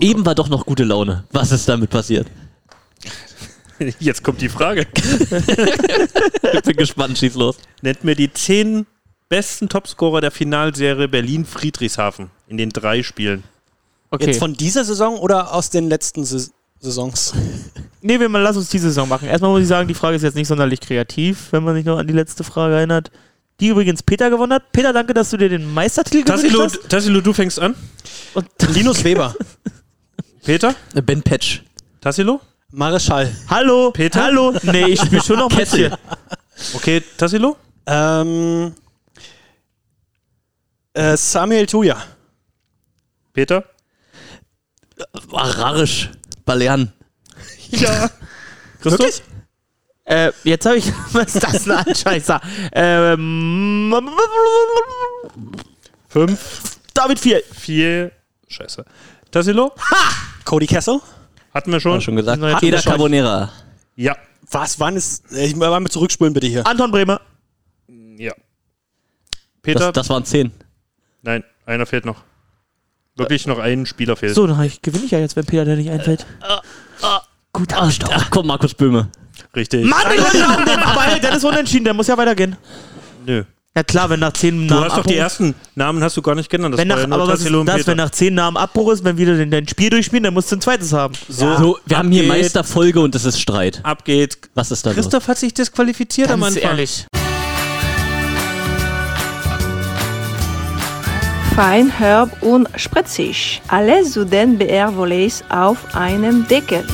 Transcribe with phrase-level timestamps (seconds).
[0.00, 1.24] Eben war doch noch gute Laune.
[1.32, 2.26] Was ist damit passiert?
[3.98, 4.86] Jetzt kommt die Frage.
[6.54, 7.56] Ich bin gespannt, schieß los.
[7.80, 8.86] Nennt mir die zehn
[9.28, 13.42] besten Topscorer der Finalserie Berlin-Friedrichshafen in den drei Spielen.
[14.10, 14.26] Okay.
[14.26, 17.32] Jetzt von dieser Saison oder aus den letzten Sais- Saisons?
[18.04, 19.28] Nee, wir mal, lass uns diese Saison machen.
[19.28, 21.98] Erstmal muss ich sagen, die Frage ist jetzt nicht sonderlich kreativ, wenn man sich noch
[21.98, 23.12] an die letzte Frage erinnert.
[23.60, 24.72] Die übrigens Peter gewonnen hat.
[24.72, 26.88] Peter, danke, dass du dir den Meistertitel gewünscht Tassilo, hast.
[26.88, 27.76] Tassilo, du fängst an.
[28.34, 29.36] Und Linus Weber,
[30.44, 30.74] Peter?
[31.04, 31.62] Ben Patch.
[32.00, 32.40] Tassilo?
[32.70, 34.22] Mareschall, hallo, Peter?
[34.24, 34.54] hallo.
[34.62, 35.96] Nee, ich spiele schon noch mit hier.
[36.74, 37.56] Okay, Tassilo?
[37.86, 38.74] ähm,
[40.94, 42.02] äh, Samuel Tuya,
[43.32, 43.64] Peter?
[45.32, 46.10] Ararisch.
[46.44, 46.92] Balearen.
[47.70, 48.10] Ja.
[48.82, 49.00] Christoph?
[49.00, 49.22] Wirklich?
[50.04, 50.92] Äh, jetzt habe ich.
[51.12, 52.38] Was ist das denn ein Scheißer?
[52.72, 53.94] Ähm,
[56.08, 57.42] Fünf, David 4.
[57.58, 58.12] vier,
[58.48, 58.84] scheiße.
[59.30, 59.72] Tassilo?
[60.44, 61.00] Cody Kessel.
[61.54, 61.92] Hatten wir schon?
[61.92, 62.42] War schon gesagt.
[62.62, 62.92] Eda schon.
[62.92, 63.50] Carbonera.
[63.96, 64.16] Ja.
[64.50, 66.66] Was, wann ist, äh, ich mal mit zurückspulen bitte hier.
[66.66, 67.20] Anton Bremer.
[68.18, 68.32] Ja.
[69.62, 69.78] Peter?
[69.78, 70.50] Das, das waren zehn.
[71.22, 72.22] Nein, einer fehlt noch.
[73.16, 74.34] Wirklich noch ein Spieler fehlt.
[74.34, 76.26] So, dann gewinne ich ja jetzt, wenn Peter der nicht einfällt.
[77.52, 79.10] Gut, ach, ach komm, Markus Böhme.
[79.54, 79.84] Richtig.
[79.84, 82.56] Mann, ich wollte auch nehmen, aber hey, der ist unentschieden, der muss ja weitergehen.
[83.26, 83.44] Nö.
[83.74, 86.20] Ja klar, wenn nach zehn Du Namen hast doch die Abbruch- ersten Namen hast du
[86.20, 86.74] gar nicht genannt.
[86.74, 87.86] Das wenn war nach, ja aber was ist das, Peter.
[87.86, 90.56] wenn nach zehn Namen Abbruch ist, wenn wir wieder dein Spiel durchspielen, dann musst du
[90.56, 91.14] ein zweites haben.
[91.26, 93.80] so, So, wir haben hier ab Meisterfolge und es ist Streit.
[93.82, 94.36] Ab geht.
[94.54, 94.96] Was ist da los?
[94.96, 96.70] Christoph hat sich disqualifiziert am Ganz Anfang.
[96.70, 97.06] ehrlich.
[101.56, 103.62] Fein, herb und spritzig.
[103.68, 106.86] Alles zu den BR-Volleys auf einem Deckel.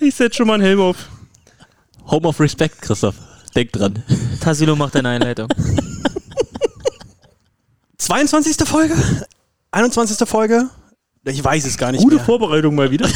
[0.00, 0.96] Ich setze schon mal einen Helm auf.
[2.10, 3.16] Home of Respect, Christoph.
[3.54, 4.02] Denk dran.
[4.40, 5.48] Tassilo macht eine Einleitung.
[7.98, 8.56] 22.
[8.68, 8.94] Folge?
[9.70, 10.28] 21.
[10.28, 10.68] Folge?
[11.24, 12.24] Ich weiß es gar nicht Gute mehr.
[12.24, 13.08] Vorbereitung mal wieder.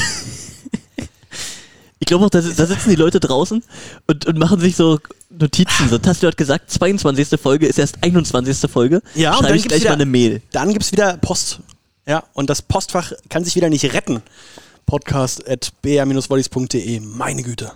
[1.98, 3.62] Ich glaube auch, da, da sitzen die Leute draußen
[4.06, 4.98] und, und machen sich so
[5.28, 5.88] Notizen.
[5.88, 7.38] So, Tassilo hat gesagt, 22.
[7.40, 8.68] Folge ist erst 21.
[8.70, 9.02] Folge.
[9.14, 10.42] Ja, und Schreibe dann ich gleich wieder- mal eine Mail.
[10.50, 11.60] Dann gibt es wieder Post.
[12.06, 14.22] Ja, und das Postfach kann sich wieder nicht retten.
[14.86, 16.98] Podcast at br-volleys.de.
[17.00, 17.70] Meine Güte.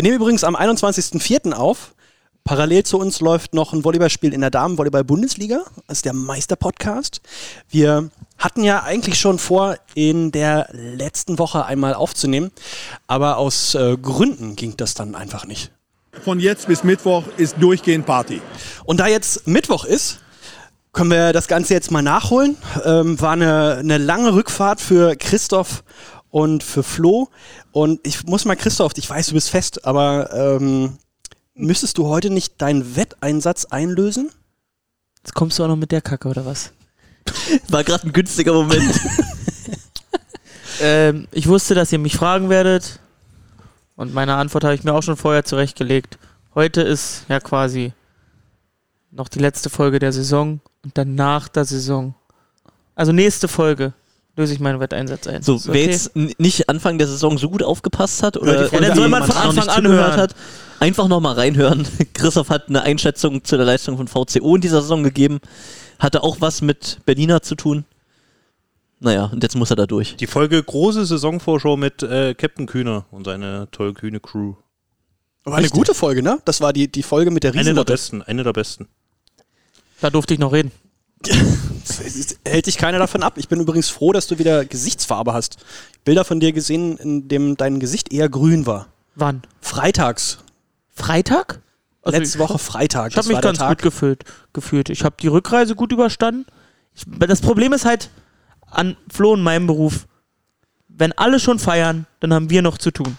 [0.00, 1.52] Wir nehmen übrigens am 21.04.
[1.52, 1.94] auf.
[2.42, 5.60] Parallel zu uns läuft noch ein Volleyballspiel in der Damen-Volleyball-Bundesliga.
[5.88, 7.20] Das ist der Meister-Podcast.
[7.68, 8.08] Wir
[8.38, 12.50] hatten ja eigentlich schon vor, in der letzten Woche einmal aufzunehmen.
[13.08, 15.70] Aber aus äh, Gründen ging das dann einfach nicht.
[16.24, 18.40] Von jetzt bis Mittwoch ist durchgehend Party.
[18.86, 20.20] Und da jetzt Mittwoch ist,
[20.94, 22.56] können wir das Ganze jetzt mal nachholen.
[22.86, 25.84] Ähm, war eine, eine lange Rückfahrt für Christoph
[26.30, 27.28] und für Flo.
[27.72, 30.98] Und ich muss mal, Christoph, ich weiß, du bist fest, aber ähm,
[31.54, 34.30] müsstest du heute nicht deinen Wetteinsatz einlösen?
[35.18, 36.72] Jetzt kommst du auch noch mit der Kacke, oder was?
[37.68, 39.00] War gerade ein günstiger Moment.
[40.80, 43.00] Ähm, ich wusste, dass ihr mich fragen werdet.
[43.96, 46.18] Und meine Antwort habe ich mir auch schon vorher zurechtgelegt.
[46.54, 47.92] Heute ist ja quasi
[49.10, 52.14] noch die letzte Folge der Saison und dann nach der Saison.
[52.94, 53.92] Also nächste Folge
[54.40, 55.42] löse ich meinen Wetteinsatz ein.
[55.42, 58.94] So, Ist wer jetzt nicht Anfang der Saison so gut aufgepasst hat oder Ja, dann
[58.96, 60.16] soll an, man von Anfang an hören.
[60.16, 60.34] hat,
[60.80, 61.86] einfach nochmal reinhören.
[62.14, 65.38] Christoph hat eine Einschätzung zu der Leistung von VCO in dieser Saison gegeben.
[65.98, 67.84] Hatte auch was mit Berliner zu tun.
[68.98, 70.16] Naja, und jetzt muss er da durch.
[70.16, 74.54] Die Folge große Saisonvorschau mit äh, Captain Kühner und seine toll kühne Crew.
[75.44, 76.38] War eine gute Folge, ne?
[76.44, 77.92] Das war die, die Folge mit der Eine der Riesenlotte.
[77.92, 78.88] besten, eine der besten.
[80.02, 80.70] Da durfte ich noch reden.
[82.44, 83.34] Hält dich keiner davon ab.
[83.36, 85.58] Ich bin übrigens froh, dass du wieder Gesichtsfarbe hast.
[86.04, 88.88] Bilder von dir gesehen, in dem dein Gesicht eher grün war.
[89.14, 89.42] Wann?
[89.60, 90.38] Freitags.
[90.88, 91.60] Freitag?
[92.02, 93.10] Also Letzte Woche Freitag.
[93.10, 93.78] Ich habe mich ganz Tag.
[93.78, 94.88] gut gefühlt, gefühlt.
[94.88, 96.46] Ich habe die Rückreise gut überstanden.
[96.94, 98.10] Ich, das Problem ist halt
[98.62, 100.06] an Flo und meinem Beruf,
[100.88, 103.16] wenn alle schon feiern, dann haben wir noch zu tun.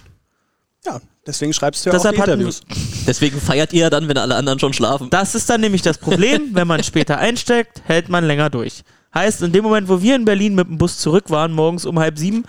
[0.86, 2.62] Ja, deswegen schreibst du ja Deshalb auch die Interviews.
[3.08, 5.10] Deswegen feiert ihr dann, wenn alle anderen schon schlafen.
[5.10, 8.84] Das ist dann nämlich das Problem, wenn man später einsteckt, hält man länger durch.
[9.14, 12.00] Heißt, in dem Moment, wo wir in Berlin mit dem Bus zurück waren, morgens um
[12.00, 12.44] halb sieben,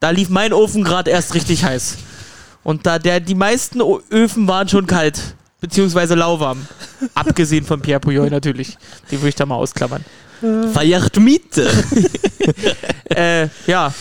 [0.00, 1.98] da lief mein Ofen gerade erst richtig heiß.
[2.64, 5.20] Und da der, die meisten O- Öfen waren schon kalt,
[5.60, 6.66] beziehungsweise lauwarm.
[7.14, 8.76] Abgesehen von Pierre Pouillot natürlich.
[9.10, 10.04] Den würde ich da mal ausklammern.
[10.72, 11.70] Feiert Miete.
[13.14, 13.92] Äh, ja,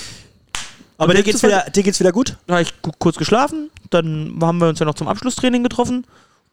[1.01, 2.37] Aber dir geht's, wieder, dir geht's wieder gut?
[2.47, 6.05] da habe ich kurz geschlafen, dann haben wir uns ja noch zum Abschlusstraining getroffen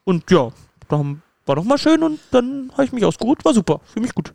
[0.04, 0.50] und ja,
[0.88, 4.04] da haben- war noch mal schön und dann habe ich mich ausgeruht, war super, fühle
[4.06, 4.34] mich gut,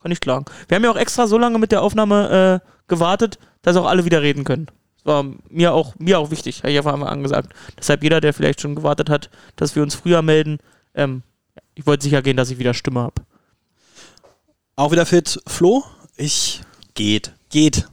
[0.00, 0.44] kann nicht klagen.
[0.68, 4.04] Wir haben ja auch extra so lange mit der Aufnahme äh, gewartet, dass auch alle
[4.04, 4.66] wieder reden können.
[4.96, 7.52] Das war mir auch, mir auch wichtig, habe ich ja von Anfang an gesagt.
[7.78, 10.58] Deshalb jeder, der vielleicht schon gewartet hat, dass wir uns früher melden,
[10.94, 11.22] ähm,
[11.74, 13.22] ich wollte sicher gehen, dass ich wieder Stimme habe.
[14.76, 15.40] Auch wieder fit.
[15.46, 15.84] Flo,
[16.16, 16.62] ich
[16.94, 17.32] Geht.
[17.50, 17.86] geht.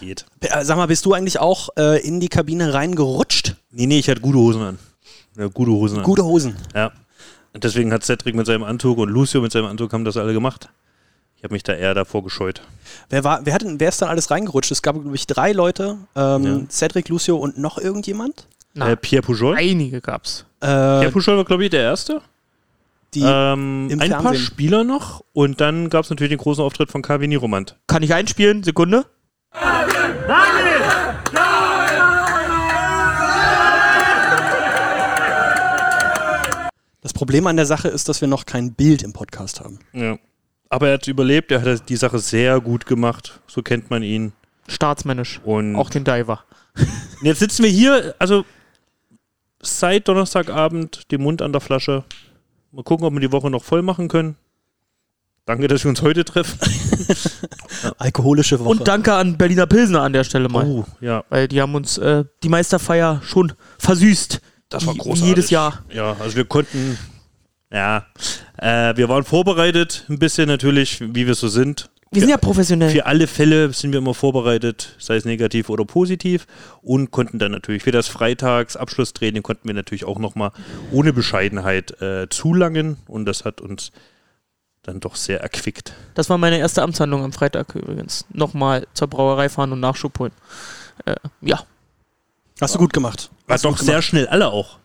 [0.00, 0.26] Geht.
[0.40, 3.56] Äh, Sag mal, bist du eigentlich auch äh, in die Kabine reingerutscht?
[3.70, 4.78] Nee, nee, ich hatte gute Hosen an.
[5.38, 6.04] Ja, gute Hosen an.
[6.04, 6.56] Gute Hosen.
[6.74, 6.92] Ja.
[7.52, 10.32] Und deswegen hat Cedric mit seinem Anzug und Lucio mit seinem Anzug haben das alle
[10.32, 10.68] gemacht.
[11.38, 12.62] Ich habe mich da eher davor gescheut.
[13.10, 14.70] Wer, war, wer, hat denn, wer ist dann alles reingerutscht?
[14.72, 15.98] Es gab, glaube ich, drei Leute.
[16.14, 16.60] Ähm, Ja.
[16.70, 18.46] Cedric, Lucio und noch irgendjemand?
[18.74, 19.56] Na, Äh, Pierre Pujol.
[19.56, 20.44] einige gab's.
[20.60, 22.20] Äh, Pierre Pujol war, glaube ich, der Erste.
[23.14, 24.42] die, ähm, im ein paar Fernsehen.
[24.44, 25.22] Spieler noch.
[25.32, 27.76] Und dann gab es natürlich den großen Auftritt von Kavini Romant.
[27.86, 28.62] Kann ich einspielen?
[28.62, 29.06] Sekunde.
[37.02, 39.78] Das Problem an der Sache ist, dass wir noch kein Bild im Podcast haben.
[39.92, 40.18] Ja.
[40.68, 41.52] Aber er hat überlebt.
[41.52, 43.40] Er hat die Sache sehr gut gemacht.
[43.46, 44.32] So kennt man ihn.
[44.68, 45.40] Staatsmännisch.
[45.44, 46.44] Und Auch den Diver.
[47.22, 48.44] jetzt sitzen wir hier, also
[49.60, 52.04] seit Donnerstagabend, den Mund an der Flasche.
[52.72, 54.36] Mal gucken, ob wir die Woche noch voll machen können.
[55.46, 56.58] Danke, dass wir uns heute treffen.
[57.98, 58.68] Alkoholische Woche.
[58.68, 60.66] Und danke an Berliner Pilsner an der Stelle mal.
[60.66, 61.22] Oh, ja.
[61.28, 64.40] Weil die haben uns äh, die Meisterfeier schon versüßt.
[64.68, 65.24] Das war großartig.
[65.24, 65.84] Jedes Jahr.
[65.92, 66.98] Ja, also wir konnten,
[67.72, 68.06] ja,
[68.58, 71.90] äh, wir waren vorbereitet, ein bisschen natürlich, wie wir so sind.
[72.10, 72.90] Wir sind ja professionell.
[72.90, 76.48] Für alle Fälle sind wir immer vorbereitet, sei es negativ oder positiv
[76.82, 80.50] und konnten dann natürlich für das Freitags-Abschlusstraining konnten wir natürlich auch nochmal
[80.90, 83.92] ohne Bescheidenheit äh, zulangen und das hat uns
[84.86, 85.92] dann doch sehr erquickt.
[86.14, 88.24] Das war meine erste Amtshandlung am Freitag übrigens.
[88.32, 90.32] Nochmal zur Brauerei fahren und Nachschub holen.
[91.04, 91.62] Äh, ja.
[92.60, 93.30] Hast du gut gemacht.
[93.46, 94.78] War doch sehr schnell alle auch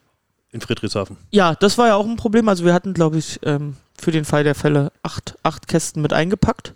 [0.51, 1.17] in Friedrichshafen.
[1.29, 2.49] Ja, das war ja auch ein Problem.
[2.49, 6.11] Also wir hatten, glaube ich, ähm, für den Fall der Fälle acht, acht Kästen mit
[6.11, 6.73] eingepackt.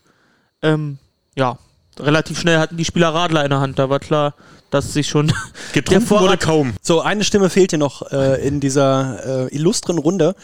[0.62, 0.98] Ähm,
[1.36, 1.58] ja,
[2.00, 3.80] relativ schnell hatten die Spieler Radler in der Hand.
[3.80, 4.36] Da war klar,
[4.70, 5.34] dass sich schon
[5.74, 6.74] Getrunken wurde kaum.
[6.82, 10.36] So, eine Stimme fehlt hier noch äh, in dieser äh, illustren Runde.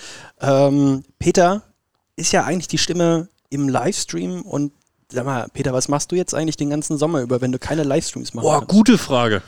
[0.42, 1.64] Ähm, Peter
[2.16, 4.72] ist ja eigentlich die Stimme im Livestream und
[5.12, 7.84] sag mal, Peter, was machst du jetzt eigentlich den ganzen Sommer über, wenn du keine
[7.84, 8.44] Livestreams machst?
[8.44, 9.42] Boah, gute Frage.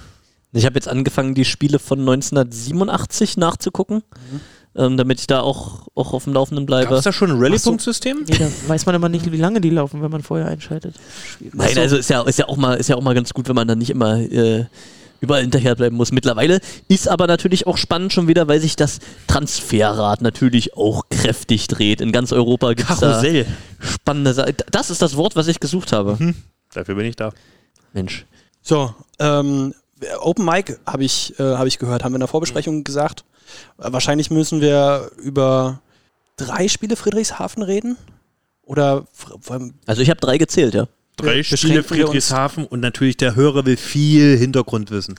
[0.51, 4.03] Ich habe jetzt angefangen, die Spiele von 1987 nachzugucken,
[4.75, 6.95] ähm, damit ich da auch, auch auf dem Laufenden Gab bleibe.
[6.95, 8.25] es da schon ein Rallye-Punkt-System?
[8.27, 10.95] Nee, da weiß man immer nicht, wie lange die laufen, wenn man vorher einschaltet.
[11.53, 13.55] Nein, also ist ja, ist ja auch mal, ist ja auch mal ganz gut, wenn
[13.55, 14.65] man dann nicht immer äh,
[15.23, 16.11] überall hinterherbleiben muss.
[16.11, 16.59] Mittlerweile
[16.89, 22.01] ist aber natürlich auch spannend schon wieder, weil sich das Transferrad natürlich auch kräftig dreht.
[22.01, 23.23] In ganz Europa gibt es da
[23.79, 24.55] spannende Sachen.
[24.69, 26.35] Das ist das Wort, was ich gesucht habe.
[26.73, 27.31] Dafür bin ich da.
[27.93, 28.25] Mensch.
[28.61, 29.73] So, ähm,
[30.19, 33.23] Open Mic habe ich, äh, hab ich gehört, haben wir in der Vorbesprechung gesagt.
[33.77, 35.79] Äh, wahrscheinlich müssen wir über
[36.35, 37.97] drei Spiele Friedrichshafen reden.
[38.63, 39.05] Oder
[39.85, 40.87] Also ich habe drei gezählt, ja.
[41.17, 45.15] Drei Beschränken Spiele Friedrichshafen und natürlich der Hörer will viel Hintergrund wissen.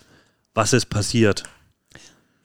[0.55, 1.44] Was ist passiert?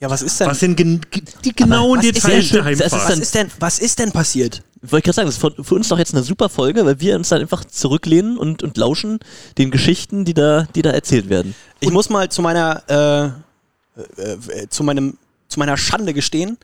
[0.01, 0.47] ja, was ist denn?
[0.47, 2.91] Was sind gen ge- die genauen Details der Heimfahrt?
[2.93, 4.63] was ist denn, was ist denn passiert?
[4.81, 7.01] Ich wollte gerade sagen, das ist für- für uns doch jetzt eine super Folge, weil
[7.01, 9.19] wir uns dann einfach zurücklehnen und, und lauschen
[9.57, 11.53] den Geschichten, die da, die da erzählt werden.
[11.81, 15.17] Ich muss mal zu meiner, äh, äh, äh, zu meinem,
[15.49, 16.57] zu meiner Schande gestehen.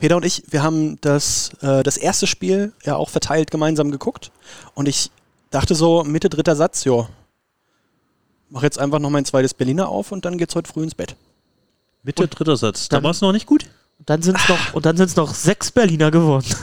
[0.00, 4.32] Peter und ich, wir haben das, äh, das erste Spiel ja auch verteilt gemeinsam geguckt.
[4.74, 5.10] Und ich
[5.50, 7.06] dachte so, Mitte dritter Satz, jo,
[8.48, 11.16] mach jetzt einfach noch mein zweites Berliner auf und dann geht's heute früh ins Bett.
[12.02, 12.88] Mitte dritter Satz.
[12.88, 13.66] Da dann- war es noch nicht gut.
[13.98, 16.46] Und dann sind es noch, und dann sind's noch sechs Berliner geworden.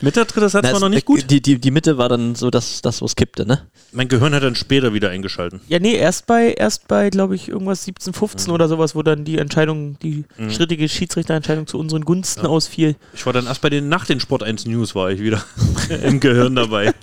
[0.00, 1.30] Mitte dritter Satz Na, war es- noch nicht äh, gut.
[1.30, 3.62] Die, die, die Mitte war dann so das, das wo es kippte, ne?
[3.92, 5.60] Mein Gehirn hat dann später wieder eingeschalten.
[5.68, 9.24] Ja, nee, erst bei, erst bei, glaube ich, irgendwas 17, 15 oder sowas, wo dann
[9.24, 12.96] die Entscheidung, die strittige Schiedsrichterentscheidung zu unseren Gunsten ausfiel.
[13.14, 15.44] Ich war dann erst bei den nach den Sport 1 News war ich wieder
[16.02, 16.92] im Gehirn dabei.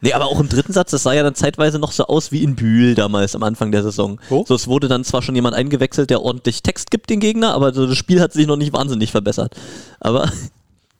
[0.00, 2.44] Nee, aber auch im dritten Satz, das sah ja dann zeitweise noch so aus wie
[2.44, 4.20] in Bühl damals am Anfang der Saison.
[4.28, 4.44] Wo?
[4.46, 7.74] So, es wurde dann zwar schon jemand eingewechselt, der ordentlich Text gibt, den Gegner, aber
[7.74, 9.56] so das Spiel hat sich noch nicht wahnsinnig verbessert.
[9.98, 10.30] Aber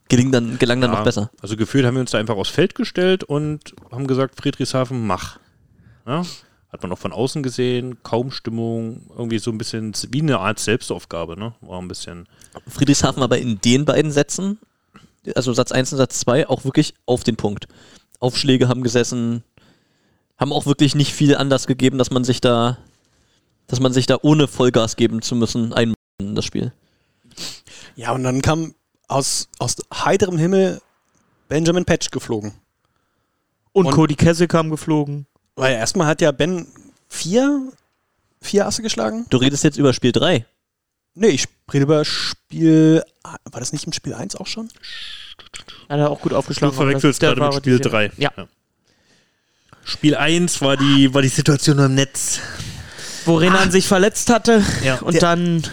[0.09, 1.31] gelang dann, gelang dann Ja, noch besser.
[1.41, 5.39] Also gefühlt haben wir uns da einfach aufs Feld gestellt und haben gesagt, Friedrichshafen, mach.
[6.07, 6.25] Ja?
[6.73, 10.59] Hat man auch von außen gesehen, kaum Stimmung, irgendwie so ein bisschen wie eine Art
[10.59, 11.55] Selbstaufgabe, ne?
[11.63, 12.29] War ein bisschen.
[12.69, 14.59] Friedrichshafen aber in den beiden Sätzen,
[15.35, 17.69] also Satz 1 und Satz 2, auch wirklich auf den Punkt.
[18.21, 19.45] Aufschläge haben gesessen,
[20.37, 22.79] haben auch wirklich nicht viel anders gegeben, dass man sich da,
[23.67, 26.73] dass man sich da ohne Vollgas geben zu müssen einmischen in das Spiel.
[27.97, 28.75] Ja, und dann kam
[29.09, 30.81] aus, aus heiterem Himmel
[31.49, 32.53] Benjamin Patch geflogen.
[33.73, 35.27] Und, Und- Cody Kessel kam geflogen.
[35.57, 36.67] Weil erstmal hat ja Ben
[37.09, 37.73] vier,
[38.41, 39.27] vier Asse geschlagen.
[39.31, 40.47] Du redest jetzt über Spiel 3.
[41.15, 43.03] Nee, ich rede über Spiel.
[43.25, 44.69] War das nicht im Spiel 1 auch schon?
[45.89, 46.77] Hat er auch gut Du aufgeschlagen.
[46.77, 48.13] verwechselst Der gerade mit Spiel diese- 3.
[48.19, 48.31] Ja.
[49.85, 52.41] Spiel 1 war die, war die Situation im Netz.
[53.25, 54.97] Wo Renan sich verletzt hatte Ja.
[55.01, 55.65] und Der- dann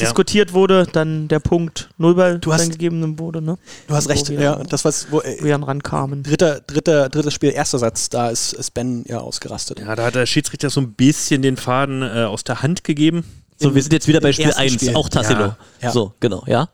[0.00, 3.58] diskutiert wurde, dann der Punkt Nullball Du hast- dann gegeben wurde, ne?
[3.88, 4.56] Du hast recht, Wo wir- ja.
[4.68, 6.22] Das was, wo, Wo äh, wir dann rankamen.
[6.22, 9.80] dritter, dritter, drittes Spiel, erster Satz, da ist, ist Ben ja ausgerastet.
[9.80, 13.24] Ja, da hat der Schiedsrichter so ein bisschen den Faden äh, aus der Hand gegeben.
[13.58, 14.94] So, wir sind jetzt wieder bei Spiel ersten 1, Spiel.
[14.96, 15.40] auch Tassilo.
[15.40, 15.90] Ja, ja.
[15.92, 16.68] So, genau, ja.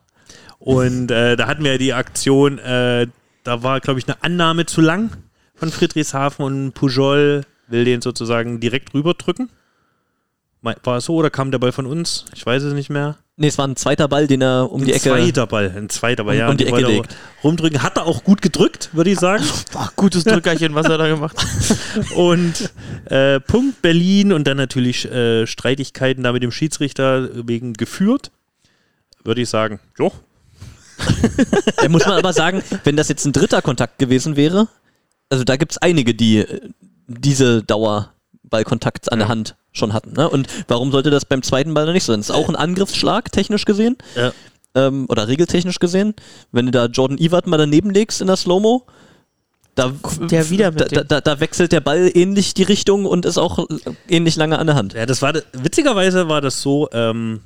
[0.58, 3.06] Und äh, da hatten wir ja die Aktion, äh,
[3.44, 5.10] da war, glaube ich, eine Annahme zu lang
[5.54, 9.50] von Friedrichshafen und Pujol will den sozusagen direkt rüberdrücken.
[10.60, 12.24] War es so oder kam der Ball von uns?
[12.34, 13.16] Ich weiß es nicht mehr.
[13.36, 15.10] Nee, es war ein zweiter Ball, den er um die ein Ecke.
[15.10, 16.48] zweiter Ball, ein zweiter Ball, Um- ja.
[16.50, 17.16] um die den Ecke er legt.
[17.44, 19.44] Rumdrücken, hat er auch gut gedrückt, würde ich sagen.
[19.74, 22.10] Ach, gutes Drückerchen, was er da gemacht hat.
[22.16, 22.72] Und
[23.04, 28.32] äh, Punkt Berlin und dann natürlich äh, Streitigkeiten da mit dem Schiedsrichter wegen geführt.
[29.22, 30.10] Würde ich sagen, jo.
[31.76, 34.66] Da muss man aber sagen, wenn das jetzt ein dritter Kontakt gewesen wäre,
[35.30, 36.60] also da gibt es einige, die äh,
[37.06, 37.62] diese
[38.48, 40.12] Dauerballkontakt an der Hand schon hatten.
[40.12, 40.28] Ne?
[40.28, 42.20] Und warum sollte das beim zweiten Ball noch nicht so sein?
[42.20, 43.96] Das ist auch ein Angriffsschlag, technisch gesehen.
[44.16, 44.32] Ja.
[44.74, 46.14] Ähm, oder regeltechnisch gesehen.
[46.52, 48.86] Wenn du da Jordan Ewart mal daneben legst in der Slow-Mo,
[49.74, 53.68] da, der wieder da, da, da wechselt der Ball ähnlich die Richtung und ist auch
[54.08, 54.94] ähnlich lange an der Hand.
[54.94, 57.42] Ja, das war witzigerweise war das so, ähm,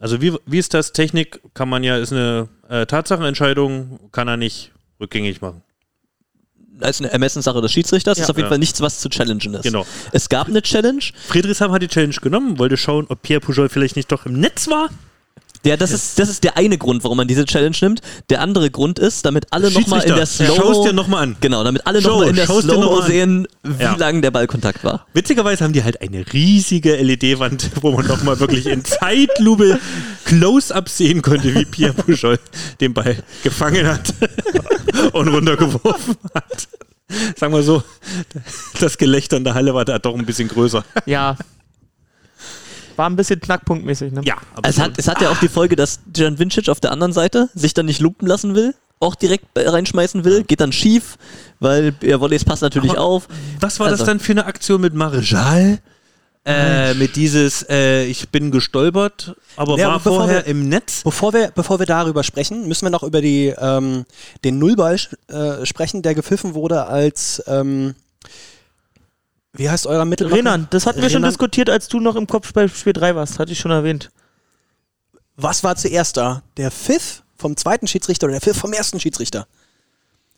[0.00, 0.92] also wie, wie ist das?
[0.92, 5.62] Technik kann man ja, ist eine äh, Tatsachenentscheidung, kann er nicht rückgängig machen.
[6.80, 8.24] Ist eine Ermessenssache des Schiedsrichters, Ja.
[8.24, 8.50] ist auf jeden Ja.
[8.50, 9.62] Fall nichts, was zu challengen ist.
[9.62, 9.86] Genau.
[10.12, 13.94] Es gab eine Challenge, Friedrichshafen hat die Challenge genommen, wollte schauen, ob Pierre Pujol vielleicht
[13.96, 14.88] nicht doch im Netz war.
[15.64, 18.00] Ja, das ist, das ist der eine Grund, warum man diese Challenge nimmt.
[18.30, 21.36] Der andere Grund ist, damit alle nochmal in der Slow schau's dir nochmal an.
[21.40, 23.94] Genau, damit alle nochmal in der Slow sehen, wie Ja.
[23.94, 25.06] lang der Ballkontakt war.
[25.14, 29.78] Witzigerweise haben die halt eine riesige LED-Wand, wo man nochmal wirklich in Zeitlupe
[30.24, 32.38] Close-Up sehen konnte, wie Pierre Pujol
[32.80, 34.12] den Ball gefangen hat
[35.12, 36.68] und runtergeworfen hat.
[37.36, 37.82] Sagen wir so,
[38.80, 40.84] das Gelächter in der Halle war da doch ein bisschen größer.
[41.06, 41.36] Ja.
[42.96, 44.20] War ein bisschen knackpunktmäßig, ne?
[44.24, 46.92] Ja, aber Es hat, es hat ja auch die Folge, dass Jan Vincic auf der
[46.92, 51.16] anderen Seite sich dann nicht lumpen lassen will, auch direkt reinschmeißen will, geht dann schief,
[51.60, 53.28] weil ja, Volleys passt natürlich Aber- auf.
[53.60, 55.78] Was war das Also- dann für eine Aktion mit Marejal?
[56.44, 61.02] Äh, mit dieses, äh, ich bin gestolpert, aber Ja, war aber vorher wir- im Netz.
[61.04, 64.04] Bevor wir, bevor wir darüber sprechen, müssen wir noch über die, ähm,
[64.42, 64.96] den Nullball
[65.28, 67.94] äh, sprechen, der gepfiffen wurde als, ähm,
[69.54, 70.38] wie heißt euer Mittelblocker?
[70.38, 73.38] Renan, das hatten wir schon diskutiert, als du noch im Kopf bei Spiel 3 warst,
[73.38, 74.10] hatte ich schon erwähnt.
[75.36, 76.42] Was war zuerst da?
[76.56, 79.46] Der Pfiff vom zweiten Schiedsrichter oder der Pfiff vom ersten Schiedsrichter?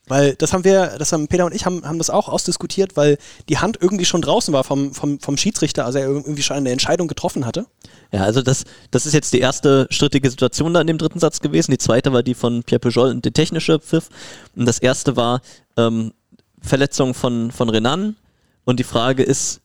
[0.07, 3.17] Weil das haben wir, das haben Peter und ich haben, haben das auch ausdiskutiert, weil
[3.49, 6.71] die Hand irgendwie schon draußen war vom, vom, vom Schiedsrichter, also er irgendwie schon eine
[6.71, 7.67] Entscheidung getroffen hatte.
[8.13, 11.41] Ja, also das, das ist jetzt die erste strittige Situation da in dem dritten Satz
[11.41, 11.71] gewesen.
[11.71, 14.11] Die zweite war die von Pierre Pujol und der technische Pfiff.
[14.55, 15.41] Und das erste war
[15.79, 16.13] ähm,
[16.61, 18.17] Verletzung von, von Renan.
[18.65, 19.61] Und die Frage ist,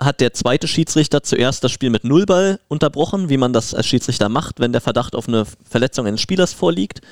[0.00, 4.28] hat der zweite Schiedsrichter zuerst das Spiel mit Nullball unterbrochen, wie man das als Schiedsrichter
[4.28, 7.02] macht, wenn der Verdacht auf eine Verletzung eines Spielers vorliegt?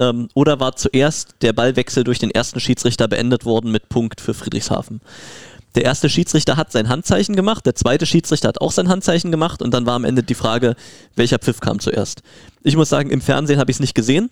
[0.00, 4.34] Ähm, oder war zuerst der Ballwechsel durch den ersten Schiedsrichter beendet worden mit Punkt für
[4.34, 5.00] Friedrichshafen?
[5.74, 9.62] Der erste Schiedsrichter hat sein Handzeichen gemacht, der zweite Schiedsrichter hat auch sein Handzeichen gemacht
[9.62, 10.74] und dann war am Ende die Frage,
[11.14, 12.22] welcher Pfiff kam zuerst.
[12.64, 14.30] Ich muss sagen, im Fernsehen habe ich es nicht gesehen.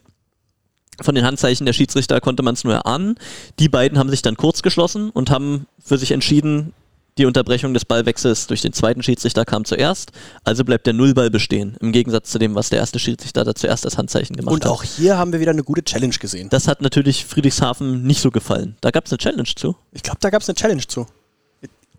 [1.02, 3.16] Von den Handzeichen der Schiedsrichter konnte man es nur erahnen.
[3.58, 6.72] Die beiden haben sich dann kurz geschlossen und haben für sich entschieden,
[7.18, 10.12] die Unterbrechung des Ballwechsels durch den zweiten Schiedsrichter kam zuerst.
[10.44, 13.86] Also bleibt der Nullball bestehen, im Gegensatz zu dem, was der erste Schiedsrichter da zuerst
[13.86, 14.70] das Handzeichen gemacht Und hat.
[14.70, 16.48] auch hier haben wir wieder eine gute Challenge gesehen.
[16.50, 18.76] Das hat natürlich Friedrichshafen nicht so gefallen.
[18.82, 19.76] Da gab es eine Challenge zu.
[19.92, 21.06] Ich glaube, da gab es eine Challenge zu.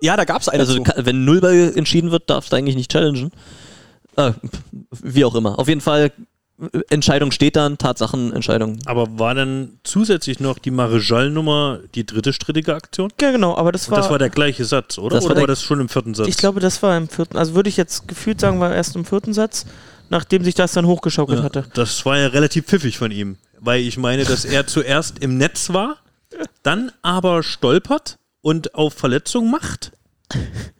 [0.01, 0.91] Ja, da gab es eine Also zu.
[0.97, 3.31] wenn Nullball entschieden wird, darfst du eigentlich nicht challengen.
[4.17, 4.33] Äh,
[4.91, 5.57] wie auch immer.
[5.57, 6.11] Auf jeden Fall,
[6.89, 8.79] Entscheidung steht dann, Tatsachenentscheidung.
[8.85, 13.11] Aber war dann zusätzlich noch die Marejal-Nummer die dritte strittige Aktion?
[13.21, 13.99] Ja, genau, aber das Und war.
[13.99, 15.15] das war der gleiche Satz, oder?
[15.17, 16.27] Das war oder war der- das schon im vierten Satz?
[16.27, 17.37] ich glaube, das war im vierten.
[17.37, 19.65] Also würde ich jetzt gefühlt sagen, war erst im vierten Satz,
[20.09, 21.65] nachdem sich das dann hochgeschaukelt ja, hatte.
[21.75, 25.69] das war ja relativ pfiffig von ihm, weil ich meine, dass er zuerst im Netz
[25.73, 25.97] war,
[26.63, 29.91] dann aber stolpert und auf Verletzung macht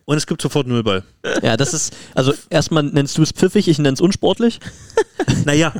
[0.05, 1.03] und es gibt sofort Nullball.
[1.41, 4.59] Ja, das ist, also erstmal nennst du es pfiffig, ich nenne es unsportlich.
[5.45, 5.73] Naja,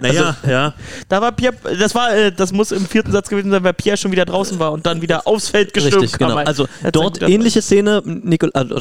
[0.00, 0.74] naja, ja.
[1.08, 3.96] Da war Pierre, das war, äh, das muss im vierten Satz gewesen sein, weil Pierre
[3.96, 6.36] schon wieder draußen war und dann wieder aufs Feld gestürmt Richtig, genau.
[6.36, 8.76] Also Hat dort ähnliche Szene, Nicol also,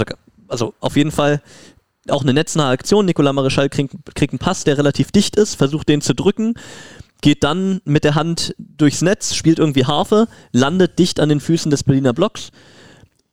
[0.48, 1.42] also auf jeden Fall
[2.10, 3.06] auch eine netznahe Aktion.
[3.06, 6.54] Nicolas Marischal kriegt, kriegt einen Pass, der relativ dicht ist, versucht den zu drücken,
[7.22, 11.72] geht dann mit der Hand durchs Netz, spielt irgendwie Harfe, landet dicht an den Füßen
[11.72, 12.52] des Berliner Blocks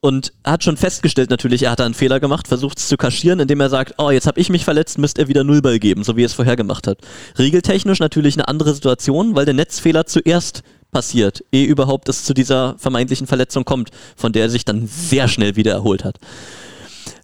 [0.01, 3.39] und hat schon festgestellt natürlich, er hat da einen Fehler gemacht, versucht es zu kaschieren,
[3.39, 6.17] indem er sagt, oh, jetzt habe ich mich verletzt, müsst ihr wieder Nullball geben, so
[6.17, 6.97] wie er es vorher gemacht hat.
[7.37, 12.75] Regeltechnisch natürlich eine andere Situation, weil der Netzfehler zuerst passiert, ehe überhaupt es zu dieser
[12.79, 16.17] vermeintlichen Verletzung kommt, von der er sich dann sehr schnell wieder erholt hat.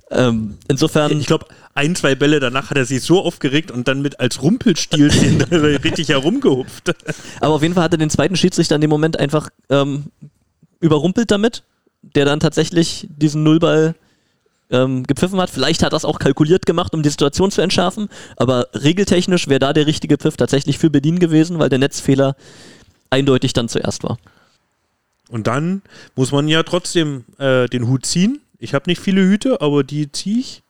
[0.10, 1.20] Ähm, insofern.
[1.20, 4.42] Ich glaube, ein, zwei Bälle danach hat er sich so aufgeregt und dann mit als
[4.42, 6.94] Rumpelstilzchen richtig herumgehupft.
[7.42, 10.06] Aber auf jeden Fall hat er den zweiten Schiedsrichter in dem Moment einfach ähm,
[10.80, 11.64] überrumpelt damit,
[12.16, 13.96] der dann tatsächlich diesen Nullball
[14.70, 15.50] ähm, gepfiffen hat.
[15.50, 19.60] Vielleicht hat er das auch kalkuliert gemacht, um die Situation zu entschärfen, aber regeltechnisch wäre
[19.60, 22.36] da der richtige Pfiff tatsächlich für Berlin gewesen, weil der Netzfehler
[23.10, 24.18] eindeutig dann zuerst war.
[25.30, 25.82] Und dann
[26.16, 28.40] muss man ja trotzdem äh, den Hut ziehen.
[28.60, 30.64] Ich habe nicht viele Hüte, aber die ziehe ich,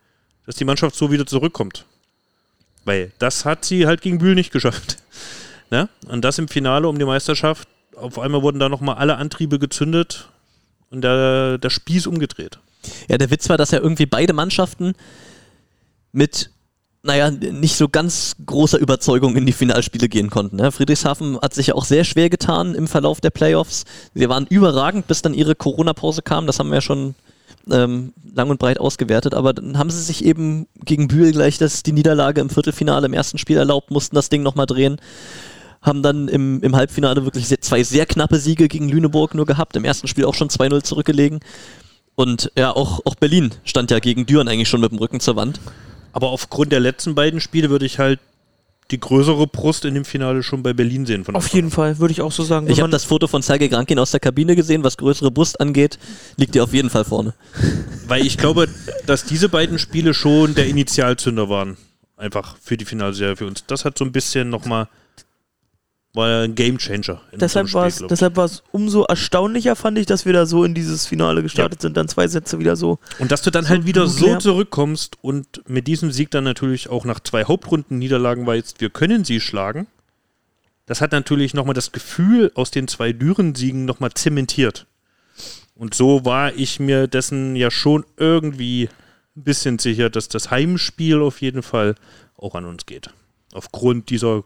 [0.45, 1.85] dass die Mannschaft so wieder zurückkommt.
[2.85, 4.97] Weil das hat sie halt gegen Bühl nicht geschafft.
[5.69, 5.89] ne?
[6.07, 7.67] Und das im Finale um die Meisterschaft.
[7.95, 10.29] Auf einmal wurden da nochmal alle Antriebe gezündet
[10.89, 12.59] und der, der Spieß umgedreht.
[13.09, 14.93] Ja, der Witz war, dass ja irgendwie beide Mannschaften
[16.11, 16.51] mit,
[17.03, 20.57] naja, nicht so ganz großer Überzeugung in die Finalspiele gehen konnten.
[20.57, 20.71] Ne?
[20.71, 23.83] Friedrichshafen hat sich ja auch sehr schwer getan im Verlauf der Playoffs.
[24.13, 26.47] Sie waren überragend, bis dann ihre Corona-Pause kam.
[26.47, 27.15] Das haben wir ja schon
[27.69, 29.33] ähm, lang und breit ausgewertet.
[29.33, 33.13] Aber dann haben sie sich eben gegen Bühl gleich das, die Niederlage im Viertelfinale im
[33.13, 34.99] ersten Spiel erlaubt, mussten das Ding nochmal drehen
[35.87, 39.75] haben dann im, im Halbfinale wirklich sehr, zwei sehr knappe Siege gegen Lüneburg nur gehabt,
[39.75, 41.39] im ersten Spiel auch schon 2-0 zurückgelegen.
[42.15, 45.35] Und ja, auch, auch Berlin stand ja gegen Düren eigentlich schon mit dem Rücken zur
[45.35, 45.59] Wand.
[46.13, 48.19] Aber aufgrund der letzten beiden Spiele würde ich halt
[48.91, 51.25] die größere Brust in dem Finale schon bei Berlin sehen.
[51.25, 52.69] Von Auf jeden Fall, würde ich auch so sagen.
[52.69, 55.99] Ich habe das Foto von Sergei Grankin aus der Kabine gesehen, was größere Brust angeht,
[56.37, 57.33] liegt dir auf jeden Fall vorne.
[58.07, 58.69] Weil ich glaube,
[59.05, 61.77] dass diese beiden Spiele schon der Initialzünder waren.
[62.15, 63.65] Einfach für die Finalserie für uns.
[63.67, 64.87] Das hat so ein bisschen nochmal,
[66.17, 67.21] war ein Gamechanger.
[67.31, 68.37] Deshalb war es deshalb
[68.71, 71.95] umso erstaunlicher, fand ich, dass wir da so in dieses Finale gestartet sind.
[71.95, 72.99] Dann zwei Sätze wieder so.
[73.19, 76.89] Und dass du dann so halt wieder so zurückkommst und mit diesem Sieg dann natürlich
[76.89, 79.87] auch nach zwei Hauptrunden-Niederlagen weißt, wir können sie schlagen.
[80.87, 84.87] Das hat natürlich nochmal das Gefühl aus den zwei Düren-Siegen nochmal zementiert.
[85.75, 88.89] Und so war ich mir dessen ja schon irgendwie
[89.35, 91.95] ein bisschen sicher, dass das Heimspiel auf jeden Fall
[92.35, 93.11] auch an uns geht.
[93.53, 94.43] Aufgrund dieser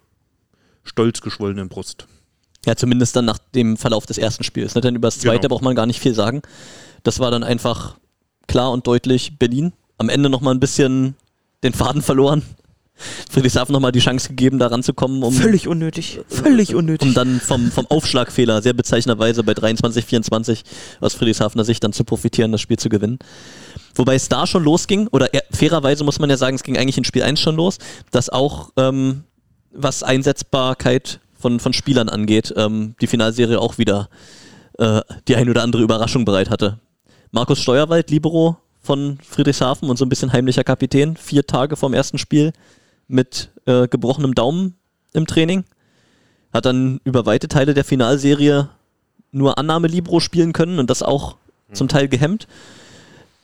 [0.83, 2.07] stolz geschwollenen Brust.
[2.65, 4.75] Ja, zumindest dann nach dem Verlauf des ersten Spiels.
[4.75, 4.81] Ne?
[4.81, 5.55] Denn über das zweite Genau.
[5.55, 6.41] braucht man gar nicht viel sagen.
[7.03, 7.95] Das war dann einfach
[8.47, 9.73] klar und deutlich Berlin.
[9.97, 11.15] Am Ende nochmal ein bisschen
[11.63, 12.43] den Faden verloren.
[13.31, 16.19] Friedrichshafen nochmal die Chance gegeben, da ranzukommen, um, Völlig unnötig.
[16.27, 17.07] Völlig unnötig.
[17.07, 20.63] um dann vom, vom Aufschlagfehler sehr bezeichnenderweise bei 23, 24
[20.99, 23.17] aus Friedrichshafener Sicht dann zu profitieren, das Spiel zu gewinnen.
[23.95, 26.97] Wobei es da schon losging, oder eher, fairerweise muss man ja sagen, es ging eigentlich
[26.99, 27.79] in Spiel 1 schon los,
[28.11, 29.23] dass auch ähm,
[29.73, 34.09] was Einsetzbarkeit von, von Spielern angeht, ähm, die Finalserie auch wieder
[34.77, 36.79] äh, die ein oder andere Überraschung bereit hatte.
[37.31, 42.17] Markus Steuerwald, Libero von Friedrichshafen und so ein bisschen heimlicher Kapitän, vier Tage vorm ersten
[42.17, 42.51] Spiel
[43.07, 44.75] mit äh, gebrochenem Daumen
[45.13, 45.63] im Training.
[46.53, 48.69] Hat dann über weite Teile der Finalserie
[49.31, 51.37] nur Annahme-Libero spielen können und das auch
[51.73, 52.47] zum Teil gehemmt.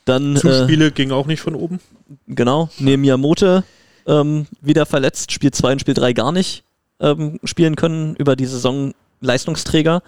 [0.04, 1.80] Dann äh, Zuspiele ging auch nicht von oben.
[2.26, 3.62] Genau, Miyamoto
[4.08, 6.64] ähm, wieder verletzt, Spiel 2 und Spiel 3 gar nicht
[7.00, 10.02] ähm, spielen können über die Saison Leistungsträger.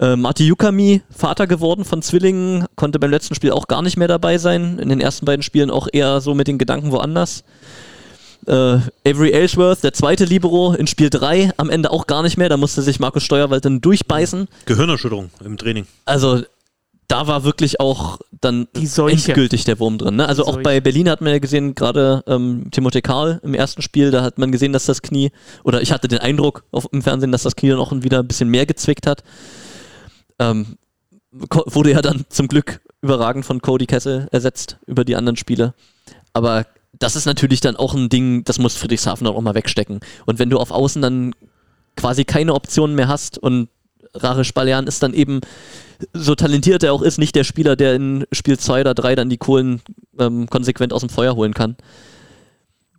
[0.00, 4.08] Äh, Marti Yukami, Vater geworden von Zwillingen, konnte beim letzten Spiel auch gar nicht mehr
[4.08, 4.78] dabei sein.
[4.78, 7.44] In den ersten beiden Spielen auch eher so mit den Gedanken woanders.
[8.46, 12.48] Äh, Avery Ellsworth, der zweite Libero in Spiel 3, am Ende auch gar nicht mehr.
[12.48, 14.48] Da musste sich Markus Steuerwald dann durchbeißen.
[14.64, 15.86] Gehirnerschütterung im Training.
[16.04, 16.42] Also
[17.12, 20.16] da war wirklich auch dann endgültig der Wurm drin.
[20.16, 20.26] Ne?
[20.26, 24.10] Also auch bei Berlin hat man ja gesehen, gerade ähm, Timothée Karl im ersten Spiel,
[24.10, 25.30] da hat man gesehen, dass das Knie,
[25.62, 28.26] oder ich hatte den Eindruck auf, im Fernsehen, dass das Knie dann auch wieder ein
[28.26, 29.24] bisschen mehr gezwickt hat.
[30.38, 30.78] Ähm,
[31.30, 35.74] wurde ja dann zum Glück überragend von Cody Kessel ersetzt über die anderen Spiele.
[36.32, 36.66] Aber
[36.98, 40.00] das ist natürlich dann auch ein Ding, das muss Friedrichshafen dann auch mal wegstecken.
[40.24, 41.34] Und wenn du auf Außen dann
[41.94, 43.68] quasi keine Optionen mehr hast und
[44.14, 45.40] Rare Spalian ist dann eben,
[46.12, 49.30] so talentiert er auch ist, nicht der Spieler, der in Spiel 2 oder 3 dann
[49.30, 49.80] die Kohlen
[50.18, 51.76] ähm, konsequent aus dem Feuer holen kann.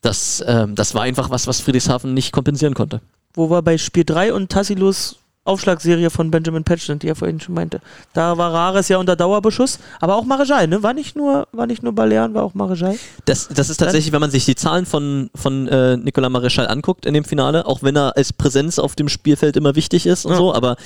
[0.01, 3.01] Das, ähm, das war einfach was, was Friedrichshafen nicht kompensieren konnte.
[3.33, 7.39] wo wir bei Spiel 3 und Tassilos Aufschlagserie von Benjamin Patch sind, die er vorhin
[7.41, 7.81] schon meinte.
[8.13, 10.81] Da war Rares ja unter Dauerbeschuss, aber auch Marejai, ne?
[10.83, 12.97] War nicht nur, war nicht nur Balearen, war auch Marejai.
[13.25, 17.05] Das, das ist tatsächlich, wenn man sich die Zahlen von, von äh, Nicolas Maréchal anguckt
[17.05, 20.31] in dem Finale, auch wenn er als Präsenz auf dem Spielfeld immer wichtig ist und
[20.31, 20.37] Ja.
[20.37, 20.77] so, aber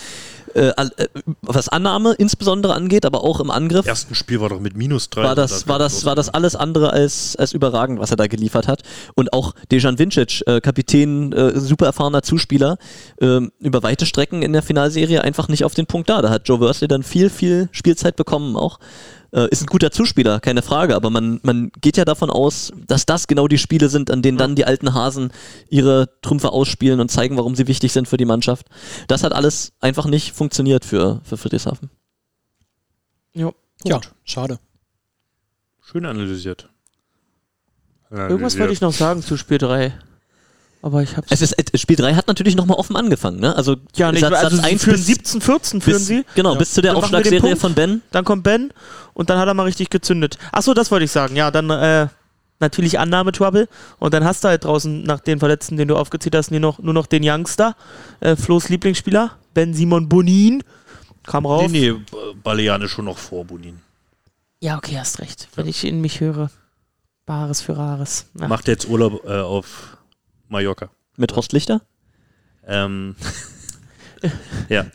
[0.54, 1.08] äh, äh,
[1.42, 5.10] was Annahme insbesondere angeht, aber auch im Angriff, Im ersten Spiel war doch mit minus
[5.10, 5.24] drei.
[5.24, 8.68] war das, war das, war das alles andere als, als überragend, was er da geliefert
[8.68, 8.84] hat.
[9.16, 12.78] Und auch Dejan Vincic, äh, Kapitän, äh, super erfahrener Zuspieler,
[13.22, 16.22] ähm, über weite Strecken in der Finalserie einfach nicht auf den Punkt da.
[16.22, 18.80] Da hat Joe Worsley dann viel, viel Spielzeit bekommen auch.
[19.38, 23.06] Äh, ist ein guter Zuspieler, keine Frage, aber man, man geht ja davon aus, dass
[23.06, 25.32] das genau die Spiele sind, an denen dann die alten Hasen
[25.70, 28.66] ihre Trümpfe ausspielen und zeigen, warum sie wichtig sind für die Mannschaft.
[29.08, 31.92] Das hat alles einfach nicht funktioniert für, für Friedrichshafen.
[33.34, 33.52] Ja.
[33.84, 34.58] Ja, schade.
[35.84, 36.70] Schön analysiert.
[38.10, 39.94] Irgendwas wollte ich noch sagen zu Spiel 3.
[40.88, 41.28] Aber ich hab's.
[41.30, 43.54] Es ist, äh, Spiel 3 hat natürlich nochmal offen angefangen, ne?
[43.54, 46.26] Also ja, nicht, Satz, also Satz sie 1 führen bis, 17, 14 führen bis, sie.
[46.34, 48.02] Genau, bis zu der Dann Aufschlagserie von Ben.
[48.12, 48.72] Dann kommt Ben
[49.14, 50.38] und dann hat er mal richtig gezündet.
[50.54, 51.36] Achso, das wollte ich sagen.
[51.36, 52.08] Ja, dann äh,
[52.62, 53.68] natürlich Annahme-Trouble.
[54.00, 56.80] Und dann hast du halt draußen nach den Verletzten, den du aufgezählt hast, nur noch,
[56.80, 57.76] nur noch den Youngster,
[58.22, 60.64] äh, Flo's Lieblingsspieler, Ben Simon Bonin.
[61.26, 61.70] Kam rauf.
[61.70, 63.82] Nee, nee, B- Balean ist schon noch vor Bonin.
[64.62, 65.50] Ja, okay, hast recht.
[65.56, 66.50] Wenn ich in mich höre.
[67.26, 68.28] Bares für Rares.
[68.40, 68.48] Ja.
[68.48, 69.97] Macht jetzt Urlaub äh, auf
[70.50, 70.90] Mallorca.
[71.16, 71.82] Mit Horst Lichter?
[72.66, 73.16] Ähm,
[74.70, 74.86] ja.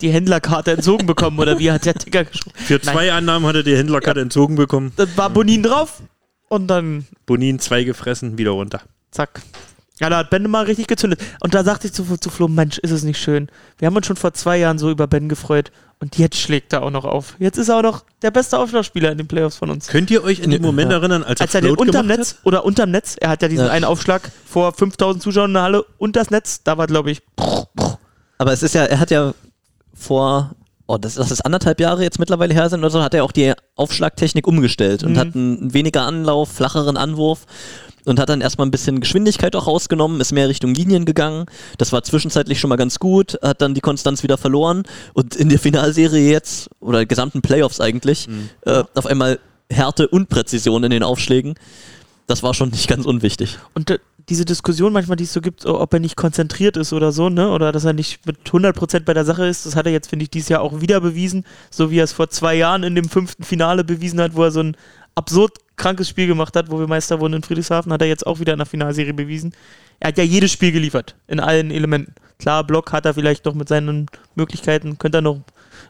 [0.00, 2.56] Die Händlerkarte entzogen bekommen oder wie hat der Ticker geschrieben?
[2.56, 4.92] Für zwei Annahmen hat er die Händlerkarte entzogen bekommen.
[4.96, 6.02] Dann war Bonin drauf
[6.48, 8.82] und dann Bonin zwei gefressen, wieder runter.
[9.10, 9.42] Zack.
[10.00, 11.20] Ja, da hat Ben mal richtig gezündet.
[11.40, 13.48] Und da sagte ich zu, zu Flo, Mensch, ist es nicht schön.
[13.78, 15.70] Wir haben uns schon vor zwei Jahren so über Ben gefreut.
[15.98, 17.36] Und jetzt schlägt er auch noch auf.
[17.38, 19.86] Jetzt ist er auch noch der beste Aufschlagspieler in den Playoffs von uns.
[19.88, 22.38] Könnt ihr euch in den Moment erinnern, als er, Als er den unterm Netz hat?
[22.44, 23.72] oder unterm Netz, er hat ja diesen Ja.
[23.72, 27.22] einen Aufschlag vor 5000 Zuschauern in der Halle und das Netz, da war glaube ich,
[28.36, 29.32] Aber es ist ja, er hat ja
[29.94, 30.50] vor,
[30.86, 33.32] oh, das, das ist anderthalb Jahre jetzt mittlerweile her sind oder so, hat er auch
[33.32, 35.18] die Aufschlagtechnik umgestellt und Mhm.
[35.18, 37.46] hat einen weniger Anlauf, flacheren Anwurf
[38.06, 41.46] und hat dann erstmal ein bisschen Geschwindigkeit auch rausgenommen, ist mehr Richtung Linien gegangen.
[41.78, 45.48] Das war zwischenzeitlich schon mal ganz gut, hat dann die Konstanz wieder verloren und in
[45.48, 48.28] der Finalserie jetzt, oder gesamten Playoffs eigentlich,
[48.64, 49.38] äh, auf einmal
[49.68, 51.54] Härte und Präzision in den Aufschlägen.
[52.26, 53.58] Das war schon nicht ganz unwichtig.
[53.74, 57.12] Und äh, diese Diskussion manchmal, die es so gibt, ob er nicht konzentriert ist oder
[57.12, 57.50] so, ne?
[57.50, 60.24] Oder dass er nicht mit 100% bei der Sache ist, das hat er jetzt, finde
[60.24, 61.44] ich, dieses Jahr auch wieder bewiesen.
[61.70, 64.50] So wie er es vor zwei Jahren in dem fünften Finale bewiesen hat, wo er
[64.50, 64.76] so ein
[65.14, 68.40] absurd krankes Spiel gemacht hat, wo wir Meister wurden in Friedrichshafen, hat er jetzt auch
[68.40, 69.52] wieder in der Finalserie bewiesen.
[70.00, 72.14] Er hat ja jedes Spiel geliefert, in allen Elementen.
[72.38, 75.40] Klar, Block hat er vielleicht noch mit seinen Möglichkeiten, könnte er noch,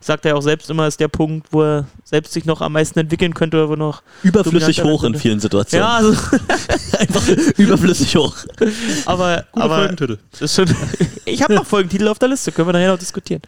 [0.00, 3.00] sagt er auch selbst immer, ist der Punkt, wo er selbst sich noch am meisten
[3.00, 5.86] entwickeln könnte, oder wo noch Überflüssig hoch in vielen Situationen.
[5.86, 6.10] Ja, also,
[6.98, 8.36] Einfach überflüssig hoch.
[9.06, 10.18] aber, Guter aber Folgentitel.
[10.30, 10.76] Das ist schon,
[11.24, 13.42] ich habe noch Folgentitel auf der Liste, können wir nachher noch diskutieren.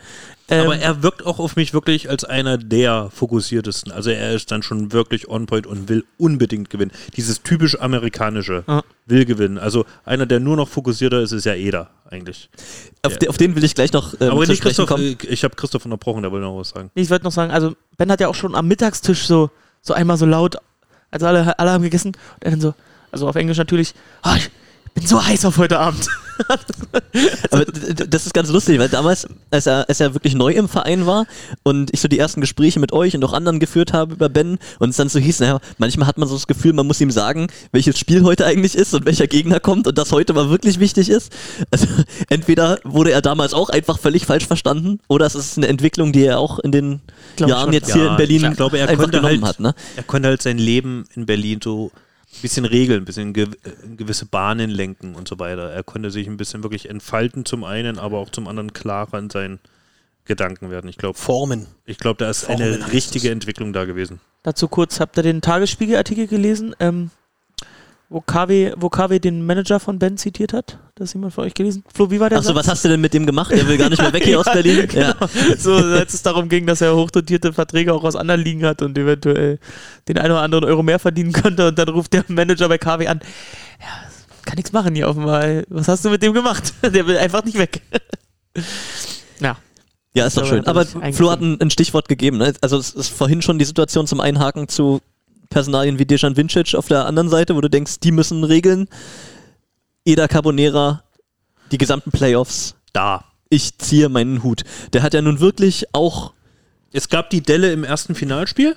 [0.50, 3.92] Ähm, Aber er wirkt auch auf mich wirklich als einer der fokussiertesten.
[3.92, 6.90] Also er ist dann schon wirklich on point und will unbedingt gewinnen.
[7.16, 8.82] Dieses typisch amerikanische Ja.
[9.06, 9.58] will gewinnen.
[9.58, 12.48] Also einer, der nur noch fokussierter ist, ist ja Eder eigentlich.
[13.02, 13.18] Auf, Ja.
[13.18, 15.02] de, auf den will ich gleich noch ähm, Aber nicht Christoph, kommen.
[15.22, 16.90] äh, ich habe Christoph unterbrochen, der will noch was sagen.
[16.94, 19.50] ich wollte noch sagen, also Ben hat ja auch schon am Mittagstisch so,
[19.82, 20.56] so einmal so laut,
[21.10, 22.74] also alle, alle haben gegessen und er dann so,
[23.12, 24.50] also auf Englisch natürlich, "Ah, ich
[24.94, 26.06] bin so heiß auf heute Abend.
[27.50, 31.04] Aber das ist ganz lustig, weil damals, als er, als er wirklich neu im Verein
[31.04, 31.26] war
[31.64, 34.58] und ich so die ersten Gespräche mit euch und auch anderen geführt habe über Ben
[34.78, 37.10] und es dann so hieß, naja, manchmal hat man so das Gefühl, man muss ihm
[37.10, 40.78] sagen, welches Spiel heute eigentlich ist und welcher Gegner kommt und das heute mal wirklich
[40.78, 41.32] wichtig ist.
[41.72, 41.86] Also
[42.28, 46.24] entweder wurde er damals auch einfach völlig falsch verstanden oder es ist eine Entwicklung, die
[46.24, 47.00] er auch in den
[47.36, 47.72] Glaub Jahren schon.
[47.72, 49.60] jetzt hier Ja, in Berlin ich glaube, er einfach genommen halt- hat.
[49.60, 49.74] Ne?
[49.96, 51.90] Er konnte halt sein Leben in Berlin so
[52.34, 53.48] ein bisschen regeln, ein bisschen gew
[53.84, 55.70] in gewisse Bahnen lenken und so weiter.
[55.70, 59.30] Er konnte sich ein bisschen wirklich entfalten zum einen, aber auch zum anderen klarer in
[59.30, 59.60] seinen
[60.24, 60.88] Gedanken werden.
[60.88, 61.66] Ich glaube, Formen.
[61.86, 63.32] ich glaube, da ist Formen eine richtige es.
[63.32, 64.20] Entwicklung da gewesen.
[64.42, 67.10] Dazu kurz, habt ihr den Tagesspiegel-Artikel gelesen, ähm,
[68.10, 70.78] wo KW, wo KW den Manager von Ben zitiert hat?
[70.94, 71.84] Das jemand von euch gelesen?
[71.92, 73.52] Flo, wie war der Achso, was hast du denn mit dem gemacht?
[73.52, 74.88] Der will gar nicht mehr weg hier aus Berlin.
[74.92, 75.14] Ja.
[75.58, 78.96] so, als es darum ging, dass er hochdotierte Verträge auch aus anderen Ligen hat und
[78.96, 79.58] eventuell
[80.08, 81.68] den einen oder anderen Euro mehr verdienen könnte.
[81.68, 83.20] Und dann ruft der Manager bei KW an:
[83.78, 84.08] Ja,
[84.48, 85.64] kann nichts machen hier offenbar.
[85.68, 86.72] Was hast du mit dem gemacht?
[86.82, 87.82] Der will einfach nicht weg.
[89.40, 89.58] ja.
[90.14, 90.66] Ja, ist doch schön.
[90.66, 92.38] Aber Flo hat ein, ein Stichwort gegeben.
[92.38, 92.54] Ne?
[92.62, 95.00] Also es ist vorhin schon die Situation zum Einhaken zu
[95.50, 98.88] Personalien wie Dejan Vincic auf der anderen Seite, wo du denkst, die müssen regeln.
[100.04, 101.02] Eda Carbonera,
[101.70, 102.74] die gesamten Playoffs.
[102.92, 103.24] Da.
[103.50, 104.62] Ich ziehe meinen Hut.
[104.92, 106.32] Der hat ja nun wirklich auch
[106.92, 108.76] Es gab die Delle im ersten Finalspiel.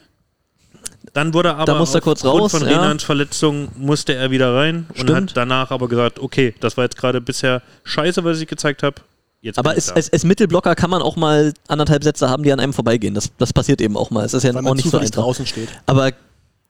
[1.14, 2.80] Dann wurde er aber Da musste er kurz raus, von ja.
[2.80, 5.32] Renans Verletzung musste er wieder rein und Stimmt.
[5.32, 9.02] hat danach aber gesagt, okay, das war jetzt gerade bisher scheiße, was ich gezeigt habe.
[9.42, 12.74] Jetzt Aber als, als, Mittelblocker kann man auch mal anderthalb Sätze haben, die an einem
[12.74, 13.16] vorbeigehen.
[13.16, 14.24] Das, das passiert eben auch mal.
[14.24, 15.24] Es ist ja Weil auch man nicht so einfach.
[15.24, 15.70] draußen steht.
[15.88, 16.12] Aber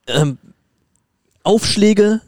[0.08, 0.38] ähm,
[1.44, 2.22] Aufschläge,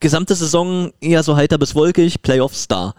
[0.00, 2.94] gesamte Saison eher so heiter bis wolkig, Playoffs da.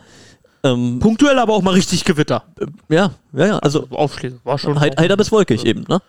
[0.64, 2.46] Ähm, Punktuell aber auch mal richtig Gewitter.
[2.90, 4.40] ja, ja, ja, also Aufschläge.
[4.44, 4.80] War schon.
[4.80, 6.02] heit, heiter bis wolkig eben, ne?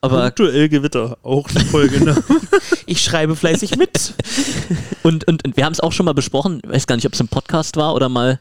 [0.00, 2.04] Aber Punktuell Gewitter, auch eine Folge.
[2.04, 2.16] Ne?
[2.86, 4.14] Ich schreibe fleißig mit.
[5.02, 7.12] und, und, und wir haben es auch schon mal besprochen, ich weiß gar nicht, ob
[7.12, 8.40] es im Podcast war oder mal,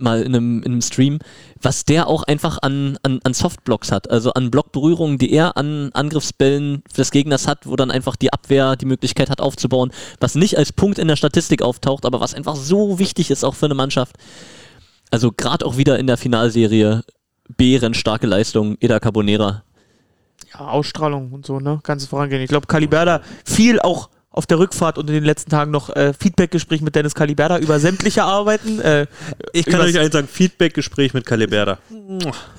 [0.00, 1.18] mal in, einem, in einem Stream,
[1.60, 5.90] was der auch einfach an, an, an Softblocks hat, also an Blockberührungen, die er an
[5.92, 10.58] Angriffsbällen des Gegners hat, wo dann einfach die Abwehr die Möglichkeit hat aufzubauen, was nicht
[10.58, 13.74] als Punkt in der Statistik auftaucht, aber was einfach so wichtig ist auch für eine
[13.74, 14.16] Mannschaft.
[15.10, 17.02] Also gerade auch wieder in der Finalserie
[17.56, 19.64] bärenstarke Leistung, Eda Carbonera.
[20.54, 21.80] ja, Ausstrahlung und so, ne?
[21.82, 22.42] Ganzes Vorangehen.
[22.42, 26.12] Ich glaube, Caliberda viel auch auf der Rückfahrt und in den letzten Tagen noch äh,
[26.12, 28.80] Feedbackgespräch mit Dennis Caliberda über sämtliche Arbeiten.
[28.80, 29.06] Äh,
[29.52, 31.78] Ich kann euch eins sagen, Feedback-Gespräch mit Caliberda.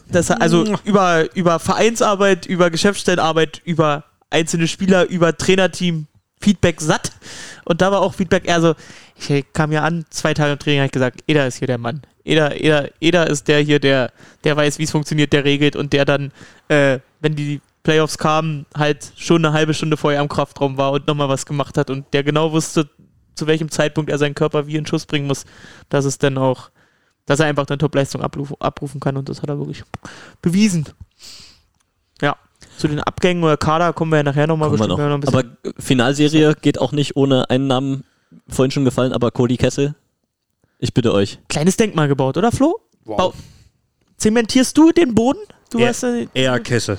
[0.10, 6.08] Das, also über, über Vereinsarbeit, über Geschäftsstellenarbeit, über einzelne Spieler, über Trainerteam,
[6.42, 7.14] Feedback satt.
[7.64, 8.76] Und da war auch Feedback, also
[9.16, 11.78] ich kam ja an, zwei Tage im Training habe ich gesagt, Eder ist hier der
[11.78, 12.02] Mann.
[12.26, 14.12] Eder, Eder, Eder ist der hier, der,
[14.44, 16.32] der weiß, wie es funktioniert, der regelt und der dann,
[16.68, 21.08] äh, wenn die Playoffs kamen, halt schon eine halbe Stunde vorher am Kraftraum war und
[21.08, 22.90] nochmal was gemacht hat und der genau wusste,
[23.36, 25.46] zu welchem Zeitpunkt er seinen Körper wie in Schuss bringen muss,
[25.90, 26.70] dass es dann auch,
[27.26, 29.84] dass er einfach dann Topleistung abruf, abrufen kann und das hat er wirklich
[30.42, 30.86] bewiesen.
[32.22, 32.36] Ja.
[32.78, 34.98] Zu den Abgängen oder Kader kommen wir ja nachher nochmal bestimmt noch.
[35.00, 35.40] noch ein bisschen.
[35.40, 38.04] Aber Finalserie geht auch nicht ohne einen Namen,
[38.48, 39.96] vorhin schon gefallen, aber Cody Kessel.
[40.80, 41.40] Ich bitte euch.
[41.50, 42.80] Kleines Denkmal gebaut, oder Flo?
[43.06, 43.18] Wow.
[43.18, 43.34] Bau-
[44.18, 45.40] Zementierst du den Boden?
[45.72, 45.88] Du Ja.
[45.88, 46.98] hast äh, Er Kessel.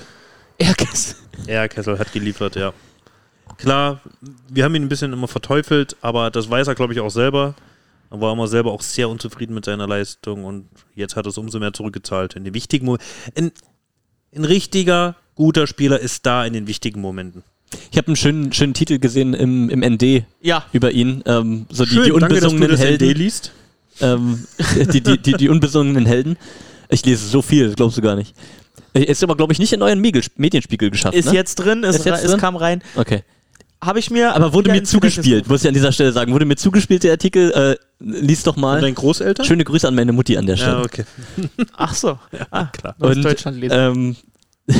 [0.63, 1.15] Erdgas.
[1.47, 2.73] Er Kessel hat geliefert, ja.
[3.57, 4.01] Klar,
[4.49, 7.55] wir haben ihn ein bisschen immer verteufelt, aber das weiß er, glaube ich, auch selber.
[8.09, 11.37] Er war immer selber auch sehr unzufrieden mit seiner Leistung und jetzt hat er es
[11.37, 12.35] umso mehr zurückgezahlt.
[12.35, 12.97] In den wichtigen Mo
[13.35, 13.51] ein,
[14.35, 17.43] ein richtiger, guter Spieler ist da in den wichtigen Momenten.
[17.91, 21.23] Ich habe einen schönen, schönen Titel gesehen im, im ND Ja, über ihn.
[21.25, 23.09] Ähm, so die, die danke, dass du unbesungenen das Helden.
[23.09, 23.51] ND liest.
[23.99, 24.45] Ähm,
[24.93, 26.37] die, die, die, die unbesungenen Helden.
[26.89, 28.35] Ich lese so viel, das glaubst du gar nicht.
[28.93, 31.15] Äh, Ist aber, glaube ich, nicht in euren Medienspiegel geschafft.
[31.15, 31.33] ist ne?
[31.33, 32.39] jetzt drin, ist, Ist jetzt es drin?
[32.39, 32.83] kam rein.
[32.95, 33.23] Okay.
[33.81, 34.33] Habe ich mir.
[34.33, 36.31] Aber wurde mir zugespielt, muss ich an dieser Stelle sagen.
[36.31, 37.51] Wurde mir zugespielt, der Artikel.
[37.51, 38.79] Äh, lies doch Und mal.
[38.81, 39.45] dein Großeltern?
[39.45, 40.77] Schöne Grüße an meine Mutti an der Stelle.
[40.77, 41.03] Ja, okay.
[41.75, 42.17] Ach so.
[42.51, 42.95] ah, klar.
[42.99, 43.75] Neues Und, Deutschland lesen.
[43.77, 44.15] Ähm,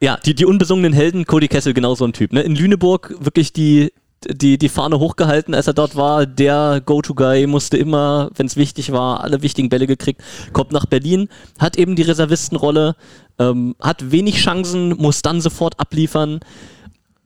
[0.00, 2.32] ja, die, die unbesungenen Helden, Cody Kessel, genau so ein Typ.
[2.32, 2.42] Ne?
[2.42, 3.92] In Lüneburg wirklich die,
[4.24, 6.26] die, die Fahne hochgehalten, als er dort war.
[6.26, 10.22] Der Go-To-Guy musste immer, wenn es wichtig war, alle wichtigen Bälle gekriegt.
[10.52, 11.28] Kommt nach Berlin,
[11.58, 12.96] hat eben die Reservistenrolle,
[13.38, 16.40] ähm, hat wenig Chancen, muss dann sofort abliefern.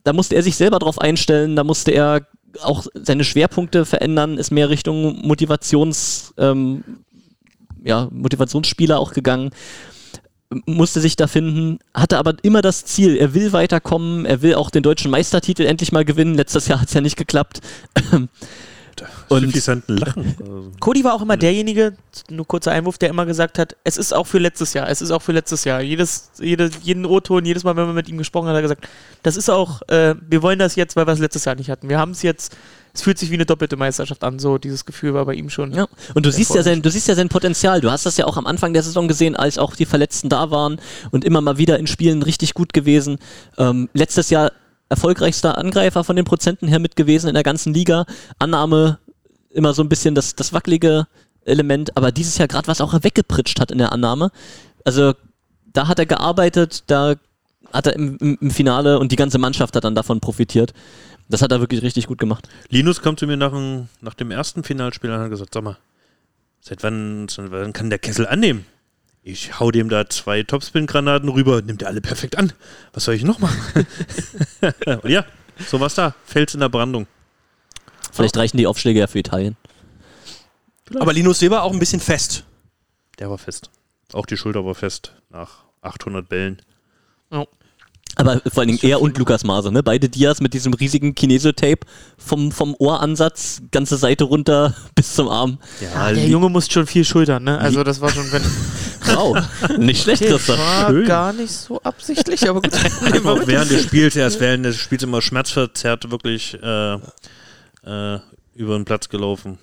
[0.03, 2.27] Da musste er sich selber drauf einstellen, da musste er
[2.61, 6.83] auch seine Schwerpunkte verändern, ist mehr Richtung Motivations, ähm,
[7.83, 9.51] ja, Motivationsspieler auch gegangen
[10.65, 14.69] musste sich da finden, hatte aber immer das Ziel, er will weiterkommen, er will auch
[14.69, 16.35] den deutschen Meistertitel endlich mal gewinnen.
[16.35, 17.61] Letztes Jahr hat es ja nicht geklappt.
[19.27, 19.53] Und
[19.87, 20.35] Lachen.
[20.39, 21.95] Also, Cody war auch immer derjenige,
[22.29, 25.11] nur kurzer Einwurf, der immer gesagt hat, es ist auch für letztes Jahr, es ist
[25.11, 25.81] auch für letztes Jahr.
[25.81, 28.87] Jedes, jede, jeden O-Ton, jedes Mal, wenn man mit ihm gesprochen hat, hat er gesagt,
[29.23, 31.89] das ist auch, äh, wir wollen das jetzt, weil wir es letztes Jahr nicht hatten.
[31.89, 32.55] Wir haben es jetzt,
[32.95, 35.73] es fühlt sich wie eine doppelte Meisterschaft an, so dieses Gefühl war bei ihm schon.
[35.73, 37.81] Ja, und du siehst ja, sein, du siehst ja sein Potenzial.
[37.81, 40.49] Du hast das ja auch am Anfang der Saison gesehen, als auch die Verletzten da
[40.49, 40.79] waren
[41.11, 43.17] und immer mal wieder in Spielen richtig gut gewesen.
[43.57, 44.51] Ähm, letztes Jahr
[44.87, 48.05] erfolgreichster Angreifer von den Prozenten her mit gewesen in der ganzen Liga.
[48.39, 48.99] Annahme
[49.49, 51.07] immer so ein bisschen das, das wackelige
[51.43, 54.31] Element, aber dieses Jahr gerade was auch er weggepritscht hat in der Annahme.
[54.83, 55.13] Also
[55.73, 57.15] da hat er gearbeitet, da
[57.73, 60.73] hat er im, im Finale und die ganze Mannschaft hat dann davon profitiert.
[61.27, 62.47] Das hat er wirklich richtig gut gemacht.
[62.69, 65.77] Linus kam zu mir nach, dem- nach dem ersten Finalspiel und hat gesagt, sag mal,
[66.61, 68.65] seit wann, seit wann kann der Kessel annehmen?
[69.23, 72.53] Ich hau dem da zwei Topspin-Granaten rüber, nimmt er alle perfekt an.
[72.93, 73.87] Was soll ich noch machen?
[75.01, 75.25] und ja,
[75.67, 76.13] so war's da.
[76.25, 77.07] Fels in der Brandung.
[78.11, 79.57] Vielleicht reichen die Aufschläge ja für Italien.
[80.99, 82.43] Aber Linus Weber auch ein bisschen fest.
[83.17, 83.71] Der war fest.
[84.13, 86.61] Auch die Schulter war fest nach 800 Bällen.
[88.15, 89.83] Aber vor allen Dingen er und Lukas Maser, ne?
[89.83, 91.85] Beide Dias mit diesem riesigen Kinesotape
[92.17, 95.59] vom, vom Ohransatz, ganze Seite runter bis zum Arm.
[95.95, 97.59] Ah, der Junge muss schon viel schultern, ne?
[97.59, 98.43] Also das war schon, wenn.
[99.07, 99.37] Wow,
[99.77, 100.57] nicht schlecht, Okay, Christoph.
[100.57, 101.05] war Schön.
[101.05, 102.73] gar nicht so absichtlich, aber gut.
[103.01, 108.19] Einfach auch während des Spiels, er ist während des Spiels immer schmerzverzerrt wirklich äh, äh,
[108.55, 109.59] über den Platz gelaufen.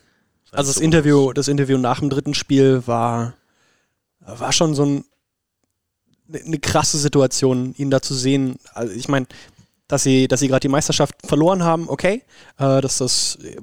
[0.52, 0.80] Also das.
[0.80, 3.34] Interview, das Interview nach dem dritten Spiel war,
[4.20, 5.04] war schon so ein,
[6.34, 8.56] eine ne krasse Situation, ihn da zu sehen.
[8.74, 9.26] Also ich meine,
[9.88, 12.22] dass sie, dass sie gerade die Meisterschaft verloren haben, okay.
[12.58, 13.56] Äh, dass das äh,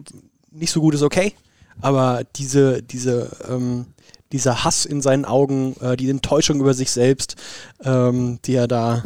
[0.51, 1.33] nicht so gut ist, okay.
[1.81, 3.87] Aber diese, diese, ähm,
[4.31, 7.35] dieser Hass in seinen Augen, äh, die Enttäuschung über sich selbst,
[7.83, 9.03] ähm, die er da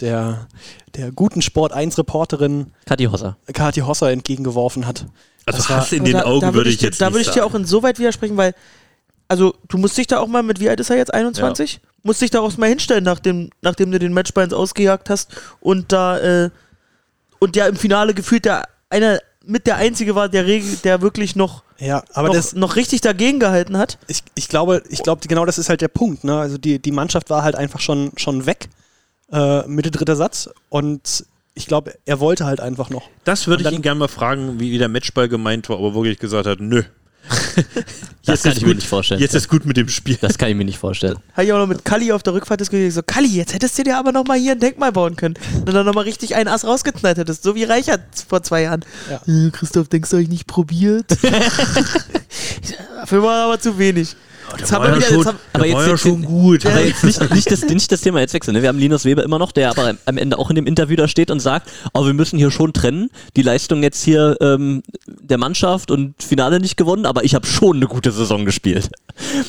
[0.00, 0.48] der,
[0.94, 3.38] der guten Sport 1 Reporterin Kathi Hosser.
[3.52, 5.06] Kathi Hosser entgegengeworfen hat.
[5.46, 7.12] Also Das war- Hass in Aber den da- Augen da würde würd ich jetzt Da
[7.12, 8.54] würde ich dir auch insoweit widersprechen, weil,
[9.28, 11.80] also du musst dich da auch mal mit, wie alt ist er jetzt, 21?
[12.06, 15.90] Musst dich da auch mal hinstellen, nachdem, nachdem du den Matchball ins Ausgejagt hast und
[15.92, 16.50] da, äh,
[17.40, 21.34] und ja im Finale gefühlt der einer mit der Einzige war, der, Regel, der wirklich
[21.36, 23.98] noch, Ja, aber noch, das, noch richtig dagegen gehalten hat.
[24.06, 26.22] ich, ich glaube, ich glaube, genau das ist halt der Punkt.
[26.24, 26.38] Ne?
[26.38, 28.68] Also die, die Mannschaft war halt einfach schon, schon weg,
[29.32, 30.48] äh, Mitte dritter Satz.
[30.68, 33.08] Und ich glaube, er wollte halt einfach noch.
[33.24, 35.92] Das würde ich dann- ihn gerne mal fragen, wie, wie der Matchball gemeint war, ob
[35.92, 36.82] er wirklich gesagt hat, nö.
[38.26, 38.76] Das kann ich mir gut.
[38.76, 39.20] nicht vorstellen.
[39.20, 40.18] Jetzt ist gut mit dem Spiel.
[40.20, 41.16] Das kann ich mir nicht vorstellen.
[41.32, 42.88] Habe ich auch noch mit Kalli auf der Rückfahrt diskutiert.
[42.88, 45.34] Ich so, Kalli, jetzt hättest du dir aber noch mal hier ein Denkmal bauen können.
[45.64, 47.42] Und dann noch mal richtig einen Ass rausgeknallt hättest.
[47.42, 48.84] So wie Reichert vor zwei Jahren.
[49.08, 49.20] Ja.
[49.32, 51.06] Äh, Christoph, denkst du, hab ich nicht probiert?
[53.00, 54.16] Dafür war aber zu wenig.
[54.58, 56.66] Jetzt haben wir wieder, jetzt haben, aber jetzt- ja jetzt- schon gut.
[56.66, 58.54] Aber jetzt nicht, nicht, das, nicht das Thema jetzt wechseln.
[58.54, 58.62] Ne?
[58.62, 61.08] Wir haben Linus Weber immer noch, der aber am Ende auch in dem Interview da
[61.08, 63.10] steht und sagt, oh, wir müssen hier schon trennen.
[63.36, 67.76] Die Leistung jetzt hier ähm, der Mannschaft und Finale nicht gewonnen, aber ich habe schon
[67.76, 68.88] eine gute Saison gespielt.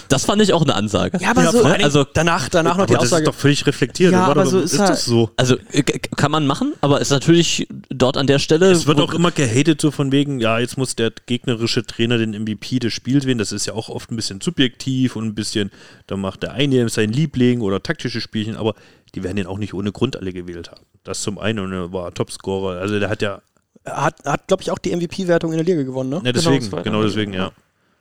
[0.10, 1.18] Das fand ich auch eine Ansage.
[1.22, 3.26] ja, aber Ja, so, also- danach, danach noch aber die das ist Aussage.
[3.26, 4.14] doch völlig reflektiert.
[4.14, 5.30] Ja, aber so ist, ist das halt- so.
[5.38, 8.72] Also äh, kann man machen, aber ist natürlich dort an der Stelle.
[8.72, 12.34] Es wird auch immer gehatet, so von wegen, ja, jetzt muss der gegnerische Trainer den
[12.34, 13.38] MVP des Spiels wählen.
[13.38, 15.72] Das ist ja auch oft ein bisschen subjektiv und ein bisschen,
[16.08, 18.74] da macht der eine sein Liebling oder taktische Spielchen, aber
[19.16, 20.84] die werden den auch nicht ohne Grund alle gewählt haben.
[21.04, 22.80] Das zum einen und er war Topscorer.
[22.80, 23.42] Also der hat ja,
[23.86, 26.22] Hat, hat glaube ich, auch die MVP-Wertung in der Liga gewonnen, ne?
[26.24, 27.52] ne, deswegen, war- genau, deswegen, ja.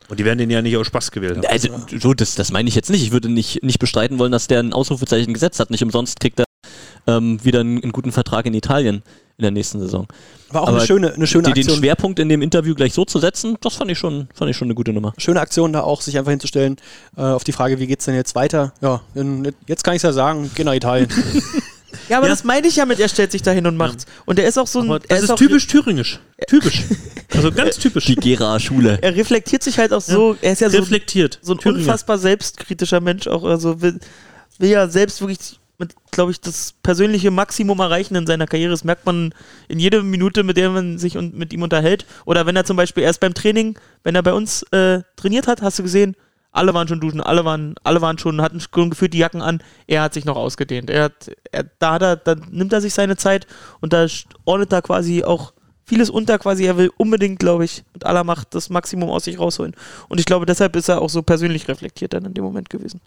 [0.09, 1.45] Und die werden den ja nicht aus Spaß gewählt haben.
[1.47, 3.03] Also, so, das, das meine ich jetzt nicht.
[3.03, 5.69] Ich würde nicht, nicht bestreiten wollen, dass der ein Ausrufezeichen gesetzt hat.
[5.69, 6.45] Nicht umsonst kriegt er
[7.07, 9.03] ähm, wieder einen, einen guten Vertrag in Italien
[9.37, 10.07] in der nächsten Saison.
[10.49, 11.77] War auch Aber eine schöne, eine schöne Die, den Aktion.
[11.79, 14.65] Schwerpunkt in dem Interview gleich so zu setzen, das fand ich schon, fand ich schon
[14.67, 15.13] eine gute Nummer.
[15.17, 16.77] Schöne Aktion da auch, sich einfach hinzustellen
[17.15, 18.73] äh, auf die Frage, wie geht's denn jetzt weiter?
[18.81, 21.07] Ja, in, jetzt kann ich ja sagen, geh nach Italien.
[22.09, 22.31] ja, aber Ja.
[22.33, 24.07] das meine ich ja mit, er stellt sich da hin und macht's.
[24.25, 24.85] Und er ist auch so ein.
[24.89, 26.19] Aber er das ist auch, typisch thüringisch.
[26.47, 26.85] Typisch.
[27.35, 28.05] Also ganz typisch.
[28.05, 28.97] Die Gera-Schule.
[29.03, 30.35] Er reflektiert sich halt auch so.
[30.41, 31.37] Er ist ja so, Reflektiert.
[31.43, 31.81] so ein Thüringer.
[31.81, 33.43] unfassbar selbstkritischer Mensch auch.
[33.43, 33.99] Also will,
[34.57, 38.71] will ja selbst wirklich mit, glaube ich, das persönliche Maximum erreichen in seiner Karriere.
[38.71, 39.33] Das merkt man
[39.67, 42.05] in jeder Minute, mit der man sich und mit ihm unterhält.
[42.25, 45.61] Oder wenn er zum Beispiel erst beim Training, wenn er bei uns äh, trainiert hat,
[45.61, 46.15] hast du gesehen,
[46.51, 49.61] alle waren schon duschen, alle waren, alle waren schon, hatten schon gefühlt die Jacken an.
[49.85, 50.89] Er hat sich noch ausgedehnt.
[50.89, 53.45] Er hat, er, da, hat er, da nimmt er sich seine Zeit
[53.79, 54.07] und da
[54.45, 55.53] ordnet er quasi auch
[55.85, 56.65] vieles unter quasi.
[56.65, 59.75] Er will unbedingt, glaube ich, mit aller Macht das Maximum aus sich rausholen.
[60.09, 63.01] Und ich glaube, deshalb ist er auch so persönlich reflektiert dann in dem Moment gewesen.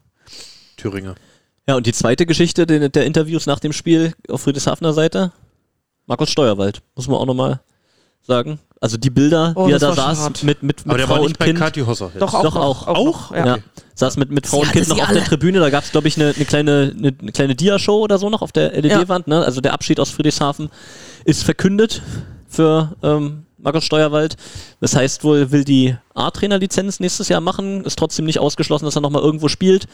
[0.76, 1.16] Thüringer.
[1.70, 5.30] Ja, und die zweite Geschichte der, der Interviews nach dem Spiel auf Friedrichshafener Seite,
[6.06, 7.60] Markus Steuerwald, muss man auch nochmal
[8.22, 8.58] sagen.
[8.80, 10.42] Also die Bilder, Oh, wie er da saß hart.
[10.42, 11.60] mit, mit, mit Aber der Frau war und nicht bei Kind.
[11.60, 12.06] Kathi Hosser.
[12.12, 12.20] jetzt.
[12.22, 12.42] Doch, auch.
[12.42, 12.88] Doch, auch.
[12.88, 13.32] Auch?
[13.36, 13.58] Ja.
[13.94, 15.18] Saß mit, mit Frau und Kind noch auf alle.
[15.20, 15.60] der Tribüne.
[15.60, 18.42] Da gab es, glaube ich, eine, eine kleine, eine, eine kleine Dia-Show oder so noch
[18.42, 19.28] auf der LED-Wand.
[19.28, 19.44] Ne?
[19.44, 20.70] Also der Abschied aus Friedrichshafen
[21.24, 22.02] ist verkündet
[22.48, 24.36] für ähm, Markus Steuerwald.
[24.80, 27.84] Das heißt wohl, will die A-Trainer-Lizenz nächstes Jahr machen.
[27.84, 29.86] Ist trotzdem nicht ausgeschlossen, dass er nochmal irgendwo spielt.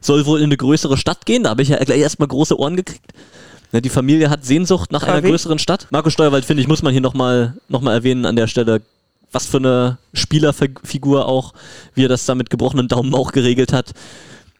[0.00, 1.44] Soll wohl in eine größere Stadt gehen.
[1.44, 3.12] Da habe ich ja gleich erstmal große Ohren gekriegt.
[3.72, 5.30] Ne, die Familie hat Sehnsucht nach einer KW?
[5.30, 5.86] größeren Stadt.
[5.90, 8.82] Markus Steuerwald, finde ich, muss man hier nochmal noch mal erwähnen an der Stelle.
[9.32, 11.52] Was für eine Spielerfigur auch,
[11.94, 13.92] wie er das da mit gebrochenen Daumen auch geregelt hat.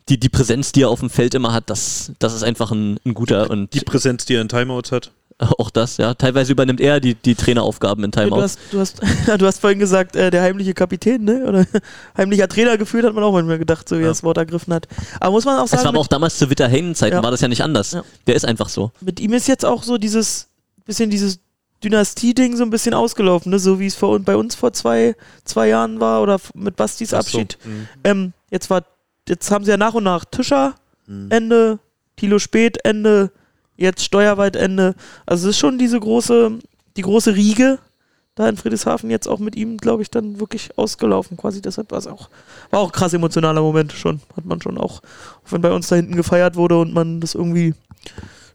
[0.09, 2.99] Die, die Präsenz, die er auf dem Feld immer hat, das, das ist einfach ein,
[3.05, 5.11] ein guter und Die Präsenz, die er in Timeouts hat.
[5.59, 6.15] auch das, ja.
[6.15, 8.43] Teilweise übernimmt er die, die Traineraufgaben in Du Timeout.
[8.43, 9.01] hast, du, hast,
[9.39, 11.45] du hast vorhin gesagt, äh, der heimliche Kapitän, ne?
[11.47, 11.67] Oder
[12.17, 14.87] heimlicher Trainer gefühlt, hat man auch manchmal gedacht, so wie er das Wort ergriffen hat.
[15.19, 17.23] Aber muss man auch Es war sagen, aber auch damals zu Witter Heinen-Zeiten Ja.
[17.23, 17.93] war das ja nicht anders.
[17.93, 18.05] Ja.
[18.27, 18.93] Der ist einfach so.
[19.01, 20.49] mit ihm ist jetzt auch so dieses
[20.87, 21.39] bisschen dieses
[21.83, 23.59] Dynastie-Ding so ein bisschen ausgelaufen, ne?
[23.59, 27.17] So wie es vor, bei uns vor zwei, zwei Jahren war oder mit Bastis so.
[27.17, 27.57] Abschied.
[27.65, 27.89] Mhm.
[28.05, 28.85] Ähm, jetzt war,
[29.29, 30.75] jetzt haben sie ja nach und nach Tischer
[31.07, 31.27] Mhm.
[31.31, 31.79] Ende,
[32.17, 33.33] Tilo Spät Ende,
[33.81, 34.95] jetzt Steuerwald Ende.
[35.27, 36.59] Also es ist schon diese große,
[36.97, 37.79] die große Riege
[38.37, 41.37] da in Friedrichshafen jetzt auch mit ihm, glaube ich, dann wirklich ausgelaufen.
[41.37, 42.31] Quasi deshalb war es auch,
[42.71, 44.21] war auch ein krass emotionaler Moment schon.
[44.37, 45.03] Hat man schon auch,
[45.45, 47.75] auch wenn bei uns da hinten gefeiert wurde und man das irgendwie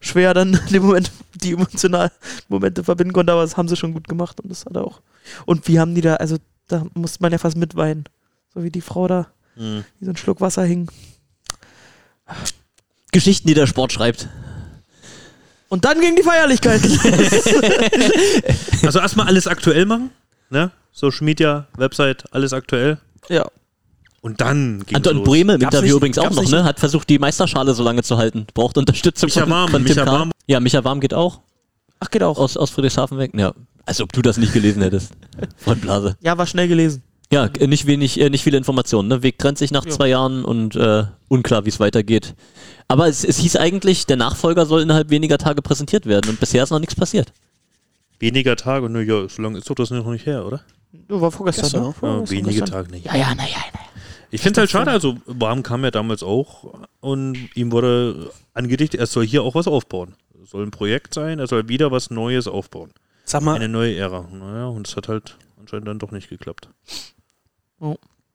[0.00, 2.10] schwer dann in dem Moment die emotionalen
[2.48, 5.02] Momente verbinden konnte, aber das haben sie schon gut gemacht und das hat er auch.
[5.44, 6.36] Und wie haben die da, also
[6.68, 8.04] da musste man ja fast mitweinen.
[8.54, 9.84] So wie die Frau da, Mhm.
[9.98, 10.90] wie so ein Schluck Wasser hing.
[13.12, 14.28] Geschichten, die der Sport schreibt.
[15.68, 16.80] Und dann ging die Feierlichkeit.
[18.84, 20.10] Also erstmal alles aktuell machen.
[20.50, 20.70] Ne?
[20.92, 22.98] Social Media, Website, alles aktuell.
[23.28, 23.46] ja.
[24.22, 25.24] Und dann ging Anton los.
[25.28, 26.64] Brehme im Gab's Interview nicht- übrigens auch noch, nicht- ne?
[26.64, 28.46] Hat versucht, die Meisterschale so lange zu halten.
[28.54, 30.04] Braucht Unterstützung Micha von, Warm, von Micha.
[30.04, 30.32] Warm.
[30.48, 31.40] Ja, Micha Warm geht auch
[32.00, 32.36] Ach, geht auch.
[32.38, 33.30] aus, aus Friedrichshafen weg.
[33.36, 33.52] Ja,
[33.84, 35.12] als ob du das nicht gelesen hättest.
[35.58, 36.16] Von Blase.
[36.22, 37.04] Ja, war schnell gelesen.
[37.32, 39.08] Ja, nicht wenig, äh, nicht viele Informationen.
[39.08, 39.22] Ne?
[39.22, 39.90] Weg trennt sich nach Ja.
[39.90, 42.34] zwei Jahren und äh, unklar, wie es weitergeht.
[42.88, 46.62] Aber es, es hieß eigentlich, der Nachfolger soll innerhalb weniger Tage präsentiert werden und bisher
[46.62, 47.32] ist noch nichts passiert.
[48.20, 50.60] Weniger Tage, ne, ja, so lange ist doch das noch nicht her, oder?
[50.92, 51.88] Du war vorgestern, Gestern, ne?
[51.88, 51.92] ne?
[51.94, 52.70] Ja, Vorgestern, wenige gestern.
[52.70, 53.06] Tage nicht.
[53.06, 53.56] Ja, ja, naja.
[53.74, 53.80] Na,
[54.30, 59.00] Ich finde es halt schade, also Warm kam ja damals auch und ihm wurde angedichtet,
[59.00, 60.14] er soll hier auch was aufbauen.
[60.42, 62.90] Es soll ein Projekt sein, er soll wieder was Neues aufbauen.
[63.24, 64.26] Sag mal, Eine neue Ära.
[64.32, 66.68] Naja, und es hat halt anscheinend dann doch nicht geklappt.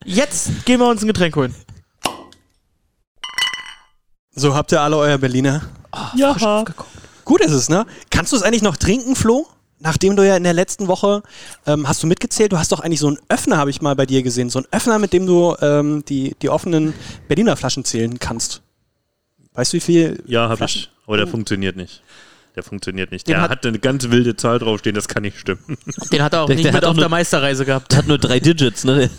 [0.04, 1.54] Jetzt gehen wir uns ein Getränk holen.
[4.34, 5.62] so habt ihr alle euer Berliner.
[6.16, 6.64] Ja.
[7.26, 7.86] Gut ist es, ne?
[8.10, 9.48] Kannst du es eigentlich noch trinken, Flo?
[9.82, 11.24] nachdem du ja in der letzten Woche,
[11.66, 14.06] ähm, hast du mitgezählt, du hast doch eigentlich so einen Öffner, habe ich mal bei
[14.06, 16.94] dir gesehen, so einen Öffner, mit dem du ähm, die, die offenen
[17.28, 18.62] Berliner Flaschen zählen kannst.
[19.54, 20.24] Weißt du, wie viel?
[20.28, 20.89] Ja, habe ich.
[21.06, 22.02] Aber der funktioniert nicht.
[22.56, 23.28] Der funktioniert nicht.
[23.28, 25.78] Den Der hat- hat, eine ganz wilde Zahl draufstehen, das kann nicht stimmen.
[26.12, 27.91] Den hat er auch Der- nicht der mit hat auch auf nur- der Meisterreise gehabt.
[27.91, 29.10] Der hat nur drei Digits, ne?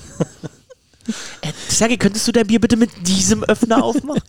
[1.41, 4.23] Äh, Sergej, könntest du dein Bier bitte mit diesem Öffner aufmachen?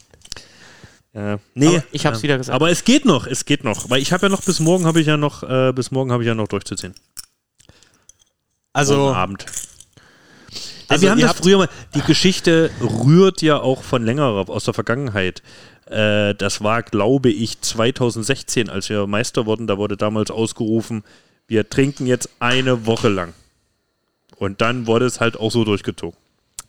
[1.14, 1.38] Ja.
[1.54, 2.24] Nee, Aber ich hab's ja.
[2.24, 2.56] wieder gesagt.
[2.56, 3.90] Aber es geht noch, es geht noch.
[3.90, 6.24] Weil ich habe ja noch bis morgen habe ich ja noch, äh, bis morgen habe
[6.24, 6.96] ich ja noch durchzuziehen.
[8.72, 9.46] Also, Morgen Abend.
[10.88, 11.70] Also wir haben das früher mal.
[11.96, 15.42] Die Geschichte rührt ja auch von längerer, aus der Vergangenheit.
[15.86, 19.68] Äh, das war, glaube ich, 2016, als wir Meister wurden.
[19.68, 21.04] Da wurde damals ausgerufen,
[21.48, 23.34] wir trinken jetzt eine Woche lang.
[24.38, 26.18] Und dann wurde es halt auch so durchgezogen.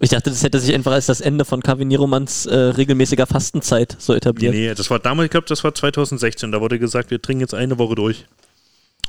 [0.00, 3.96] Ich dachte, das hätte sich einfach als das Ende von Kavin Nieromans äh, regelmäßiger Fastenzeit
[3.98, 4.52] so etabliert.
[4.52, 6.50] nee, das war damals, ich glaube, das war 2016.
[6.50, 8.26] Da wurde gesagt, wir trinken jetzt eine Woche durch.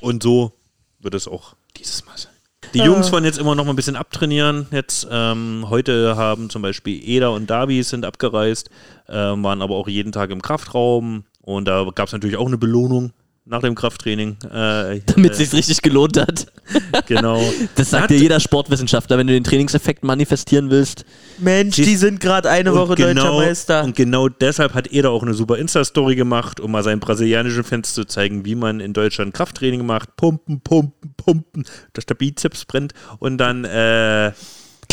[0.02, 0.54] Und so
[1.00, 2.35] wird es auch dieses Mal sein.
[2.76, 4.68] Die Jungs wollen jetzt immer noch mal ein bisschen abtrainieren.
[4.70, 8.70] Jetzt ähm, heute haben zum Beispiel Eda und Davi sind abgereist,
[9.08, 11.24] ähm, waren aber auch jeden Tag im Kraftraum.
[11.42, 13.14] Und da gab es natürlich auch eine Belohnung
[13.48, 14.38] nach dem Krafttraining.
[14.44, 16.48] Äh, Damit äh, es sich richtig gelohnt hat.
[17.06, 17.42] genau.
[17.76, 21.06] Das sagt Hat- dir jeder Sportwissenschaftler, wenn du den Trainingseffekt manifestieren willst.
[21.38, 23.84] Mensch, die sind gerade eine Woche deutscher Meister.
[23.84, 27.94] Und genau deshalb hat Eder auch eine super Insta-Story gemacht, um mal seinen brasilianischen Fans
[27.94, 30.16] zu zeigen, wie man in Deutschland Krafttraining macht.
[30.18, 34.32] Pumpen, pumpen, pumpen, dass der Bizeps brennt und dann äh,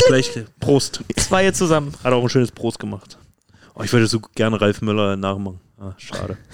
[0.07, 0.29] gleich
[0.59, 1.01] Prost.
[1.17, 1.93] Zwei zusammen.
[2.03, 3.17] Hat auch ein schönes Prost gemacht.
[3.73, 5.59] Oh, ich würde so gerne Ralf Müller nachmachen.
[5.79, 6.37] Ah, schade.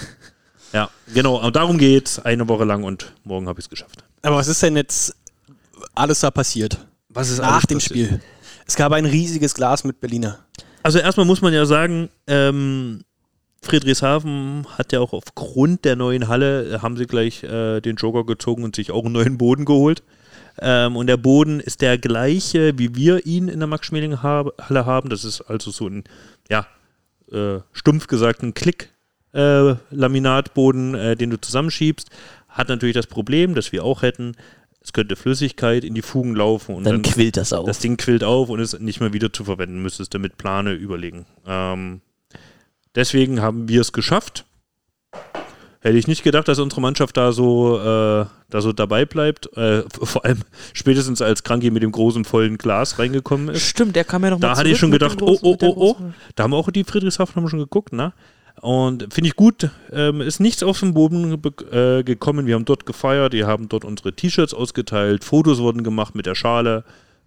[0.73, 1.43] ja, genau.
[1.45, 4.03] Und darum geht's eine Woche lang und morgen habe ich es geschafft.
[4.21, 5.15] aber was ist denn jetzt
[5.95, 6.77] alles da passiert?
[7.09, 8.07] Was ist Nach dem passiert?
[8.07, 8.21] Spiel.
[8.67, 10.39] Es gab ein riesiges Glas mit Berliner.
[10.83, 13.01] Also erstmal muss man ja sagen, ähm,
[13.61, 18.25] Friedrichshafen hat ja auch aufgrund der neuen Halle, äh, haben sie gleich äh, den Joker
[18.25, 20.03] gezogen und sich auch einen neuen Boden geholt.
[20.61, 25.09] Ähm, und der Boden ist der gleiche, wie wir ihn in der Max-Schmeling-Halle haben.
[25.09, 26.03] Das ist also so ein,
[26.49, 26.67] ja,
[27.31, 28.98] äh, stumpf gesagt, ein Klick-Laminatboden,
[29.33, 29.75] äh,
[31.15, 32.09] den du zusammenschiebst.
[32.47, 34.33] Hat natürlich das Problem, das wir auch hätten.
[34.81, 37.65] Es könnte Flüssigkeit in die Fugen laufen und Dann quillt das auch.
[37.65, 40.71] das Ding quillt auf und ist nicht mehr wieder zu verwenden, müsstest du mit Plane
[40.73, 41.25] überlegen.
[41.45, 42.01] Ähm,
[42.95, 44.45] deswegen haben wir es geschafft.
[45.81, 49.55] Hätte ich nicht gedacht, dass unsere Mannschaft da so, äh, da so dabei bleibt.
[49.55, 50.39] Äh, vor allem
[50.73, 53.61] spätestens als Kranki mit dem großen vollen Glas reingekommen ist.
[53.61, 55.73] Stimmt, der kam ja noch mal Da hatte ich schon gedacht, oh, großen- oh, oh,
[55.75, 55.93] oh.
[55.93, 58.11] großen- Da haben wir auch die Friedrichshafen haben schon geguckt, ne?
[58.61, 61.41] Und finde ich gut, ähm, ist nichts auf den Boden
[61.71, 62.45] äh, gekommen.
[62.45, 66.35] Wir haben dort gefeiert, wir haben dort unsere T-Shirts ausgeteilt, Fotos wurden gemacht mit der
[66.35, 66.83] Schale,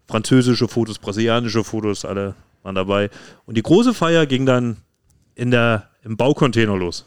[0.07, 3.09] französische Fotos, brasilianische Fotos, alle waren dabei.
[3.47, 4.76] Und die große Feier ging dann
[5.35, 7.07] in der, im Baucontainer los.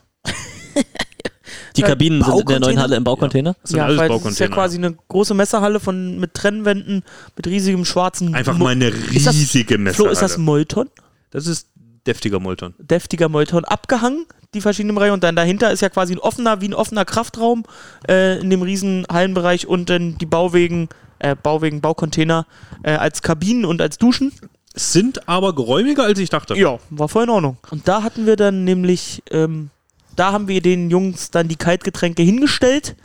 [1.78, 2.82] Die Kabinen sind in der neuen Baucontainer?
[2.82, 3.56] Halle im Baucontainer.
[3.62, 4.56] Das sind Ja, alles weil das ist ja Baucontainer.
[4.56, 7.04] quasi eine große Messerhalle von, mit Trennwänden,
[7.36, 8.34] mit riesigem schwarzen...
[8.34, 10.12] Einfach Mo- mal eine Ist das- riesige Flo, Messerhalle.
[10.14, 10.90] ist das Molton?
[11.32, 11.68] das ist
[12.08, 12.74] deftiger Molton.
[12.78, 15.14] deftiger Molton abgehangen, die verschiedenen Bereiche.
[15.14, 17.64] Und dann dahinter ist ja quasi ein offener, wie ein offener Kraftraum
[18.08, 20.90] äh, in dem riesen Hallenbereich und dann die Bauwegen,
[21.20, 22.46] äh, Bauwegen, Baucontainer
[22.84, 24.32] äh, als Kabinen und als Duschen.
[24.74, 26.56] Sind aber geräumiger, als ich dachte.
[26.56, 27.58] Ja, war voll in Ordnung.
[27.70, 29.70] Und da hatten wir dann nämlich, ähm,
[30.16, 32.96] da haben wir den Jungs dann die Kaltgetränke hingestellt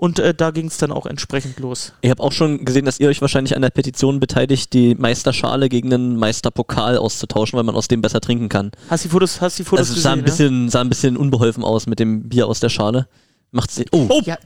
[0.00, 1.92] und äh, da ging es dann auch entsprechend los.
[2.02, 5.68] Ich habe auch schon gesehen, dass ihr euch wahrscheinlich an der Petition beteiligt, die Meisterschale
[5.68, 8.70] gegen einen Meisterpokal auszutauschen, weil man aus dem besser trinken kann.
[8.88, 10.24] Hast die Fotos, hast die Fotos Also es sah ein, gesehen?
[10.64, 13.08] bisschen, sah ein bisschen unbeholfen aus mit dem Bier aus der Schale.
[13.50, 13.86] Macht sie.
[13.90, 14.38] Oh, Oh, Ja.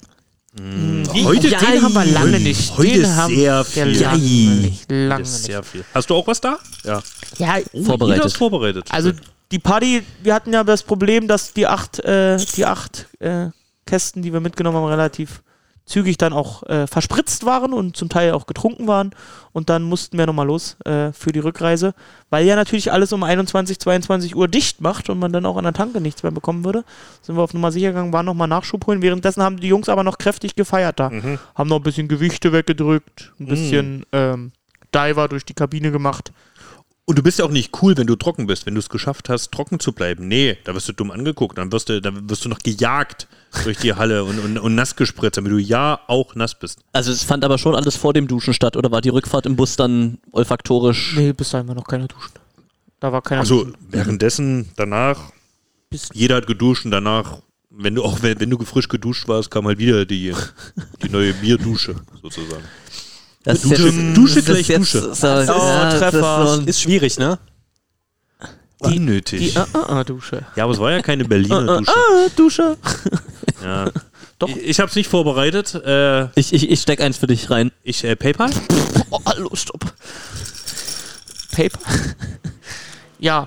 [1.24, 2.76] heute ja, den haben wir lange nicht.
[2.76, 4.00] Heute den haben sehr wir viel.
[4.02, 4.90] lange nicht.
[4.90, 5.84] Lange sehr viel.
[5.94, 6.58] Hast du auch was da?
[6.84, 7.02] Ja.
[7.38, 8.16] Ja, Vorbereitet.
[8.16, 8.84] Jeder ist vorbereitet.
[8.90, 9.12] Also
[9.50, 13.48] die Party, wir hatten ja das Problem, dass die acht, äh, die acht äh,
[13.86, 15.42] Kästen, die wir mitgenommen haben, relativ
[15.84, 19.10] zügig dann auch äh, verspritzt waren und zum Teil auch getrunken waren.
[19.52, 21.94] Und dann mussten wir nochmal los äh, für die Rückreise,
[22.30, 25.64] weil ja natürlich alles um 21, 22 Uhr dicht macht und man dann auch an
[25.64, 26.84] der Tanke nichts mehr bekommen würde.
[27.20, 29.02] Sind wir auf Nummer sicher gegangen, waren nochmal Nachschub holen.
[29.02, 31.10] Währenddessen haben die Jungs aber noch kräftig gefeiert da.
[31.10, 31.38] Mhm.
[31.54, 34.52] Haben noch ein bisschen Gewichte weggedrückt, ein bisschen ähm,
[34.94, 36.32] Diver durch die Kabine gemacht.
[37.04, 39.28] Und du bist ja auch nicht cool, wenn du trocken bist, wenn du es geschafft
[39.28, 40.28] hast, trocken zu bleiben.
[40.28, 43.26] Nee, da wirst du dumm angeguckt, dann wirst du, dann wirst du noch gejagt
[43.64, 46.78] durch die Halle und, und, und nass gespritzt, damit du ja auch nass bist.
[46.92, 49.56] also es fand aber schon alles vor dem Duschen statt, oder war die Rückfahrt im
[49.56, 51.14] Bus dann olfaktorisch?
[51.16, 52.32] Nee, bis dahin war noch keiner duschen.
[53.00, 53.76] Da war keiner Also duschen.
[53.90, 55.32] währenddessen, danach,
[55.90, 57.38] Bis- jeder hat geduscht und danach,
[57.68, 60.32] wenn du auch wenn, wenn du frisch geduscht warst, kam halt wieder die,
[61.02, 62.62] die neue Bierdusche sozusagen.
[63.44, 65.14] Das Dusche- jetzt- Dusche gleich Dusche.
[65.14, 66.44] So, ja, das Treffer.
[66.44, 67.38] ist so Ist schwierig, ne?
[68.86, 69.56] Die Unnötig.
[69.56, 70.44] äh, äh, äh, Dusche.
[70.56, 71.92] ja, aber es war ja keine Berliner Dusche.
[71.92, 72.76] Äh, Dusche.
[73.62, 73.88] Ja.
[74.40, 74.48] Doch.
[74.48, 75.72] Ich, ich habe es nicht vorbereitet.
[75.74, 77.70] Äh, Ich, ich, ich steck eins für dich rein.
[77.84, 78.50] ich äh, PayPal?
[79.10, 79.84] Oh, hallo, stopp.
[81.52, 81.78] Paper.
[83.20, 83.46] ja,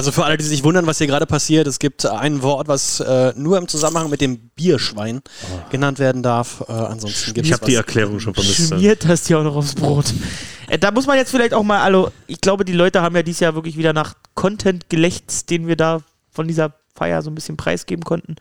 [0.00, 3.00] Also für alle, die sich wundern, was hier gerade passiert, es gibt ein Wort, was
[3.00, 5.20] äh, nur im Zusammenhang mit dem Bierschwein
[5.68, 6.64] genannt werden darf.
[6.66, 8.68] Äh, ansonsten gibt Ich habe die Erklärung schon vermisst.
[8.68, 10.14] schmiert das hier auch noch aufs Brot.
[10.68, 13.22] Äh, da muss man jetzt vielleicht auch mal, also ich glaube, die Leute haben ja
[13.22, 17.34] dieses Jahr wirklich wieder nach Content gelächzt, den wir da von dieser Feier so ein
[17.34, 18.36] bisschen preisgeben konnten.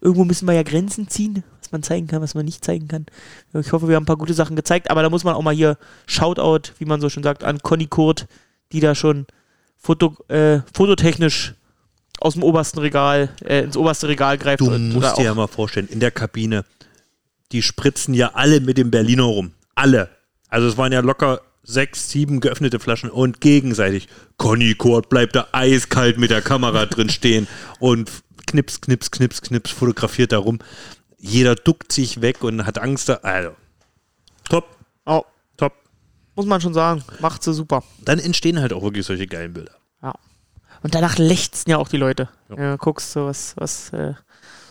[0.00, 3.06] Irgendwo müssen wir ja Grenzen ziehen, was man zeigen kann, was man nicht zeigen kann.
[3.52, 5.54] Ich hoffe, wir haben ein paar gute Sachen gezeigt, aber da muss man auch mal
[5.54, 8.26] hier Shoutout, wie man so schon sagt, an Conny Kurt,
[8.72, 9.26] die da schon
[9.84, 11.54] Foto, äh, fototechnisch
[12.18, 14.60] aus dem obersten Regal, äh, ins oberste Regal greift.
[14.60, 16.64] Du musst dir ja mal vorstellen, in der Kabine,
[17.52, 19.52] die spritzen ja alle mit dem Berliner rum.
[19.74, 20.08] Alle.
[20.48, 24.08] Also es waren ja locker sechs, sieben geöffnete Flaschen und gegenseitig.
[24.38, 27.46] Conny Kurt bleibt da eiskalt mit der Kamera drin stehen
[27.78, 28.10] und
[28.46, 30.60] knips, knips, knips, knips, fotografiert da rum.
[31.18, 33.14] Jeder duckt sich weg und hat Angst da.
[33.16, 33.50] Also,
[34.48, 34.66] top,
[35.06, 35.22] Oh.
[36.34, 37.82] Muss man schon sagen, macht sie super.
[38.04, 39.72] Dann entstehen halt auch wirklich solche geilen Bilder.
[40.02, 40.14] Ja.
[40.82, 42.28] Und danach lechzen ja auch die Leute.
[42.50, 42.60] Ja.
[42.62, 42.76] Ja.
[42.76, 44.14] guckst so, was, was äh,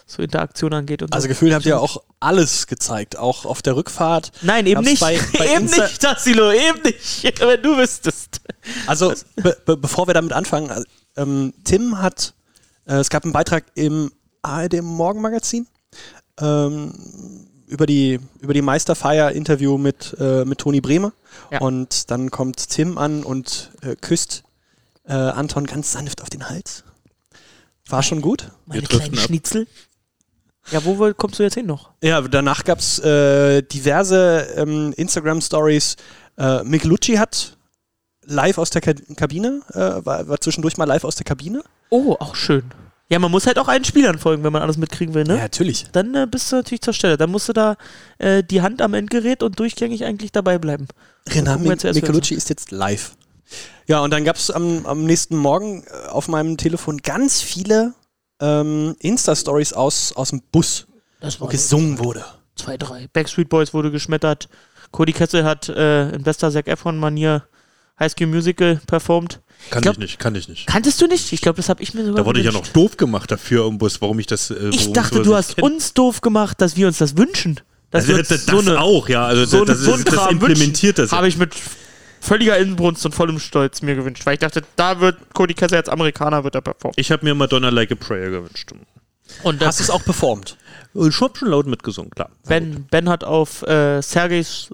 [0.06, 1.30] so Interaktion angeht und Also so.
[1.30, 4.32] gefühlt habt ihr auch alles gezeigt, auch auf der Rückfahrt.
[4.42, 5.00] Nein, eben nicht.
[5.00, 7.24] bei- bei eben Insta- nicht, Tassilo, eben nicht.
[7.40, 8.42] Wenn du wüsstest.
[8.86, 10.84] Also be be bevor wir damit anfangen, äh,
[11.22, 12.34] ähm, Tim hat,
[12.86, 14.12] äh, es gab einen Beitrag im
[14.42, 15.68] ARD Morgenmagazin
[16.40, 16.94] ähm,
[17.74, 21.12] über die über die Meisterfeier Interview mit äh, mit Toni Bremer
[21.52, 21.60] Ja.
[21.60, 24.44] und dann kommt Tim an und äh, küsst
[25.06, 26.84] äh, Anton ganz sanft auf den Hals.
[27.90, 28.52] War schon gut.
[28.66, 29.20] Meine kleinen ab.
[29.26, 29.68] Schnitzel.
[30.72, 31.90] Ja, wo kommst du jetzt hin noch?
[32.02, 35.98] Ja, danach gab es äh, diverse ähm, Instagram-Stories.
[36.38, 37.58] Äh, Michellucci hat
[38.26, 41.62] live aus der Ka Kabine, äh, war, war zwischendurch mal live aus der Kabine.
[41.90, 42.64] Oh, auch schön.
[43.14, 45.36] Ja, man muss halt auch allen Spielern folgen, wenn man alles mitkriegen will, ne?
[45.36, 45.86] Ja, natürlich.
[45.92, 47.16] Dann äh, bist du natürlich zur Stelle.
[47.16, 47.76] Dann musst du da
[48.18, 50.88] äh, die Hand am Endgerät und durchgängig eigentlich dabei bleiben.
[51.30, 53.16] Renan Michellucci ist jetzt live.
[53.86, 57.94] Ja, und dann gab es am, am nächsten Morgen äh, auf meinem Telefon ganz viele
[58.42, 60.88] ähm, Insta-Stories aus, aus dem Bus,
[61.20, 62.26] Das wo gesungen wurde.
[62.56, 63.10] zwei, drei.
[63.14, 64.50] Backstreet Boys wurde geschmettert.
[64.90, 67.44] Cody Kessel hat äh, in bester Zac Efron-Manier
[68.00, 69.40] High School Musical performt.
[69.70, 70.68] Kann glaub- ich nicht, kann ich nicht.
[70.68, 71.32] Kanntest du nicht?
[71.34, 72.76] Ich glaube, das habe ich mir sogar Da wurde ich ja gewünscht.
[72.76, 74.50] noch doof gemacht dafür im Bus, warum ich das.
[74.52, 75.64] Äh, Ich dachte, du hast kenn.
[75.64, 77.60] uns doof gemacht, dass wir uns das wünschen.
[77.92, 79.26] Dass Also wir das, uns das, das auch, ja.
[79.26, 81.12] Also so, das, so das, ein das implementiert das.
[81.12, 81.54] Habe ich mit
[82.20, 85.90] völliger Inbrunst und vollem Stolz mir gewünscht, weil ich dachte, da wird Cody Kessel als
[85.90, 86.94] Amerikaner wird er performen.
[86.98, 88.72] Ich habe mir Madonna Like a Prayer gewünscht.
[89.44, 90.58] Und Hast du es auch performt?
[90.94, 92.30] Ich habe schon laut mitgesungen, klar.
[92.48, 94.70] Ben, ben hat auf äh, Sergejs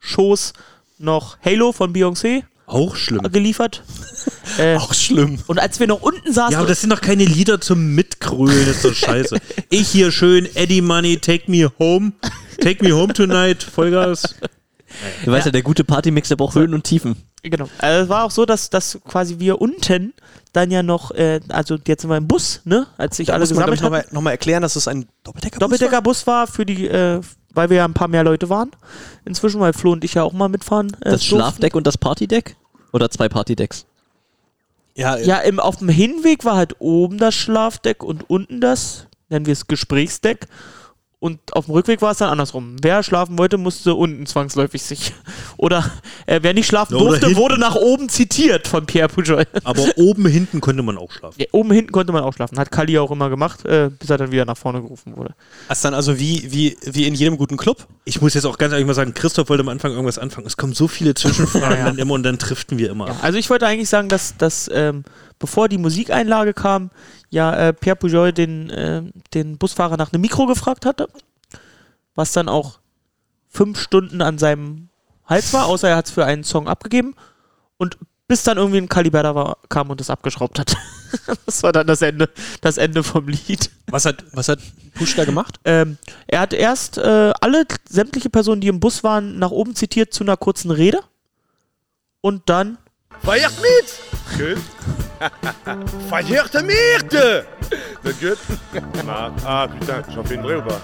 [0.00, 0.52] Schoß
[0.98, 3.22] noch Halo von Beyoncé Auch schlimm.
[3.30, 3.82] geliefert.
[4.58, 5.38] äh, Auch schlimm.
[5.46, 8.66] und als wir noch unten saßen, Ja, aber das sind doch keine Lieder zum Mitgrölen,
[8.66, 9.36] das ist doch scheiße.
[9.70, 12.12] ich hier schön, Eddie Money, Take Me Home,
[12.60, 14.34] Take Me Home Tonight, Vollgas.
[15.24, 17.16] Du weißt ja, der gute Partymix, der braucht Höhen und Tiefen.
[17.42, 17.68] Genau.
[17.78, 20.14] Also es war auch so, dass, dass quasi wir unten
[20.52, 22.86] dann ja noch, äh, also jetzt sind wir im Bus, ne?
[22.96, 23.84] Als sich Da alle muss man gesammelt haben.
[23.92, 27.20] nochmal noch mal erklären, dass es ein Doppeldecker Doppeldecker-Bus war für die, äh,
[27.54, 28.70] weil wir ja ein paar mehr Leute waren.
[29.24, 30.88] Inzwischen, weil Flo und ich ja auch mal mitfahren.
[31.00, 31.26] Äh, Das durften.
[31.26, 32.56] Schlafdeck und das Partydeck?
[32.92, 33.86] Oder zwei Partydecks?
[34.94, 39.46] Ja, Ja, im, auf dem Hinweg war halt oben das Schlafdeck und unten das, nennen
[39.46, 40.46] wir es Gesprächsdeck.
[41.24, 42.76] Und auf dem Rückweg war es dann andersrum.
[42.82, 45.14] Wer schlafen wollte, musste unten zwangsläufig sich.
[45.56, 45.90] Oder
[46.26, 47.40] äh, wer nicht schlafen Oder durfte, hinten.
[47.40, 49.46] wurde nach oben zitiert von Pierre Pujol.
[49.64, 51.40] Aber oben, hinten konnte man auch schlafen.
[51.40, 52.58] Ja, oben hinten konnte man auch schlafen.
[52.58, 55.34] Hat Kali auch immer gemacht, äh, bis er dann wieder nach vorne gerufen wurde.
[55.66, 57.86] Das dann also wie, wie, wie in jedem guten Club.
[58.04, 60.46] Ich muss jetzt auch ganz ehrlich mal sagen, Christoph wollte am Anfang irgendwas anfangen.
[60.46, 61.84] Es kommen so viele Zwischenfragen Ja, ja.
[61.86, 63.18] dann immer und dann driften wir immer Ja, ab.
[63.22, 65.04] also ich wollte eigentlich sagen, dass, dass ähm,
[65.44, 66.90] bevor die Musikeinlage kam,
[67.28, 69.02] ja äh, Pierre Pujol den, äh,
[69.34, 71.06] den Busfahrer nach einem Mikro gefragt hatte,
[72.14, 72.78] was dann auch
[73.50, 74.88] fünf Stunden an seinem
[75.26, 77.14] Hals war, außer er hat es für einen Song abgegeben
[77.76, 80.78] und bis dann irgendwie ein Kaliber da war, kam und es abgeschraubt hat.
[81.44, 82.30] das war dann das Ende,
[82.62, 83.70] das Ende vom Lied.
[83.88, 84.60] Was hat, was hat
[84.94, 85.60] Push da gemacht?
[85.66, 90.14] Ähm, er hat erst äh, alle sämtliche Personen, die im Bus waren, nach oben zitiert
[90.14, 91.00] zu einer kurzen Rede
[92.22, 92.78] und dann
[93.22, 94.38] Feiert mit!
[94.38, 95.03] Gut.
[96.62, 97.12] Mit!
[98.02, 98.38] Das gut.
[99.06, 100.80] Na, ah, putain, j'en fais une vraie ou pas?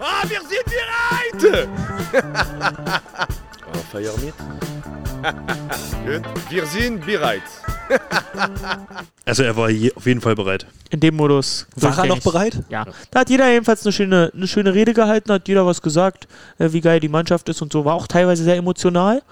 [0.00, 1.66] Ah, wir sind bereit!
[3.02, 4.34] ah, feier mit.
[6.06, 6.22] gut.
[6.50, 7.42] Wir sind bereit.
[9.24, 10.66] Also er war auf jeden Fall bereit.
[10.90, 11.66] in dem Modus.
[11.76, 12.62] War er noch bereit?
[12.68, 16.26] Ja, da hat jeder jedenfalls eine schöne, eine schöne Rede gehalten, hat jeder was gesagt,
[16.58, 19.22] äh, wie geil die Mannschaft ist und so, war auch teilweise sehr emotional.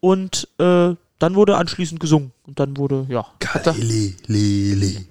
[0.00, 2.32] Und äh, dann wurde anschließend gesungen.
[2.46, 3.26] Und dann wurde, ja.
[3.66, 3.74] er-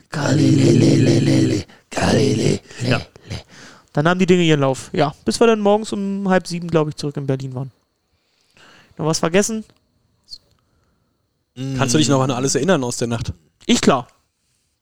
[0.10, 0.80] Galilei,
[1.20, 1.66] Lili.
[2.88, 3.02] Ja.
[3.94, 4.90] Dann nahmen die Dinge ihren Lauf.
[4.94, 7.72] Ja, bis wir dann morgens um halb sieben, glaube ich, zurück in Berlin waren.
[8.98, 9.64] Noch was vergessen?
[11.78, 13.32] Kannst du dich noch an alles erinnern aus der Nacht?
[13.66, 14.08] Ich klar.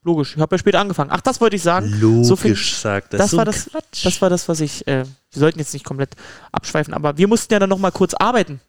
[0.05, 1.11] Logisch, ich habe ja später angefangen.
[1.13, 1.87] Ach, das wollte ich sagen.
[2.01, 4.05] Logisch, So viel- sagt Das so war das, Quatsch.
[4.05, 4.85] das war das, was ich.
[4.87, 6.15] Äh, wir sollten jetzt nicht komplett
[6.51, 8.59] abschweifen, aber wir mussten ja dann nochmal kurz arbeiten.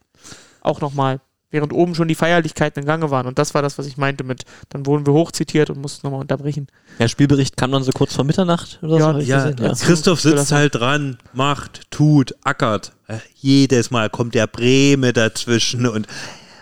[0.61, 1.19] Auch nochmal.
[1.55, 3.27] Während oben schon die Feierlichkeiten in Gange waren.
[3.27, 6.19] Und das war das, was ich meinte mit, dann wurden wir hochzitiert und mussten nochmal
[6.19, 6.67] unterbrechen.
[6.99, 9.19] Der Spielbericht kam dann so kurz vor Mitternacht oder Ja, so.
[9.19, 12.91] Ja, gesehen, Christoph sitzt halt dran, macht, tut, ackert.
[13.07, 16.07] Äh, Jedes Mal kommt der Breme dazwischen und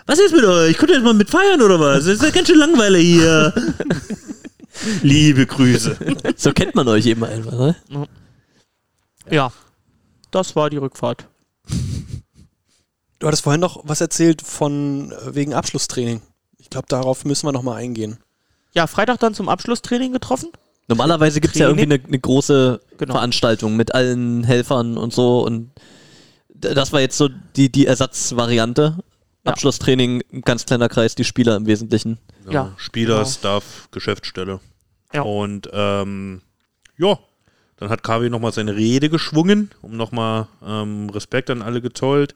[0.06, 0.76] was ist mit euch?
[0.76, 2.04] Könnt ihr jetzt mal mit feiern oder was?
[2.04, 3.52] Das ist ja ganz schön langweilig hier.
[5.02, 5.96] Liebe Grüße.
[6.36, 7.74] So kennt man euch eben einfach, ne?
[9.28, 9.50] Ja,
[10.30, 11.26] das war die Rückfahrt.
[13.24, 16.20] Du hattest vorhin noch was erzählt von äh, wegen Abschlusstraining.
[16.58, 18.18] Ich glaube, darauf müssen wir noch mal eingehen.
[18.74, 20.50] Ja, Freitag dann zum Abschlusstraining getroffen.
[20.88, 23.14] Normalerweise gibt es ja irgendwie eine, eine große Genau.
[23.14, 25.70] Veranstaltung mit allen Helfern und so und
[26.50, 28.98] das war jetzt so die, die Ersatzvariante.
[28.98, 29.52] Ja.
[29.52, 32.18] Abschlusstraining, ein ganz kleiner Kreis, die Spieler im Wesentlichen.
[32.50, 33.28] Ja, Spieler, genau.
[33.30, 34.60] Staff, Geschäftsstelle.
[35.14, 35.22] Ja.
[35.22, 36.42] Und ähm,
[36.98, 37.18] ja,
[37.76, 42.34] dann hat KW nochmal seine Rede geschwungen, um nochmal ähm, Respekt an alle gezollt.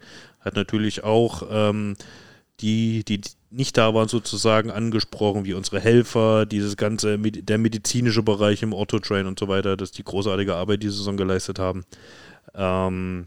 [0.49, 1.94] Hat natürlich auch ähm,
[2.61, 3.20] die, die
[3.51, 9.26] nicht da waren, sozusagen angesprochen, wie unsere Helfer, dieses ganze, der medizinische Bereich im Orthotrain
[9.26, 11.84] und so weiter, dass die großartige Arbeit die Saison geleistet haben.
[12.55, 13.26] Ähm,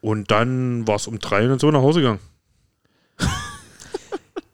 [0.00, 2.20] und dann war es um drei und so nach Hause gegangen.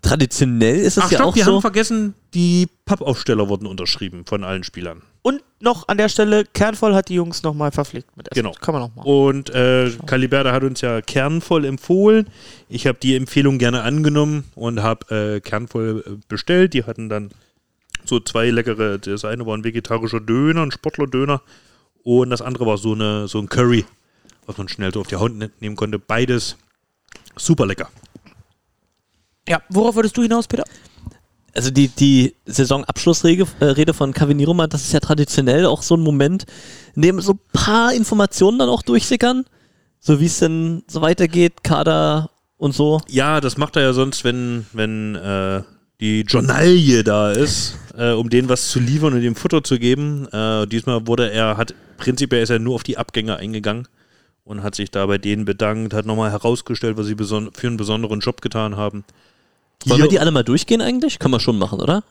[0.03, 1.53] Traditionell ist es Ach ja stopp, auch wir so.
[1.55, 2.69] haben vergessen, die
[2.99, 5.03] Pappaufsteller wurden unterschrieben von allen Spielern.
[5.23, 8.43] Und noch an der Stelle, Kernvoll hat die Jungs nochmal verpflegt mit Essen.
[8.43, 8.55] Genau.
[8.61, 9.09] Kann man noch machen.
[9.09, 12.29] Und äh, Caliberta hat uns ja kernvoll empfohlen.
[12.69, 16.75] Ich habe die Empfehlung gerne angenommen und habe äh, kernvoll äh, bestellt.
[16.75, 17.31] Die hatten dann
[18.05, 18.99] so zwei leckere.
[18.99, 21.41] Das eine war ein vegetarischer Döner, ein Sportlerdöner.
[22.03, 23.85] Und das andere war so, eine, so ein Curry,
[24.47, 26.01] was man schnell so auf die Haut ne- nehmen konnte.
[26.01, 26.57] Beides
[27.37, 27.89] super lecker.
[29.49, 30.65] Ja, worauf würdest du hinaus, Peter?
[31.55, 36.01] Also die, die Saisonabschlussrede äh, Rede von Kaviniroma, das ist ja traditionell auch so ein
[36.01, 36.47] Moment,
[36.97, 39.45] in dem so ein paar Informationen dann auch durchsickern,
[40.01, 43.01] so wie es denn so weitergeht, Kader und so.
[43.09, 45.63] Ja, das macht er ja sonst, wenn, wenn äh,
[46.01, 50.27] die Journalie da ist, äh, um denen was zu liefern und dem Futter zu geben.
[50.33, 53.89] Äh, diesmal wurde er, hat prinzipiell ist er nur auf die Abgänge eingegangen
[54.45, 58.21] und hat sich da bei denen bedankt, hat nochmal herausgestellt, was sie für einen besonderen
[58.21, 59.05] Job getan haben.
[59.87, 61.19] Wollen Hier- wir die alle mal durchgehen eigentlich?
[61.19, 62.03] Können wir schon machen, oder?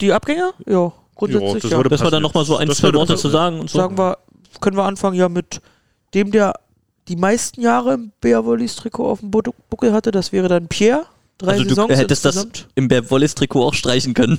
[0.00, 0.52] Die Abgänger?
[0.66, 1.82] Ja, grundsätzlich das ja.
[1.82, 3.78] Dass wir dann nochmal so ein, Das zwei Worte zu sagen und so.
[3.78, 4.18] Sagen wir,
[4.60, 5.60] können wir anfangen ja mit
[6.14, 6.54] dem, der
[7.08, 10.10] die meisten Jahre im Beerwollis Trikot auf dem Buckel hatte.
[10.10, 11.06] Das wäre dann Pierre.
[11.38, 12.68] Drei also du Saisons hättest das insgesamt.
[12.74, 14.38] im Bear Wallis Trikot auch streichen können.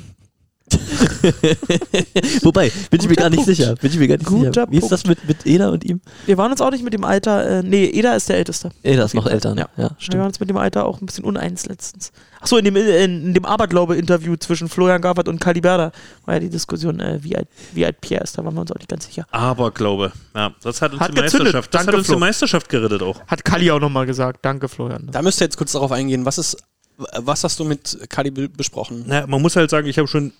[2.43, 3.55] Wobei, bin ich mir Guter gar nicht Punkt.
[3.55, 3.75] sicher.
[3.75, 4.67] Bin ich mir gar nicht Guter sicher.
[4.69, 6.01] Wie ist das mit, mit Eda und ihm?
[6.25, 8.71] Wir waren uns auch nicht mit dem Alter, äh, nee, Eda ist der Älteste.
[8.83, 9.61] Eda ist noch älter, ne?
[9.61, 9.83] Ja.
[9.83, 10.19] Ja, Wir stimmt.
[10.19, 12.11] waren uns mit dem Alter auch ein bisschen uneins letztens.
[12.41, 12.87] Achso, in dem, in,
[13.27, 15.91] in dem Aberglaube-Interview zwischen Florian Gaffert und Caliberda
[16.25, 18.37] war ja die Diskussion, äh, wie, alt, wie alt Pierre ist.
[18.37, 19.25] Da waren wir uns auch nicht ganz sicher.
[19.31, 21.53] Aber glaube, ja, das hat uns Hat die gezündet.
[21.53, 22.19] Meisterschaft, das Danke, hat uns die Flo.
[22.19, 23.19] Meisterschaft gerettet auch.
[23.27, 24.39] Hat Kali auch nochmal gesagt.
[24.45, 25.09] Danke, Florian.
[25.11, 26.23] Da müsst ihr jetzt kurz darauf eingehen.
[26.25, 26.57] Was ist,
[26.97, 29.03] was hast du mit Kali be- besprochen?
[29.05, 30.31] Na, man muss halt sagen, ich habe schon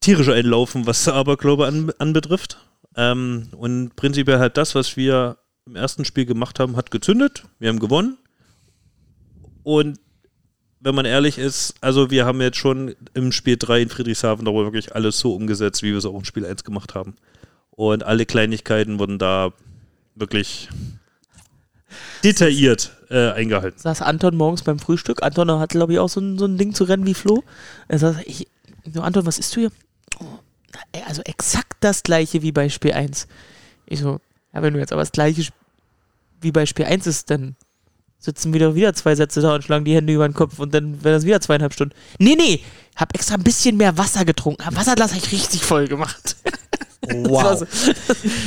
[0.00, 2.58] tierische Einlaufen, was Aberglaube an, anbetrifft.
[2.96, 7.44] Ähm, und prinzipiell halt das, was wir im ersten Spiel gemacht haben, hat gezündet.
[7.58, 8.18] Wir haben gewonnen.
[9.62, 9.98] Und
[10.80, 14.64] wenn man ehrlich ist, also wir haben jetzt schon im Spiel 3 in Friedrichshafen darüber
[14.64, 17.16] wirklich alles so umgesetzt, wie wir es auch im Spiel 1 gemacht haben.
[17.70, 19.52] Und alle Kleinigkeiten wurden da
[20.14, 20.68] wirklich
[22.24, 23.78] detailliert äh, eingehalten.
[23.78, 25.22] saß Anton morgens beim Frühstück.
[25.22, 27.44] Anton hat, glaube ich, auch so ein, so ein Ding zu rennen wie Flo.
[27.88, 28.48] Er sagt, ich,
[28.96, 29.70] Anton, was isst du hier?
[30.92, 33.26] Ey, also exakt das gleiche wie bei Spiel 1.
[33.86, 34.20] Ich so,
[34.52, 35.50] ja, wenn du jetzt aber das gleiche
[36.40, 37.56] wie bei Spiel 1 ist, dann
[38.18, 41.02] sitzen wieder wieder zwei Sätze da und schlagen die Hände über den Kopf und dann
[41.04, 41.94] wäre das wieder zweieinhalb Stunden.
[42.18, 42.60] Nee, nee,
[42.96, 44.64] hab extra ein bisschen mehr Wasser getrunken.
[44.64, 46.36] Hab Wasserglas hab ich richtig voll gemacht.
[47.00, 47.64] Das war so,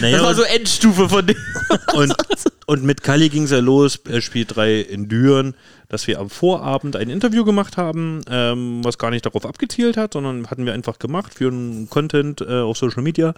[0.01, 1.38] Naja, das war so Endstufe von dem.
[1.93, 2.13] Und,
[2.67, 5.55] und mit Kali ging es ja los, äh, Spiel 3 in Düren,
[5.92, 10.14] dass wir am Vorabend ein Interview gemacht haben, ähm, was gar nicht darauf abgezielt hat,
[10.14, 13.34] sondern hatten wir einfach gemacht für einen Content äh, auf Social Media.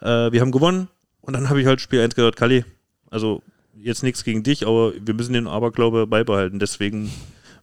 [0.00, 0.88] Äh, wir haben gewonnen
[1.20, 2.64] und dann habe ich halt Spiel 1 gesagt, Kali,
[3.10, 3.42] also
[3.76, 7.12] jetzt nichts gegen dich, aber wir müssen den Aberglaube beibehalten, deswegen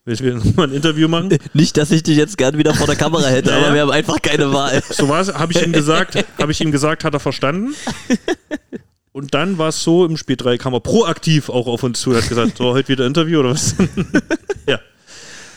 [0.06, 1.36] müssen wir nochmal ein Interview machen.
[1.54, 3.66] Nicht, dass ich dich jetzt gern wieder vor der Kamera hätte, Ja, ja.
[3.66, 4.80] aber wir haben einfach keine Wahl.
[4.92, 7.74] So war es, habe ich ihm gesagt, habe ich ihm gesagt, hat er verstanden.
[9.16, 12.10] Und dann war es so, im Spiel 3 kam er proaktiv auch auf uns zu
[12.10, 13.74] und hat gesagt, so, heute wieder Interview oder was?
[14.68, 14.78] ja.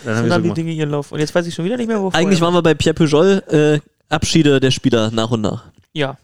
[0.04, 0.54] Dann haben Und wir so haben die.
[0.54, 1.10] Dinge ihren Lauf.
[1.10, 3.42] Und jetzt weiß ich schon wieder nicht mehr, wo Eigentlich waren wir bei Pierre Pujol,
[3.48, 5.64] äh, Abschiede der Spieler nach und nach.
[5.92, 6.18] Ja.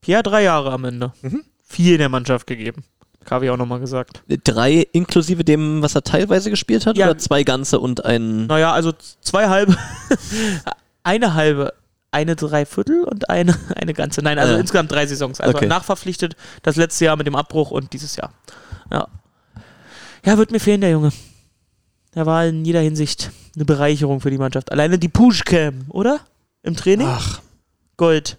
[0.00, 1.12] Pierre drei Jahre am Ende.
[1.20, 1.44] Mhm.
[1.62, 2.82] viel in der Mannschaft gegeben.
[3.26, 4.22] Kavi auch nochmal gesagt.
[4.44, 7.10] Drei inklusive dem, was er teilweise gespielt hat, Ja.
[7.10, 8.46] oder zwei ganze und ein.
[8.46, 9.76] Naja, also zwei halbe,
[11.02, 11.74] eine halbe,
[12.12, 14.22] eine Dreiviertel und eine, eine ganze.
[14.22, 14.60] Nein, also Äh.
[14.60, 15.40] insgesamt drei Saisons.
[15.40, 15.66] Also Okay.
[15.66, 18.32] nachverpflichtet das letzte Jahr mit dem Abbruch und dieses Jahr.
[18.90, 19.08] Ja.
[20.24, 21.12] Ja, wird mir fehlen, der Junge.
[22.12, 24.70] Er war in jeder Hinsicht eine Bereicherung für die Mannschaft.
[24.72, 26.20] Alleine die Pushcam, oder?
[26.62, 27.06] Im Training?
[27.08, 27.40] Ach,
[27.96, 28.36] Gold.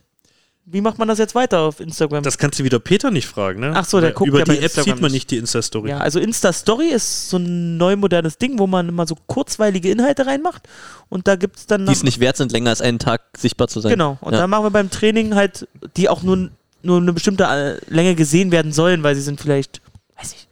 [0.71, 2.23] Wie macht man das jetzt weiter auf Instagram?
[2.23, 3.73] Das kannst du wieder Peter nicht fragen, ne?
[3.75, 5.13] Ach so, der Weil guckt Über ja bei die App Instagram sieht man nicht.
[5.23, 5.89] nicht die Insta-Story.
[5.89, 10.25] Ja, also Insta-Story ist so ein neu modernes Ding, wo man immer so kurzweilige Inhalte
[10.25, 10.67] reinmacht
[11.09, 13.67] und da gibt es dann Die es nicht wert sind, länger als einen Tag sichtbar
[13.67, 13.91] zu sein.
[13.91, 14.39] Genau, und Ja.
[14.39, 15.67] dann machen wir beim Training halt,
[15.97, 16.49] die auch nur,
[16.83, 19.81] nur eine bestimmte äh, Länge gesehen werden sollen, weil sie sind vielleicht,
[20.17, 20.47] weiß ich,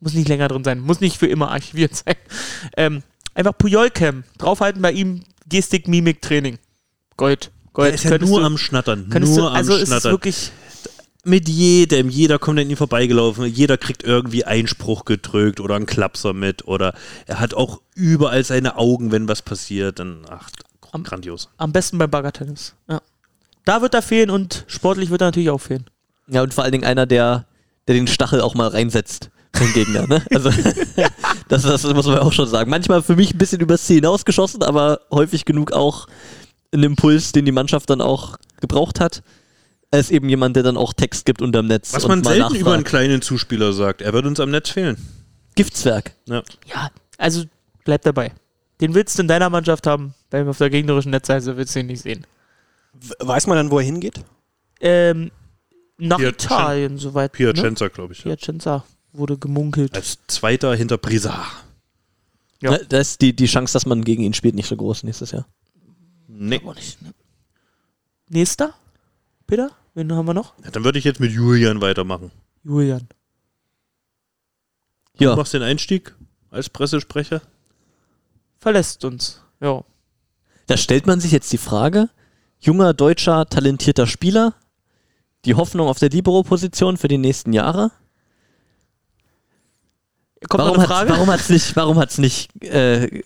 [0.00, 2.16] muss nicht länger drin sein, muss nicht für immer archiviert sein.
[2.76, 3.02] Ähm,
[3.34, 6.58] einfach Puyol-Cam, draufhalten bei ihm, Gestik, Mimik, Training.
[7.16, 7.50] Gold.
[7.74, 7.88] Gold.
[7.88, 9.06] Der ist ja nur du- am Schnattern.
[9.08, 10.12] Nur du, also am ist es Schnattern.
[10.12, 10.50] wirklich,
[11.24, 12.08] Mit jedem.
[12.08, 13.44] Jeder kommt an ihm vorbeigelaufen.
[13.46, 16.66] Jeder kriegt irgendwie Einspruch gedrückt oder einen Klapser mit.
[16.66, 16.94] Oder
[17.26, 19.98] er hat auch überall seine Augen, wenn was passiert.
[19.98, 20.48] Dann, ach,
[20.92, 21.48] Am- grandios.
[21.58, 22.74] am besten beim Baggertennis.
[22.88, 23.00] Ja.
[23.64, 25.86] Da wird er fehlen und sportlich wird er natürlich auch fehlen.
[26.28, 27.46] Ja, und vor allen Dingen einer, der,
[27.88, 30.06] der den Stachel auch mal reinsetzt vom Gegner.
[30.06, 30.22] Ne?
[30.34, 30.50] Also,
[31.48, 32.68] das, das muss man auch schon sagen.
[32.70, 36.06] Manchmal für mich ein bisschen übers Ziel hinausgeschossen, aber häufig genug auch
[36.74, 39.22] ein Impuls, den die Mannschaft dann auch gebraucht hat.
[39.90, 41.92] Er ist eben jemand, der dann auch Text gibt unterm Netz.
[41.94, 42.60] Was und man mal selten nachfragt.
[42.60, 44.02] über einen kleinen Zuspieler sagt.
[44.02, 44.96] Er wird uns am Netz fehlen.
[45.54, 46.12] Giftzwerg.
[46.26, 46.42] Ja.
[46.66, 47.44] Ja, also
[47.84, 48.32] bleib dabei.
[48.80, 51.86] Den willst du in deiner Mannschaft haben, weil auf der gegnerischen Netzseite willst du ihn
[51.86, 52.26] nicht sehen.
[53.20, 54.20] weiß man dann, wo er hingeht?
[54.80, 55.30] Ähm,
[55.96, 57.32] nach Piacen- Italien, soweit.
[57.32, 57.36] ne?
[57.52, 58.18] Piacenza, glaube ich.
[58.24, 58.34] Ja.
[58.34, 59.94] Piacenza wurde gemunkelt.
[59.94, 61.46] Als Zweiter hinter Brisard.
[62.60, 62.72] Ja.
[62.72, 62.78] Ja.
[62.88, 65.46] Da ist die, die Chance, dass man gegen ihn spielt, nicht so groß nächstes Jahr.
[66.36, 66.60] Nee.
[66.62, 67.14] Aber nicht, ne?
[68.28, 68.74] Nächster?
[69.46, 69.70] Peter?
[69.94, 70.54] Wen haben wir noch?
[70.64, 72.32] Ja, Dann würde ich jetzt mit Julian weitermachen.
[72.64, 73.06] Julian.
[75.16, 76.14] Du Ja, machst den Einstieg
[76.50, 77.40] als Pressesprecher.
[78.58, 79.40] Verlässt uns.
[79.60, 79.84] Ja.
[80.66, 82.08] da stellt man sich jetzt die Frage,
[82.58, 84.54] junger, deutscher, talentierter Spieler,
[85.44, 87.92] die Hoffnung auf der Libero-Position für die nächsten Jahre.
[90.48, 91.10] Kommt warum hat's, Frage?
[91.10, 93.22] warum hat's nicht, warum hat's nicht äh,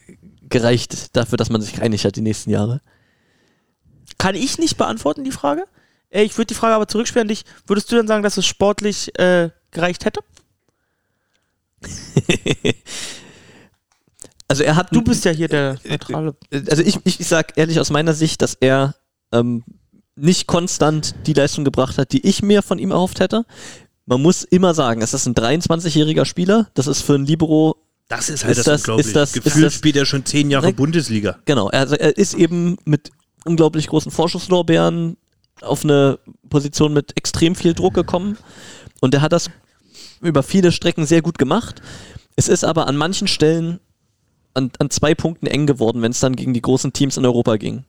[0.48, 2.80] gereicht dafür, dass man sich geeinigt hat die nächsten Jahre?
[4.18, 5.64] Kann ich nicht beantworten, die Frage.
[6.10, 7.44] Äh, ich würde die Frage aber zurückspielen an dich.
[7.66, 10.20] Würdest du dann sagen, dass es sportlich äh, gereicht hätte?
[14.50, 16.34] Also er hat Du bist ja hier der neutrale.
[16.70, 18.94] also ich, ich, ich sag ehrlich aus meiner Sicht, dass er
[19.30, 19.62] ähm,
[20.16, 23.44] nicht konstant die Leistung gebracht hat, die ich mir von ihm erhofft hätte.
[24.06, 26.70] Man muss immer sagen, es ist ein 23-jähriger Spieler.
[26.72, 27.76] Das ist für ein Libero
[28.08, 30.50] Das ist halt Ist das, das- ist das- ist Gefühlt das- spielt er schon zehn
[30.50, 30.72] Jahre Ne?
[30.72, 31.38] Bundesliga.
[31.44, 33.10] Genau, also er ist eben mit
[33.49, 35.16] unglaublich großen Vorschusslorbeeren
[35.62, 36.18] auf eine
[36.49, 38.38] Position mit extrem viel Druck gekommen
[39.01, 39.51] und er hat das
[40.20, 41.82] über viele Strecken sehr gut gemacht.
[42.36, 43.80] Es ist aber an manchen Stellen
[44.55, 47.57] an, an zwei Punkten eng geworden, wenn es dann gegen die großen Teams in Europa
[47.57, 47.84] ging.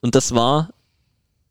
[0.00, 0.70] Und das war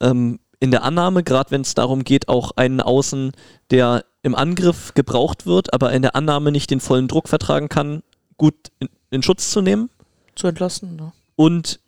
[0.02, 3.32] ähm, in der Annahme, gerade wenn es darum geht, auch einen Außen,
[3.72, 8.04] der im Angriff gebraucht wird, aber in der Annahme nicht den vollen Druck vertragen kann,
[8.38, 9.90] gut in, in Schutz zu nehmen.
[10.36, 10.96] Zu entlassen.
[10.98, 11.14] Ne?
[11.36, 11.80] Und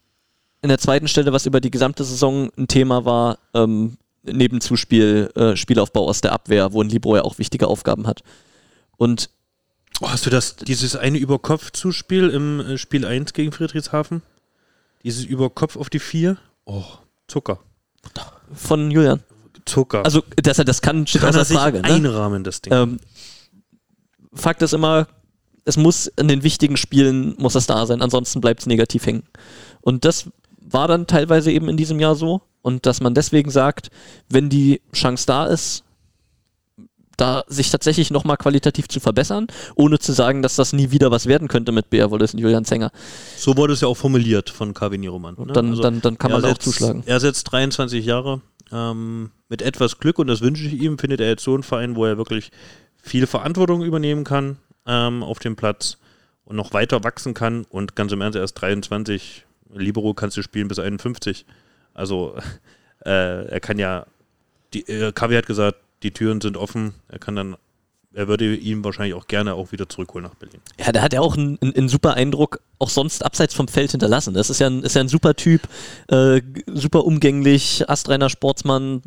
[0.61, 5.55] in der zweiten Stelle, was über die gesamte Saison ein Thema war, ähm, Nebenzuspiel, äh,
[5.55, 8.21] Spielaufbau aus der Abwehr, wo ein Libro ja auch wichtige Aufgaben hat.
[8.97, 9.29] Und
[9.99, 14.23] Oh, hast du das, dieses eine Über-Kopf-Zuspiel im äh, Spiel 1 gegen Friedrichshafen?
[15.03, 16.37] Dieses Über-Kopf auf die 4?
[16.65, 16.83] Oh,
[17.27, 17.59] Zucker.
[18.53, 19.21] von Julian.
[19.65, 20.03] Zucker.
[20.03, 21.81] Also, dass er das kann, steht kann außer er sich Frage.
[21.81, 21.85] Ne?
[21.85, 22.73] einrahmen, das Ding.
[22.73, 22.99] Ähm,
[24.33, 25.07] Fakt ist immer,
[25.65, 29.23] es muss in den wichtigen Spielen muss es da sein, ansonsten bleibt es negativ hängen.
[29.81, 30.31] Und das
[30.61, 32.41] war dann teilweise eben in diesem Jahr so.
[32.61, 33.89] Und dass man deswegen sagt,
[34.29, 35.83] wenn die Chance da ist,
[37.17, 41.25] da sich tatsächlich nochmal qualitativ zu verbessern, ohne zu sagen, dass das nie wieder was
[41.27, 42.91] werden könnte mit Bea Wallace und Julian Zenger,
[43.37, 45.35] So wurde es ja auch formuliert von Kavini Roman.
[45.37, 45.53] Ne?
[45.53, 47.03] dann, dann, dann kann man er auch setzt- zuschlagen.
[47.05, 48.41] Er setzt 23 Jahre.
[48.71, 51.95] Ähm, mit etwas Glück, und das wünsche ich ihm, findet er jetzt so einen Verein,
[51.97, 52.51] wo er wirklich
[53.01, 54.57] viel Verantwortung übernehmen kann
[54.87, 55.97] ähm, auf dem Platz
[56.45, 57.65] und noch weiter wachsen kann.
[57.69, 59.45] Und ganz im Ernst, er ist 23.
[59.73, 61.45] Libero kannst du spielen bis 51.
[61.93, 62.35] Also
[63.05, 64.05] äh, er kann ja,
[64.73, 66.93] die, äh, Kavi hat gesagt, die Türen sind offen.
[67.07, 67.55] Er kann dann,
[68.13, 70.59] er würde ihn wahrscheinlich auch gerne auch wieder zurückholen nach Berlin.
[70.79, 74.33] Ja, der hat ja auch einen, einen, super Eindruck, auch sonst abseits vom Feld hinterlassen.
[74.33, 75.61] Das ist ja ein, ist ja ein super Typ,
[76.07, 79.03] äh, super umgänglich, astreiner Sportsmann.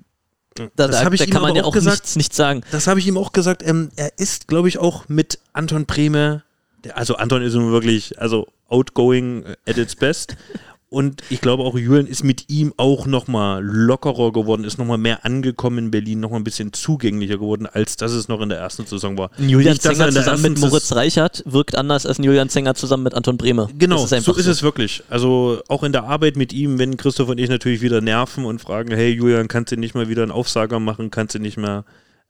[0.55, 1.97] Da, Das da, ich da ihm kann man ja auch gesagt.
[1.97, 2.63] nichts, nichts sagen.
[2.71, 3.67] Das habe ich ihm auch gesagt.
[3.67, 6.44] Ähm, er ist, glaube ich, auch mit Anton Brehme,
[6.93, 10.37] also Anton ist nun wirklich, also outgoing at its best.
[10.95, 15.25] Und ich glaube auch, Julian ist mit ihm auch nochmal lockerer geworden, ist nochmal mehr
[15.25, 18.87] angekommen in Berlin, nochmal ein bisschen zugänglicher geworden, als das es noch in der ersten
[18.87, 19.33] Saison war.
[19.37, 23.03] Julian Nicht, er Zenger zusammen mit Moritz Reichert wirkt anders als ein Julian Zenger zusammen
[23.03, 23.69] mit Anton Bremer.
[23.77, 25.03] Genau, ist so ist es wirklich.
[25.11, 28.61] Also auch in der Arbeit mit ihm, wenn Christoph und ich natürlich wieder nerven und
[28.61, 31.85] fragen, hey Julian, kannst du nicht mal wieder einen Aufsager machen, kannst du nicht mehr.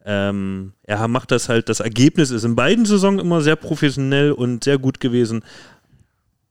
[0.07, 4.63] Ähm, er macht das halt, das Ergebnis ist in beiden Saisonen immer sehr professionell und
[4.63, 5.43] sehr gut gewesen.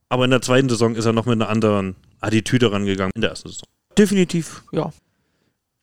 [0.09, 3.31] Aber in der zweiten Saison ist er noch mit einer anderen Attitüde rangegangen in der
[3.31, 3.67] ersten Saison.
[3.97, 4.91] Definitiv, ja.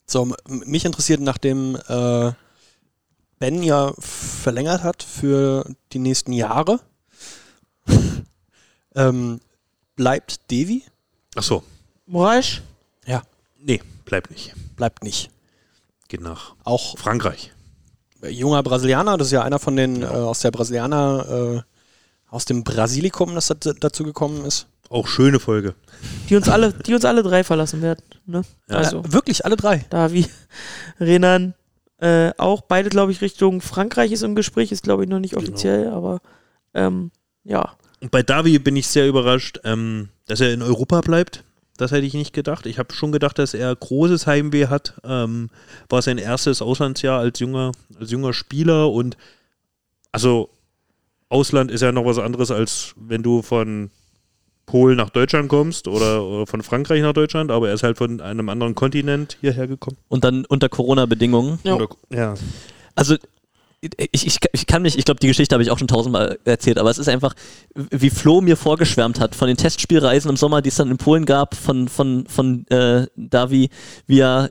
[0.07, 2.33] So, mich interessiert, nachdem äh,
[3.39, 6.79] Ben ja verlängert hat für die nächsten Jahre,
[8.95, 9.41] ähm,
[9.97, 10.85] bleibt Devi?
[11.37, 11.62] Ach so,
[12.07, 12.61] Moraes?
[13.07, 13.23] Ja,
[13.59, 14.53] nee, bleibt nicht.
[14.77, 15.31] bleibt nicht.
[16.09, 17.53] Geht nach Auch Frankreich.
[18.29, 21.27] Junger Brasilianer, das ist ja einer von den äh, aus der Brasilianer,
[21.59, 21.62] äh,
[22.31, 24.66] aus dem Brasilikum, das dazu gekommen ist.
[24.89, 25.75] Auch schöne Folge.
[26.29, 28.03] Die uns alle, die uns alle drei verlassen werden.
[28.27, 28.43] Ne?
[28.68, 28.77] Ja.
[28.77, 29.87] Also, Äh, wirklich, alle drei.
[29.89, 30.27] Davi,
[31.01, 31.55] Renan,
[31.99, 35.37] äh, auch beide, glaube ich, Richtung Frankreich ist im Gespräch, ist, glaube ich, noch nicht
[35.37, 36.20] offiziell, aber
[36.75, 37.11] ähm,
[37.45, 37.73] ja.
[38.01, 41.45] Und bei Davi bin ich sehr überrascht, ähm, dass er in Europa bleibt.
[41.83, 42.66] Das hätte ich nicht gedacht.
[42.66, 44.95] Ich habe schon gedacht, dass er großes Heimweh hat.
[45.03, 45.51] Ähm,
[45.89, 49.16] war sein erstes Auslandsjahr als junger, als junger Spieler und
[50.12, 50.49] also
[51.28, 53.91] Ausland ist ja noch was anderes, als wenn du von
[54.64, 58.20] Polen nach Deutschland kommst oder, oder von Frankreich nach Deutschland, aber er ist halt von
[58.20, 59.97] einem anderen Kontinent hierher gekommen.
[60.09, 61.59] Und dann unter Corona-Bedingungen.
[61.64, 61.78] Ja.
[62.11, 62.35] Ja.
[62.95, 63.16] Also
[63.83, 66.78] ich, ich, ich kann mich, ich glaube, die Geschichte habe ich auch schon tausendmal erzählt,
[66.78, 67.35] aber es ist einfach,
[67.74, 71.26] wie Flo mir vorgeschwärmt hat von den Testspielreisen im Sommer, die es dann in Polen
[71.26, 73.70] gab, von, von, von äh, Davi,
[74.07, 74.51] wie er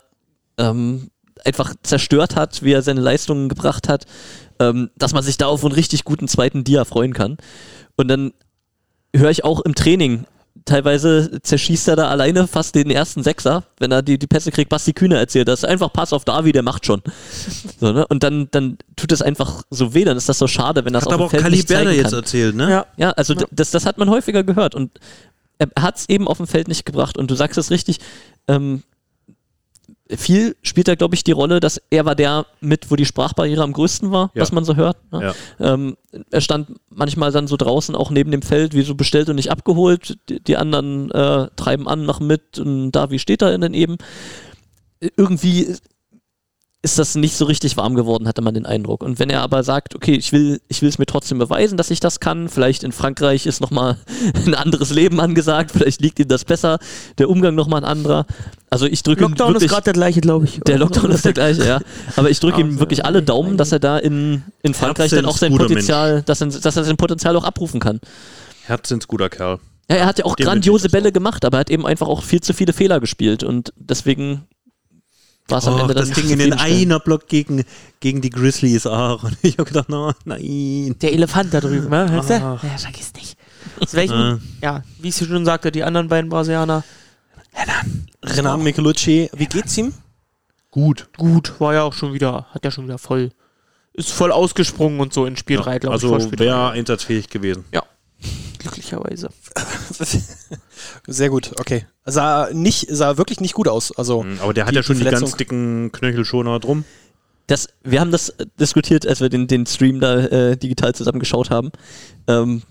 [0.58, 1.10] ähm,
[1.46, 4.06] einfach zerstört hat, wie er seine Leistungen gebracht hat,
[4.60, 7.38] ähm, dass man sich da auf einen richtig guten zweiten Dia freuen kann.
[7.96, 8.34] Und dann
[9.16, 10.26] höre ich auch im Training,
[10.66, 14.70] teilweise zerschießt er da alleine fast den ersten Sechser, wenn er die, die Pässe kriegt,
[14.70, 15.48] Basti Kühner erzählt.
[15.48, 17.02] Das ist einfach Pass auf Davi, der macht schon.
[17.80, 18.06] So, ne?
[18.08, 21.04] Und dann, dann tut es einfach so weh, dann ist das so schade, wenn das
[21.04, 22.70] Hat auf aber dem auch Feld nicht Caliberda zeigen jetzt erzählt, ne?
[22.70, 22.86] Ja.
[22.98, 24.92] Ja, also d- das, das hat man häufiger gehört und
[25.58, 27.18] er hat es eben auf dem Feld nicht gebracht.
[27.18, 28.00] Und du sagst es richtig,
[28.48, 28.84] ähm,
[30.16, 33.64] viel spielt da, glaube ich, die Rolle, dass er war der mit, wo die Sprachbarriere
[33.64, 34.42] am größten war, Ja.
[34.42, 34.98] was man so hört.
[35.12, 35.34] Ne?
[35.60, 35.74] Ja.
[35.74, 35.98] Ähm,
[36.32, 39.52] er stand manchmal dann so draußen auch neben dem Feld, wie so bestellt und nicht
[39.52, 40.18] abgeholt.
[40.30, 43.98] Die, die anderen äh, treiben an, machen mit und Davi steht da dann eben.
[45.18, 45.76] Irgendwie
[46.84, 49.04] ist das nicht so richtig warm geworden, hatte man den Eindruck.
[49.04, 51.92] Und wenn er aber sagt, okay, ich will, ich will es mir trotzdem beweisen, dass
[51.92, 53.98] ich das kann, vielleicht in Frankreich ist nochmal
[54.46, 56.80] ein anderes Leben angesagt, vielleicht liegt ihm das besser,
[57.20, 58.26] der Umgang nochmal ein anderer.
[58.72, 60.60] Also ich drücke ihm Lockdown ist wirklich, gerade der gleiche, glaube ich.
[60.62, 61.80] der Lockdown ist der gleiche, ja.
[62.16, 65.26] Aber ich drücke ihm Also, wirklich alle Daumen, dass er da in, in Frankreich dann
[65.26, 68.00] auch sein Potenzial, dass er, dass er sein Potenzial auch abrufen kann.
[68.64, 69.60] Herzensguter Kerl.
[69.88, 72.24] Ja, er hat ja auch Dem grandiose Bälle gemacht, aber er hat eben einfach auch
[72.24, 74.48] viel zu viele Fehler gespielt und deswegen
[75.48, 76.82] war es am Och, Ende das ging in den zufriedenstellend.
[76.92, 77.64] einer Block gegen,
[78.00, 79.24] gegen die Grizzlies auch.
[79.24, 80.96] Und ich habe gedacht, no, nein.
[81.02, 82.10] Der Elefant da drüben, ne?
[82.10, 82.34] Hörst du?
[82.34, 83.38] Ja, vergiss nicht.
[83.80, 84.40] Aus welchen, Ah.
[84.62, 86.84] ja, wie ich schon sagte, die anderen beiden Brasilianer,
[88.24, 89.94] Renan Michelucci, wie geht's ihm?
[90.72, 91.10] Gut.
[91.18, 93.32] gut, war ja auch schon wieder, hat ja schon wieder voll,
[93.94, 96.02] ist voll ausgesprungen und so in Spiel 3, glaube ich.
[96.02, 97.66] vor Also wäre einsatzfähig gewesen.
[98.62, 99.30] Glücklicherweise.
[101.08, 101.86] Sehr gut, okay.
[102.06, 103.92] Sah, nicht, sah wirklich nicht gut aus.
[103.98, 105.38] Also, Mhm, Aber der hat ja schon die die, ganz Verletzung.
[105.38, 106.86] dicken Knöchelschoner drum.
[107.48, 111.20] Das, wir haben das äh, diskutiert, als wir den, den Stream da äh, digital zusammen
[111.20, 111.72] geschaut haben.
[112.28, 112.64] Ähm,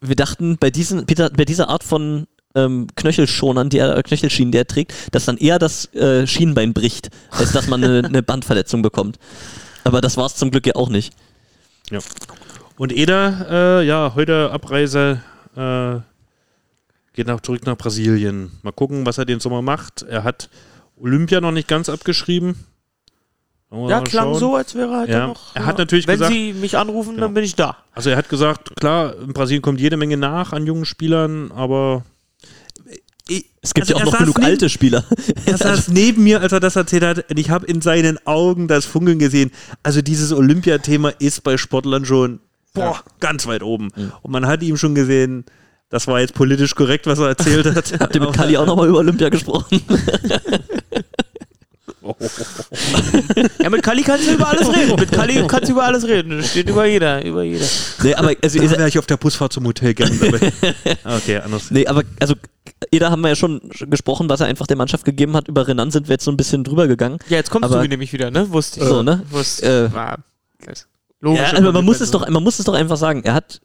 [0.00, 4.50] wir dachten, bei, diesen, Peter, bei dieser Art von ähm, Knöchelschonern, die er, äh, Knöchelschienen,
[4.52, 8.22] die er trägt, dass dann eher das äh, Schienbein bricht, als dass man eine, eine
[8.22, 9.18] Bandverletzung bekommt.
[9.84, 11.12] Aber das war es zum Glück ja auch nicht.
[12.76, 15.20] Und Eder, äh, ja, heute Abreise,
[15.56, 15.96] äh,
[17.14, 18.50] geht nach, zurück nach Brasilien.
[18.62, 20.02] Mal gucken, was er den Sommer macht.
[20.02, 20.48] Er hat
[20.96, 22.56] Olympia noch nicht ganz abgeschrieben.
[23.70, 24.38] Ja, klang schauen.
[24.38, 25.54] so, als wäre er halt Ja, noch.
[25.56, 27.22] er hat natürlich Wenn gesagt- Sie mich anrufen, Ja.
[27.22, 27.76] dann bin ich da.
[27.92, 32.04] Also er hat gesagt, klar, in Brasilien kommt jede Menge nach an jungen Spielern, aber
[33.62, 35.02] Es gibt Also ja auch noch genug neben- alte Spieler.
[35.46, 38.68] Er saß neben mir, als er das erzählt hat, und ich habe in seinen Augen
[38.68, 39.50] das Funkeln gesehen.
[39.82, 42.40] Also dieses Olympiathema ist bei Sportlern schon
[42.74, 43.90] boah, ganz weit oben.
[44.22, 45.44] Und man hat ihm schon gesehen,
[45.90, 47.92] das war jetzt politisch korrekt, was er erzählt hat.
[48.00, 49.80] Habt ihr mit Kali auch nochmal über Olympia gesprochen?
[53.62, 54.94] Ja, mit Kali kannst du über alles reden.
[55.00, 56.36] Mit Kali kannst du über alles reden.
[56.38, 57.64] Das steht über jeder, über jeder.
[58.02, 60.52] nee, aber also, Da wäre ich auf der Busfahrt zum Hotel gerne dabei.
[61.16, 61.70] okay, anders.
[61.70, 62.34] Nee, aber also
[62.90, 65.48] Eder haben wir ja schon gesprochen, was er einfach der Mannschaft gegeben hat.
[65.48, 67.18] Über Renan sind wir jetzt so ein bisschen drüber gegangen.
[67.28, 68.50] Ja, jetzt kommst Aber- du nämlich wieder, ne?
[68.50, 68.86] Wusste ich.
[68.86, 69.22] So, ne?
[69.30, 70.18] Wusste Äh, war,
[70.66, 70.86] das-
[71.24, 71.40] logisch.
[71.52, 73.22] Ja, also man muss es doch, man muss es doch einfach sagen.
[73.24, 73.60] Er hat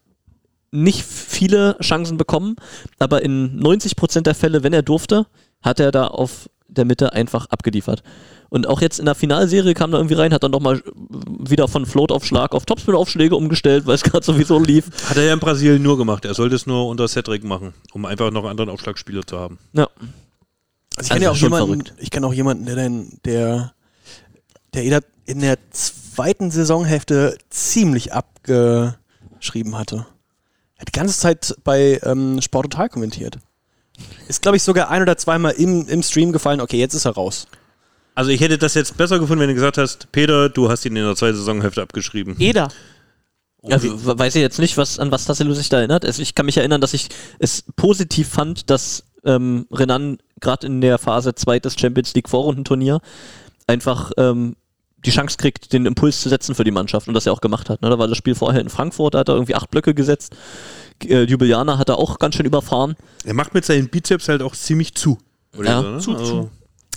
[0.72, 2.56] nicht viele Chancen bekommen,
[3.00, 5.26] aber in 90% der Fälle, wenn er durfte,
[5.62, 8.04] hat er da auf der Mitte einfach abgeliefert.
[8.50, 10.82] Und auch jetzt in der Finalserie kam er irgendwie rein, hat dann nochmal
[11.40, 14.90] wieder von Float-Aufschlag auf Topspin-Aufschläge umgestellt, weil es gerade sowieso lief.
[15.10, 16.26] Hat er ja in Brasilien nur gemacht.
[16.26, 19.58] Er sollte es nur unter Cedric machen, um einfach noch einen anderen Aufschlagspieler zu haben.
[19.74, 19.88] Ja.
[20.98, 21.94] Also ich kenne ja Also auch jemanden, verrückt.
[22.04, 23.74] ich kenne auch jemanden, der den, der,
[24.74, 25.58] der in der- in der
[26.14, 30.06] zweiten Saisonhälfte ziemlich abgeschrieben hatte.
[30.76, 33.38] Er hat die ganze Zeit bei ähm, Sport Total kommentiert.
[34.28, 37.12] Ist, glaube ich, sogar ein oder zweimal im, im Stream gefallen, okay, jetzt ist er
[37.16, 37.48] raus.
[38.16, 40.96] Also ich hätte das jetzt besser gefunden, wenn du gesagt hast, Peter, du hast ihn
[40.96, 42.36] in der zweiten Saisonhälfte abgeschrieben.
[42.40, 42.70] Eder.
[43.64, 46.06] Also, we- weiß ich jetzt nicht, was, an was Tassilo sich da erinnert.
[46.06, 50.80] Also ich kann mich erinnern, dass ich es positiv fand, dass ähm, Renan gerade in
[50.80, 53.02] der Phase 2 des Champions League Vorrundenturnier
[53.68, 54.56] einfach ähm,
[55.06, 57.70] die Chance kriegt, den Impuls zu setzen für die Mannschaft und das er auch gemacht
[57.70, 57.82] hat.
[57.82, 57.90] Ne?
[57.90, 60.36] Da war das Spiel vorher in Frankfurt, da hat er irgendwie acht Blöcke gesetzt.
[61.04, 62.96] Äh, Ljubljana hat er auch ganz schön überfahren.
[63.24, 65.18] Er macht mit seinen Bizeps halt auch ziemlich zu.
[65.58, 66.00] Oder Ja, so, ne?
[66.00, 66.50] zu, also,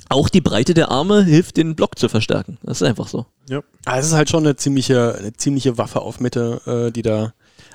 [0.08, 2.58] Auch die Breite der Arme hilft, den Block zu verstärken.
[2.62, 3.26] Das ist einfach so.
[3.48, 3.62] ja.
[3.84, 7.32] Aber es ist halt schon eine ziemliche, eine ziemliche Waffe auf Mitte, äh, die da,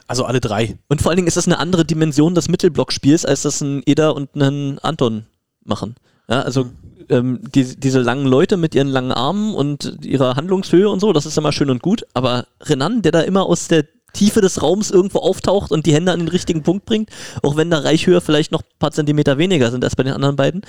[0.08, 0.78] also alle drei.
[0.90, 4.16] Und vor allen Dingen ist das eine andere Dimension des Mittelblockspiels, als das ein Eder
[4.16, 5.26] und ein Anton
[5.64, 5.96] machen.
[6.30, 6.70] Ja, also
[7.10, 11.26] ähm, die, diese langen Leute mit ihren langen Armen und ihrer Handlungshöhe und so, das
[11.26, 12.06] ist immer schön und gut.
[12.14, 16.12] Aber Renan, der da immer aus der Tiefe des Raums irgendwo auftaucht und die Hände
[16.12, 17.10] an den richtigen Punkt bringt,
[17.44, 20.36] auch wenn da Reichhöhe vielleicht noch ein paar Zentimeter weniger sind als bei den anderen
[20.36, 20.62] beiden,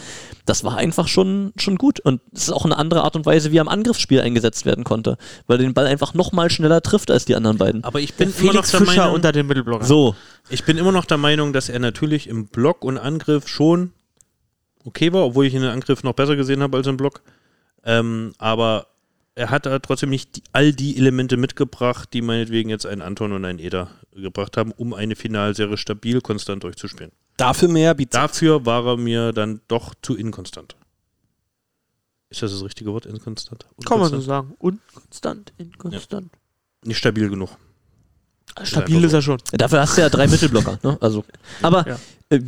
[0.45, 2.01] das war einfach schon, schon gut.
[2.01, 4.85] Und es ist auch eine andere Art und Weise, wie er im Angriffsspiel eingesetzt werden
[4.85, 5.17] konnte,
[5.47, 7.85] weil er den Ball einfach noch mal schneller trifft als die anderen beiden.
[7.85, 9.87] Aber ich bin immer noch Felix der Fischer Meinung, unter den Mittelblockern.
[9.87, 10.15] So,
[10.51, 13.93] ich bin immer noch der Meinung, dass er natürlich im Block und Angriff schon
[14.85, 17.23] okay war, obwohl ich ihn im Angriff noch besser gesehen habe als im Block.
[17.85, 18.87] Ähm, aber
[19.35, 23.33] er hat da trotzdem nicht die, all die Elemente mitgebracht, die meinetwegen jetzt ein Anton
[23.33, 27.13] und ein Eder gebracht haben, um eine Finalserie stabil, konstant durchzuspielen.
[27.37, 28.13] Dafür mehr Bizeps.
[28.13, 30.75] Dafür war er mir dann doch zu inkonstant.
[32.31, 33.65] Ist das das richtige Wort, inkonstant?
[33.87, 34.55] Kann man so sagen.
[34.59, 36.31] Unkonstant, inkonstant.
[36.85, 37.51] Nicht stabil genug.
[38.65, 39.39] Stabil einfach ist er schon.
[39.53, 40.79] Dafür hast du ja drei Mittelblocker.
[40.83, 40.99] Ne?
[41.01, 41.25] Also,
[41.63, 41.99] aber Ja.
[42.31, 42.41] äh,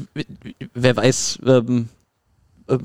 [0.74, 1.99] wer weiß, ähm, äh,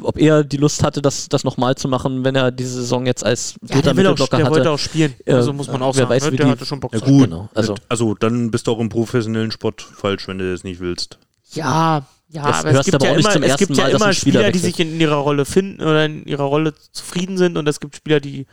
[0.02, 3.24] ob er die Lust hatte, das, das nochmal zu machen, wenn er diese Saison jetzt
[3.26, 4.72] als Ja, dritter der, will auch, Mittelblocker der wollte hatte.
[4.72, 5.14] auch spielen.
[5.26, 6.10] Ja, also muss man auch wer sagen.
[6.10, 6.32] weiß, ne?
[6.32, 7.24] wie der die- hatte schon Bock Ja, gut.
[7.24, 10.80] Genau, also Also dann bist du auch im professionellen Sport falsch, wenn du das nicht
[10.80, 11.20] willst.
[11.52, 14.02] Ja, ja, Das aber es gibt aber ja immer, zum es gibt ja Mal, dass
[14.02, 17.56] immer Spieler Spieler, die sich in ihrer Rolle finden oder in ihrer Rolle zufrieden sind
[17.58, 18.48] und es gibt Spieler, die,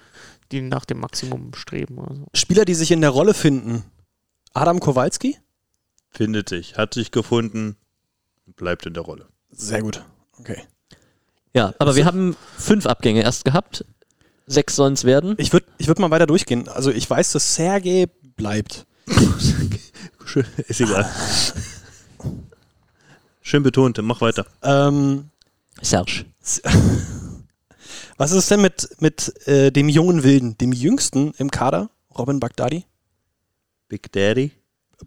[0.52, 1.98] die nach dem Maximum streben.
[1.98, 2.26] Oder so.
[2.34, 3.84] Spieler, die sich in der Rolle finden.
[4.52, 5.38] Adam Kowalski?
[6.10, 7.76] Findet sich, hat sich gefunden,
[8.56, 9.26] bleibt in der Rolle.
[9.50, 10.04] Sehr gut.
[10.38, 10.58] Okay.
[11.54, 13.84] Ja, aber wir haben fünf Abgänge erst gehabt.
[14.46, 15.34] Sechs sollen es werden.
[15.38, 16.68] Ich würde ich würd mal weiter durchgehen.
[16.68, 18.86] Also ich weiß, dass Sergej bleibt.
[20.68, 21.08] Ist egal.
[23.42, 24.46] Schön betont, mach weiter.
[24.62, 25.30] Ähm,
[25.80, 26.24] Serge.
[28.16, 32.40] was ist es denn mit, mit äh, dem jungen Wilden, dem jüngsten im Kader, Robin
[32.40, 32.86] Bagdadi?
[33.88, 34.52] Big Daddy.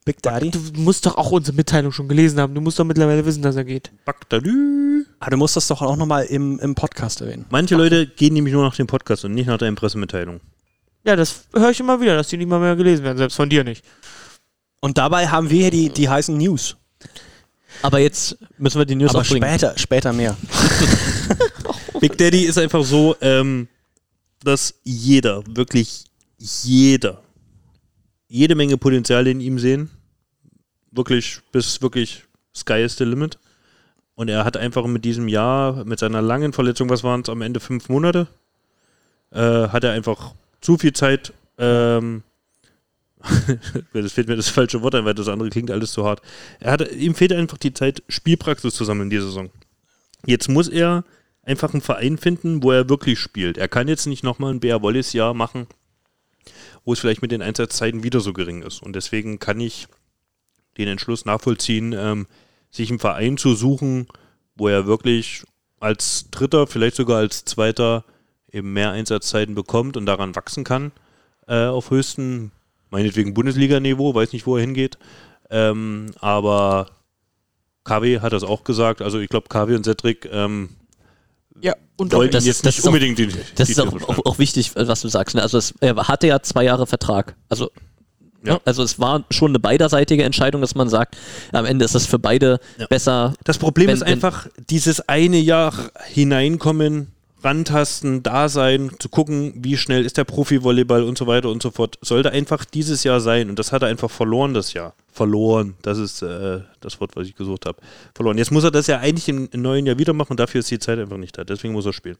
[0.03, 0.51] Big Daddy?
[0.51, 2.53] Du musst doch auch unsere Mitteilung schon gelesen haben.
[2.53, 3.91] Du musst doch mittlerweile wissen, dass er geht.
[4.05, 5.05] Bagdadü.
[5.19, 7.45] Ah, du musst das doch auch nochmal im, im Podcast erwähnen.
[7.49, 10.41] Manche Leute gehen nämlich nur nach dem Podcast und nicht nach deinen Pressemitteilungen.
[11.05, 13.49] Ja, das höre ich immer wieder, dass die nicht mal mehr gelesen werden, selbst von
[13.49, 13.85] dir nicht.
[14.79, 16.75] Und dabei haben wir hier die, die heißen News.
[17.81, 19.47] Aber jetzt müssen wir die News Aber auch bringen.
[19.47, 20.35] später, später mehr.
[21.99, 23.67] Big Daddy ist einfach so, ähm,
[24.43, 26.05] dass jeder, wirklich
[26.37, 27.21] jeder,
[28.27, 29.89] jede Menge Potenzial in ihm sehen.
[30.91, 32.23] Wirklich, bis wirklich
[32.55, 33.37] Sky is the limit.
[34.15, 37.41] Und er hat einfach mit diesem Jahr, mit seiner langen Verletzung, was waren es am
[37.41, 38.27] Ende fünf Monate,
[39.31, 41.33] äh, hat er einfach zu viel Zeit.
[41.57, 42.23] Ähm,
[43.93, 46.21] das fehlt mir das falsche Wort ein, weil das andere klingt alles zu hart.
[46.59, 49.49] Er hatte, ihm fehlt einfach die Zeit, Spielpraxis zu sammeln in dieser Saison.
[50.25, 51.03] Jetzt muss er
[51.43, 53.57] einfach einen Verein finden, wo er wirklich spielt.
[53.57, 55.67] Er kann jetzt nicht nochmal ein Bär Wallace Jahr machen,
[56.85, 58.81] wo es vielleicht mit den Einsatzzeiten wieder so gering ist.
[58.81, 59.87] Und deswegen kann ich
[60.77, 62.27] den Entschluss nachvollziehen, ähm,
[62.71, 64.07] sich einen Verein zu suchen,
[64.55, 65.43] wo er wirklich
[65.79, 68.05] als Dritter, vielleicht sogar als Zweiter
[68.51, 70.91] eben mehr Einsatzzeiten bekommt und daran wachsen kann
[71.47, 72.51] äh, auf höchstem,
[72.89, 74.97] meinetwegen Bundesliga-Niveau, weiß nicht, wo er hingeht.
[75.49, 76.87] Ähm, aber
[77.83, 79.01] KW hat das auch gesagt.
[79.01, 80.69] Also ich glaube, KW und Cedric ähm,
[81.61, 83.93] Ja, und wollten das- jetzt das nicht ist auch- unbedingt die, Das die ist auch,
[84.09, 85.35] auch, auch wichtig, was du sagst.
[85.35, 85.41] Ne?
[85.41, 87.35] Also es, er hatte ja zwei Jahre Vertrag.
[87.49, 87.71] Also
[88.43, 88.53] Ja.
[88.53, 88.59] ja.
[88.65, 91.15] also es war schon eine beiderseitige Entscheidung, dass man sagt,
[91.53, 92.87] am Ende ist es für beide Ja.
[92.87, 93.33] besser.
[93.45, 95.73] Das Problem Wenn- ist wenn- einfach dieses eine Jahr
[96.07, 97.11] hineinkommen
[97.43, 101.71] rantasten, da sein, zu gucken, wie schnell ist der Profi-Volleyball und so weiter und so
[101.71, 103.49] fort, sollte einfach dieses Jahr sein.
[103.49, 104.93] Und das hat er einfach verloren, das Jahr.
[105.11, 107.77] Verloren, das ist äh, das Wort, was ich gesucht habe.
[108.13, 108.37] Verloren.
[108.37, 110.71] Jetzt muss er das ja eigentlich im, im neuen Jahr wieder machen und dafür ist
[110.71, 111.43] die Zeit einfach nicht da.
[111.43, 112.17] Deswegen muss er spielen.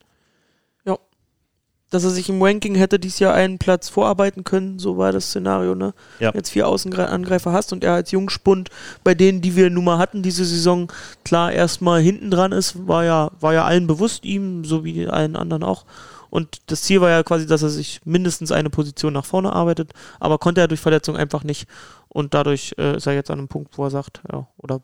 [1.96, 5.28] Dass er sich im Ranking hätte dieses Jahr einen Platz vorarbeiten können, so war das
[5.28, 5.94] Szenario, ne?
[6.20, 6.34] Ja.
[6.34, 8.70] Jetzt vier Außenangreifer hast und er als Jungspund
[9.06, 10.92] bei denen, die wir nun mal hatten diese Saison,
[11.24, 15.38] klar erstmal hinten dran ist, war ja, war ja allen bewusst, ihm, so wie allen
[15.38, 15.86] anderen auch.
[16.30, 19.94] Und das Ziel war ja quasi, dass er sich mindestens eine Position nach vorne arbeitet,
[20.20, 21.66] aber konnte er durch Verletzung einfach nicht.
[22.10, 24.82] Und dadurch äh, ist er jetzt an einem Punkt, wo er sagt, ja, oder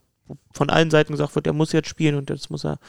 [0.54, 2.80] von allen Seiten gesagt wird, er muss jetzt spielen und jetzt muss er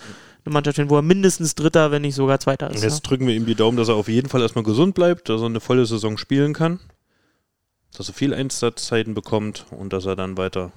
[0.44, 2.82] eine Mannschaft spielen, wo er mindestens Dritter, wenn nicht sogar Zweiter Und ist.
[2.82, 3.08] jetzt ja.
[3.08, 5.46] drücken wir ihm die Daumen, dass er auf jeden Fall erstmal gesund bleibt, dass er
[5.46, 6.80] eine volle Saison spielen kann,
[7.96, 10.72] dass er viel Einsatzzeiten bekommt und dass er dann weiter.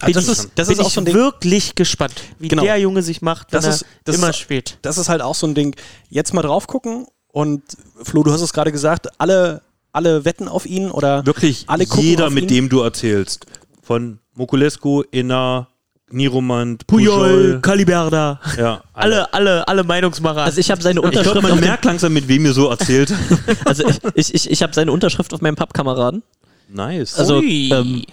[0.00, 1.14] Ah, das ist, das Bin ist auch ich so ein Ding.
[1.14, 2.64] wirklich gespannt, wie Genau.
[2.64, 4.78] der Junge sich macht, wenn Das ist- er das immer ist- spielt.
[4.82, 5.76] Das ist halt auch so ein Ding.
[6.10, 7.62] Jetzt mal drauf gucken und
[8.02, 9.62] Flo, du hast es gerade gesagt, alle,
[9.92, 12.48] alle wetten auf ihn oder Wirklich Alle gucken jeder, auf mit ihn.
[12.48, 13.46] dem du erzählst.
[13.82, 15.68] Von Mokulescu, Inna,
[16.14, 17.60] Niromand, Puyol, Pujol.
[17.60, 20.42] Kaliberda, Ja, alle, alle, alle Meinungsmacher.
[20.42, 21.42] Also ich habe seine Ich Unterschrift.
[21.42, 23.12] man auf dem- merkt langsam, mit wem ihr so erzählt.
[23.64, 26.22] also ich, ich, ich, ich habe seine Unterschrift auf meinem Pappkameraden.
[26.68, 27.18] nice.
[27.18, 28.04] Also ähm,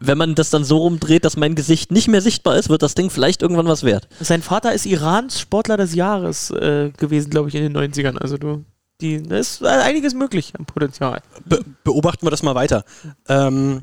[0.00, 2.94] wenn man das dann so rumdreht, dass mein Gesicht nicht mehr sichtbar ist, wird das
[2.94, 4.08] Ding vielleicht irgendwann was wert.
[4.20, 8.18] Sein Vater ist Irans Sportler des Jahres äh, gewesen, glaube ich, in den 90ern.
[8.18, 8.64] Also du,
[9.00, 11.20] die, da ist äh, einiges möglich am Potenzial.
[11.46, 12.84] be beobachten wir das mal weiter.
[13.28, 13.82] Ähm,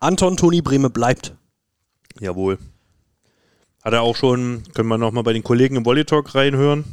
[0.00, 1.32] Anton Toni Breme bleibt.
[2.20, 2.58] Jawohl.
[3.82, 6.84] Hat er auch schon, können wir nochmal bei den Kollegen im Volley Talk reinhören.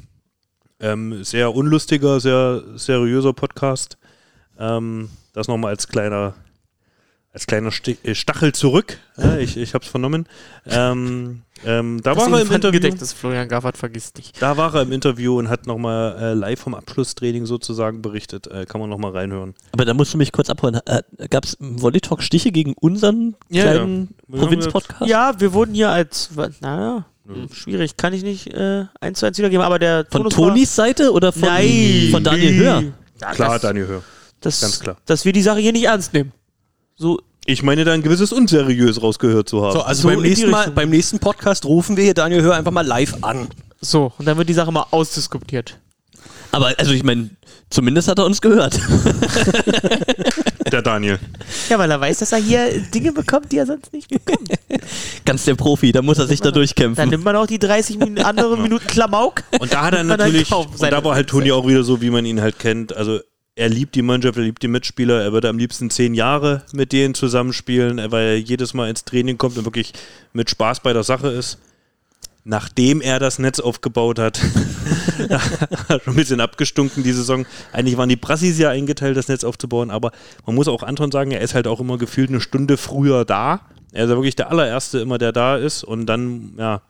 [0.80, 3.98] Ähm, sehr unlustiger, sehr seriöser Podcast.
[4.58, 6.34] Ähm, das nochmal als kleiner,
[7.32, 7.72] als kleiner
[8.04, 8.98] äh, Stachel zurück.
[9.18, 10.28] Ja, ich ich habe es vernommen.
[10.66, 14.42] Ähm, ähm, da, war er im Interview, Gedächtnis, Florian Gaffert vergisst nicht.
[14.42, 18.48] da war er im Interview und hat nochmal äh, live vom Abschlusstraining sozusagen berichtet.
[18.48, 19.54] Äh, kann man nochmal reinhören.
[19.74, 20.80] Aber da musst du mich kurz abholen.
[20.86, 24.40] Äh, Gab es im Volley Talk Stiche gegen unseren Ja, kleinen ja.
[24.40, 25.10] Provinzpodcast?
[25.10, 26.30] Ja, wir wurden hier als,
[26.62, 27.06] naja,
[27.52, 30.76] schwierig, kann ich nicht äh, eins zu eins wiedergeben, aber der Von Tonus war- Tonis
[30.76, 32.08] Seite oder von, Nein.
[32.12, 32.84] von Daniel Hör?
[33.22, 34.04] Ja, Klar, das, Daniel Hör.
[34.42, 34.98] das, ganz klar.
[35.06, 36.32] Dass wir die Sache hier nicht ernst nehmen.
[37.02, 39.72] So, Ich meine, da ein gewisses Unseriös rausgehört zu haben.
[39.72, 42.72] So, also So beim, nächsten Mal, beim nächsten Podcast rufen wir hier Daniel Hör einfach
[42.74, 43.48] mal live an.
[43.80, 45.80] so, und dann wird die Sache mal ausdiskutiert.
[46.52, 47.30] Aber also ich meine,
[47.70, 48.78] zumindest hat er uns gehört.
[50.72, 51.20] Der Daniel.
[51.70, 54.50] Ja, weil er weiß, dass er hier Dinge bekommt, die er sonst nicht bekommt.
[55.26, 57.10] Ganz der Profi, da muss er sich da Dann durchkämpfen.
[57.10, 59.44] nimmt man auch die 30 Min anderen Minuten Klamauk.
[59.60, 62.10] Und da hat er dann natürlich, und da war halt Toni auch wieder so, wie
[62.10, 62.96] man ihn halt kennt.
[62.96, 63.20] Also
[63.60, 66.94] er liebt die Mannschaft, er liebt die Mitspieler, er würde am liebsten zehn Jahre mit
[66.94, 69.92] denen zusammenspielen, weil er jedes Mal ins Training kommt und wirklich
[70.32, 71.58] mit Spaß bei der Sache ist.
[72.46, 74.38] Nachdem er das Netz aufgebaut hat,
[76.04, 77.46] schon ein bisschen abgestunken die Saison.
[77.74, 80.14] Eigentlich waren die Brassis ja eingeteilt, das Netz aufzubauen, aber
[80.46, 83.68] man muss auch Anton sagen, er ist halt auch immer gefühlt eine Stunde früher da.
[83.92, 86.82] Er ist ja wirklich der allererste immer, der da ist und dann, ja,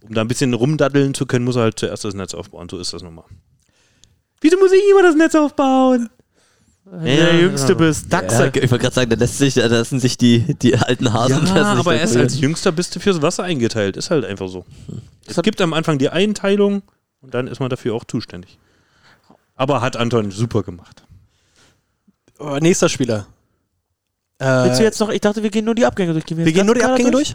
[0.00, 2.68] um da ein bisschen rumdaddeln zu können, muss er halt zuerst das Netz aufbauen.
[2.68, 3.24] So ist das nun mal.
[4.44, 6.10] Wieso muss ich immer das Netz aufbauen?
[6.84, 8.12] Wenn du der Jüngste bist.
[8.12, 8.48] Ja, Dachse.
[8.48, 11.72] ich wollte gerade sagen, da lässt sich, da lassen sich die, die alten Hasen Ja,
[11.72, 13.96] aber erst als Jüngster bist du fürs Wasser eingeteilt.
[13.96, 14.66] Ist halt einfach so.
[15.26, 16.82] Es gibt am Anfang die Einteilung
[17.22, 18.58] und dann ist man dafür auch zuständig.
[19.54, 21.04] Aber hat Anton super gemacht.
[22.38, 23.26] Oh, nächster Spieler.
[24.38, 26.24] Äh, Willst du jetzt noch, ich dachte, wir gehen nur die Abgänge durch.
[26.28, 27.34] wir gehen nur die Abgänge durch?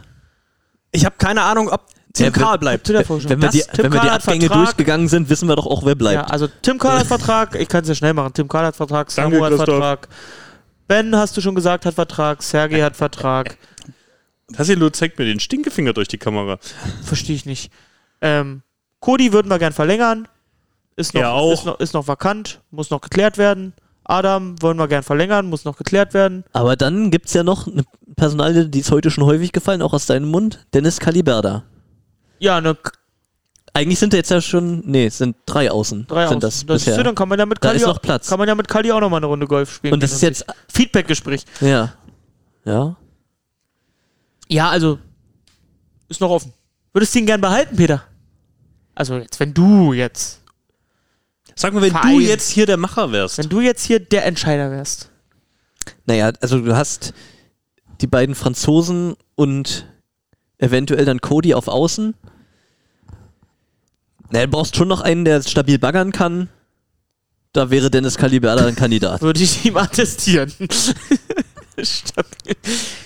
[0.92, 2.86] Ich habe keine Ahnung, ob Tim Ja, Karl bleibt.
[2.86, 3.08] Zu der.
[3.08, 4.64] Wenn wir Das- die, Tim wenn wir die Abgänge Vertrag.
[4.64, 6.30] durchgegangen sind, wissen wir doch auch, wer Ja, bleibt.
[6.30, 8.32] also Tim Karl hat Vertrag, ich kann es ja schnell machen.
[8.34, 9.68] Tim Karl hat Vertrag, Danke, Samu hat Christoph.
[9.68, 10.08] Vertrag.
[10.88, 12.42] Ben, hast du schon gesagt, hat Vertrag.
[12.42, 13.56] Sergei hat Vertrag.
[14.52, 16.58] Tassilo zeigt mir den Stinkefinger durch die Kamera.
[17.04, 17.70] Verstehe ich nicht.
[18.20, 18.62] Ähm,
[18.98, 20.26] Cody würden wir gern verlängern.
[20.96, 21.52] Ist noch, Er auch.
[21.52, 23.72] Ist, noch, ist noch vakant, muss noch geklärt werden.
[24.04, 26.42] Adam wollen wir gern verlängern, muss noch geklärt werden.
[26.52, 27.84] Aber dann gibt es ja noch eine
[28.16, 30.66] Personalie, die ist heute schon häufig gefallen, auch aus deinem Mund.
[30.74, 31.62] Dennis Caliberda.
[32.40, 32.76] Ja, ne,
[33.72, 36.06] Eigentlich sind da jetzt ja schon, nee, es sind drei Außen.
[36.08, 36.54] drei sind aus.
[36.54, 36.98] das, Das bisher.
[36.98, 38.26] ist, dann kann man ja mit Da Kali ist auch- noch Platz.
[38.28, 39.94] Kann man ja mit Kali auch noch mal eine Runde Golf spielen.
[39.94, 41.44] Und das ist jetzt, Feedback-Gespräch.
[41.60, 41.92] ja.
[42.64, 42.96] Ja.
[44.48, 44.98] Ja, also
[46.08, 46.52] ist noch offen.
[46.92, 48.02] Würdest du ihn gern behalten, Peter?
[48.96, 50.40] Also jetzt, wenn du jetzt,
[51.54, 52.14] Sag mal, wenn Verein.
[52.16, 53.38] du jetzt hier der Macher wärst.
[53.38, 55.10] wenn du jetzt hier der Entscheider wärst.
[56.06, 57.14] Naja, also du hast
[58.00, 59.86] die beiden Franzosen und
[60.58, 62.14] eventuell dann Cody auf Außen.
[64.32, 66.48] Na, du brauchst schon noch einen, der stabil baggern kann.
[67.52, 69.22] Da wäre Dennis Caliberda ein Kandidat.
[69.22, 70.52] Würde ich ihm attestieren.
[71.82, 72.56] Stabil.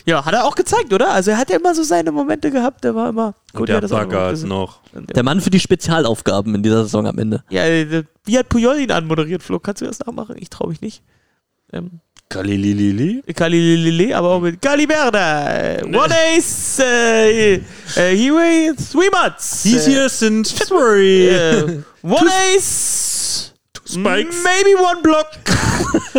[0.04, 1.12] Ja, hat er auch gezeigt, oder?
[1.12, 3.34] Also er hat ja immer so seine Momente gehabt, der war immer.
[3.52, 4.48] Cody der hat das auch immer Bagger gesehen.
[4.48, 4.80] noch.
[4.92, 7.44] Der Mann für die Spezialaufgaben in dieser Saison am Ende.
[7.50, 9.60] Ja, äh, wie hat Puyol ihn anmoderiert, Flo?
[9.60, 10.34] Kannst du das nachmachen?
[10.38, 11.02] Ich traue mich nicht.
[11.72, 12.00] Ähm,
[12.34, 13.22] Kalililili.
[13.34, 15.76] Kalililile, aber auch mit Caliberda.
[15.84, 19.62] One ace, äh, uh, äh, uh, he weighs three months.
[19.62, 21.28] He's Äh, here since uh, February.
[21.28, 23.52] äh, one ace,
[23.86, 24.42] Spikes.
[24.42, 25.26] maybe one block,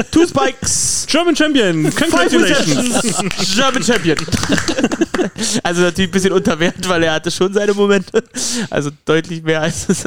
[0.11, 1.05] two spikes.
[1.07, 1.89] German Champion.
[1.91, 3.55] Congratulations.
[3.55, 4.17] German Champion.
[5.63, 8.23] also natürlich ein bisschen unter Wert, weil er hatte schon seine Momente.
[8.69, 10.03] Also deutlich mehr als es.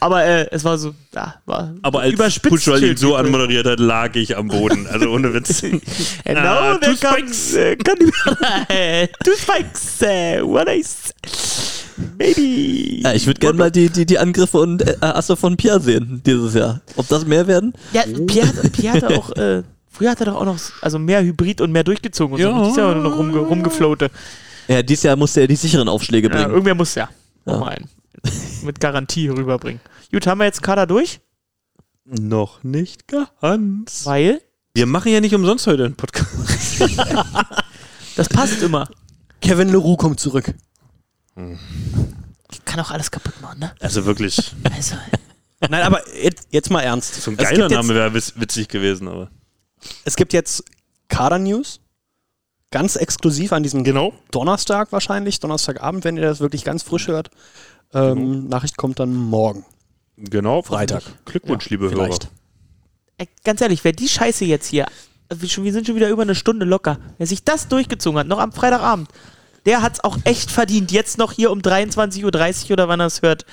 [0.00, 2.48] Aber äh, es war so, ja, war Aber als überspitzt.
[2.48, 4.86] Puschwal ihn so anmoderiert hat, lag ich am Boden.
[4.86, 5.62] Also ohne Witz.
[5.64, 5.82] And
[6.38, 9.08] Ah, now two there comes äh, Cannibal.
[9.24, 11.12] Two spikes, äh, one ace.
[12.18, 13.00] Maybe.
[13.02, 16.22] Ja, ich würde gerne mal die, die, die Angriffe und äh, Asse von Pierre sehen
[16.24, 16.80] dieses Jahr.
[16.96, 17.72] Ob das mehr werden?
[17.92, 21.22] Ja, Pierre, hat- Pierre hatte auch, äh, früher hat er doch auch noch also mehr
[21.22, 22.48] Hybrid und mehr durchgezogen und so.
[22.48, 22.56] Ja.
[22.56, 24.12] Und die ist ja nur noch rumge rumgefloatet.
[24.68, 26.50] Ja, dieses Jahr musste er die sicheren Aufschläge Ja, bringen.
[26.50, 27.08] irgendwer muss ja
[27.46, 27.52] Ja.
[27.52, 27.88] nochmal einen
[28.64, 29.80] mit Garantie rüberbringen.
[30.12, 31.20] Gut, haben wir jetzt Kader durch?
[32.04, 34.04] Noch nicht ganz.
[34.06, 34.40] Weil
[34.74, 36.80] Wir machen ja nicht umsonst heute einen Podcast.
[38.16, 38.88] das passt immer.
[39.40, 40.54] Kevin Leroux kommt zurück.
[42.50, 43.72] Ich kann auch alles kaputt machen, ne?
[43.80, 44.96] Also wirklich, Also,
[45.60, 47.14] Nein, aber jetzt, jetzt mal ernst.
[47.22, 49.30] so ein Es geiler gibt Name wäre witz- witzig gewesen, aber.
[50.04, 50.64] Es gibt jetzt
[51.08, 51.80] Kader-News.
[52.70, 54.12] Ganz exklusiv an diesem Genau.
[54.30, 55.40] Donnerstag wahrscheinlich.
[55.40, 57.30] Donnerstagabend, wenn ihr das wirklich ganz frisch hört.
[57.92, 59.64] Ähm, Nachricht kommt dann morgen.
[60.16, 60.62] Genau.
[60.62, 61.02] Freitag.
[61.26, 62.24] Glückwunsch, liebe Vielleicht.
[62.24, 62.32] Hörer.
[63.18, 64.86] ey, ganz ehrlich, wer die Scheiße jetzt hier,
[65.30, 68.52] wir sind schon wieder über eine Stunde locker, wer sich das durchgezogen hat, noch am
[68.52, 69.08] Freitagabend,
[69.66, 73.22] der hat's auch echt verdient, jetzt noch hier um 23.30 Uhr oder wann er es
[73.22, 73.44] hört,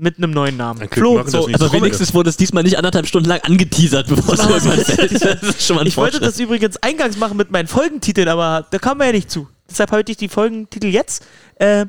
[0.00, 0.88] mit einem neuen Namen.
[0.88, 4.34] Flo, so, nicht Aber so wenigstens wurde es diesmal nicht anderthalb Stunden lang angeteasert, bevor
[4.34, 5.22] es irgendwann fällt.
[5.22, 8.66] Das ist schon mal ein Ich wollte das übrigens eingangs machen mit meinen Folgentiteln, aber
[8.70, 9.46] da kam man ja nicht zu.
[9.68, 11.26] Deshalb halte ich die Folgentitel jetzt.
[11.56, 11.84] Äh,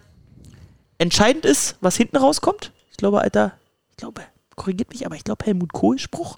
[0.97, 2.73] entscheidend ist, was hinten rauskommt.
[2.91, 3.53] Ich glaube, Alter,
[3.91, 4.21] ich glaube,
[4.55, 6.37] korrigiert mich, aber ich glaube, Helmut Kohl-Spruch.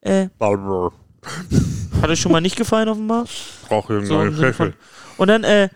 [0.00, 3.26] Äh, hat euch schon mal nicht gefallen, offenbar.
[3.68, 4.72] Braucht So irgendeine Hilfe.
[5.18, 5.68] Und dann, äh,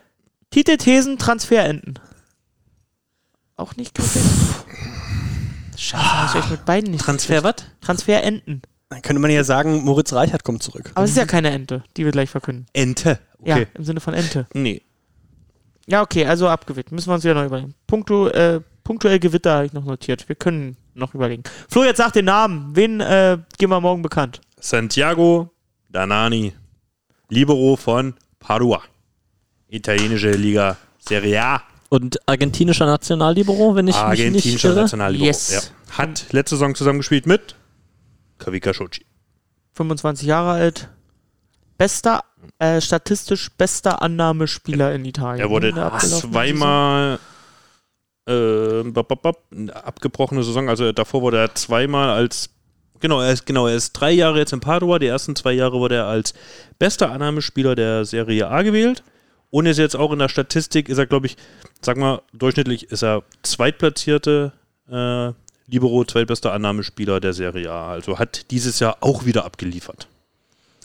[0.51, 1.99] Titel, Thesen, Transferenden.
[3.57, 4.25] Auch nicht gefällt.
[5.77, 7.05] Scheiße, hab ich euch mit beiden nicht.
[7.05, 7.57] Transfer was?
[7.81, 8.63] Transferenden.
[8.89, 10.91] Dann könnte man ja sagen, Moritz Reichert kommt zurück.
[10.95, 12.67] Aber es ist ja keine Ente, die wir gleich verkünden.
[12.73, 13.19] Ente.
[13.45, 13.67] Ja, Okay.
[13.75, 14.47] im Sinne von Ente.
[14.55, 14.83] Nee.
[15.87, 16.91] Ja, okay, also abgewählt.
[16.93, 17.75] Müssen wir uns wieder neu überlegen.
[17.87, 20.29] Punktu, äh, punktuell Gewitter habe ich noch notiert.
[20.29, 21.43] Wir können noch überlegen.
[21.69, 22.75] Flo, jetzt sag den Namen.
[22.75, 24.41] Wen äh, geben wir morgen bekannt?
[24.59, 25.51] Santiago
[25.91, 26.55] Danani.
[27.29, 28.83] Libero von Padua.
[29.69, 31.63] Italienische Liga Serie A.
[31.91, 34.81] Und argentinischer Nationallibero, wenn ich mich nicht Argentinischer irre.
[34.83, 35.27] Nationallibero.
[35.27, 35.51] Yes.
[35.53, 35.99] Ja.
[35.99, 37.55] Hat letzte Saison zusammengespielt mit
[38.39, 39.07] Kavika Shochi.
[39.75, 40.89] 25 Jahre alt.
[41.79, 42.25] Bester,
[42.59, 45.41] äh, statistisch bester Annahmespieler in Italien.
[45.41, 47.19] Er wurde abgelaufenen zweimal
[48.27, 52.51] äh, bop, eine abgebrochene Saison, also davor wurde er zweimal als
[53.01, 55.79] genau, er ist genau, er ist drei Jahre jetzt in Padua, die ersten zwei Jahre
[55.79, 56.35] wurde er als
[56.81, 59.05] bester Annahmespieler der Serie A gewählt
[59.51, 61.37] und ist jetzt auch in der Statistik, ist er glaube ich,
[61.81, 64.53] sag mal, durchschnittlich ist er zweitplatzierte
[64.91, 65.33] äh,
[65.71, 70.09] Libero, zweitbester Annahmespieler der Serie A, also hat dieses Jahr auch wieder abgeliefert.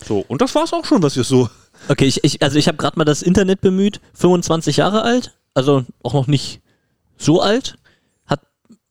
[0.03, 1.49] So, und das war es auch schon, was wir so
[1.88, 3.99] Okay, ich, ich, also ich habe gerade mal das Internet bemüht.
[4.14, 6.61] 25 Jahre alt, also auch noch nicht
[7.18, 7.76] so alt.
[8.26, 8.41] Hat,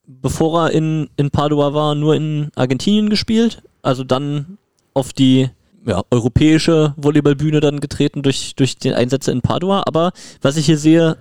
[0.06, 3.62] bevor er in, in Padua war, nur in Argentinien gespielt.
[3.82, 4.58] Also dann
[4.94, 5.48] auf die
[5.84, 9.84] ja, europäische Volleyballbühne dann getreten durch, durch die Einsätze in Padua.
[9.86, 11.16] Aber was ich hier sehe,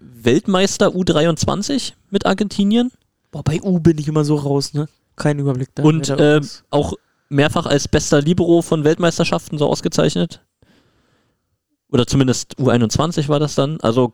[0.00, 2.90] Weltmeister U23 mit Argentinien
[3.34, 4.86] Boah, bei U bin ich immer so raus, ne?
[5.16, 5.82] Kein Überblick da.
[5.82, 6.40] und äh,
[6.70, 6.92] auch
[7.28, 10.40] mehrfach als bester Libero von Weltmeisterschaften so ausgezeichnet.
[11.90, 13.80] Oder zumindest U21 war das dann.
[13.80, 14.12] Also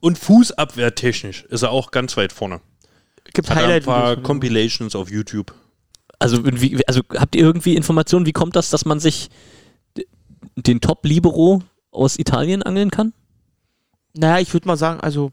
[0.00, 2.60] und Fußabwehrtechnisch ist er auch ganz weit vorne.
[3.34, 5.52] gibt Hat er ein Highlight paar Compilations auf YouTube.
[6.20, 9.28] Also, wie, also habt ihr irgendwie Informationen, wie kommt das, dass man sich
[10.56, 13.12] den Top-Libero aus Italien angeln kann?
[14.14, 15.32] Naja, ich würde mal sagen, also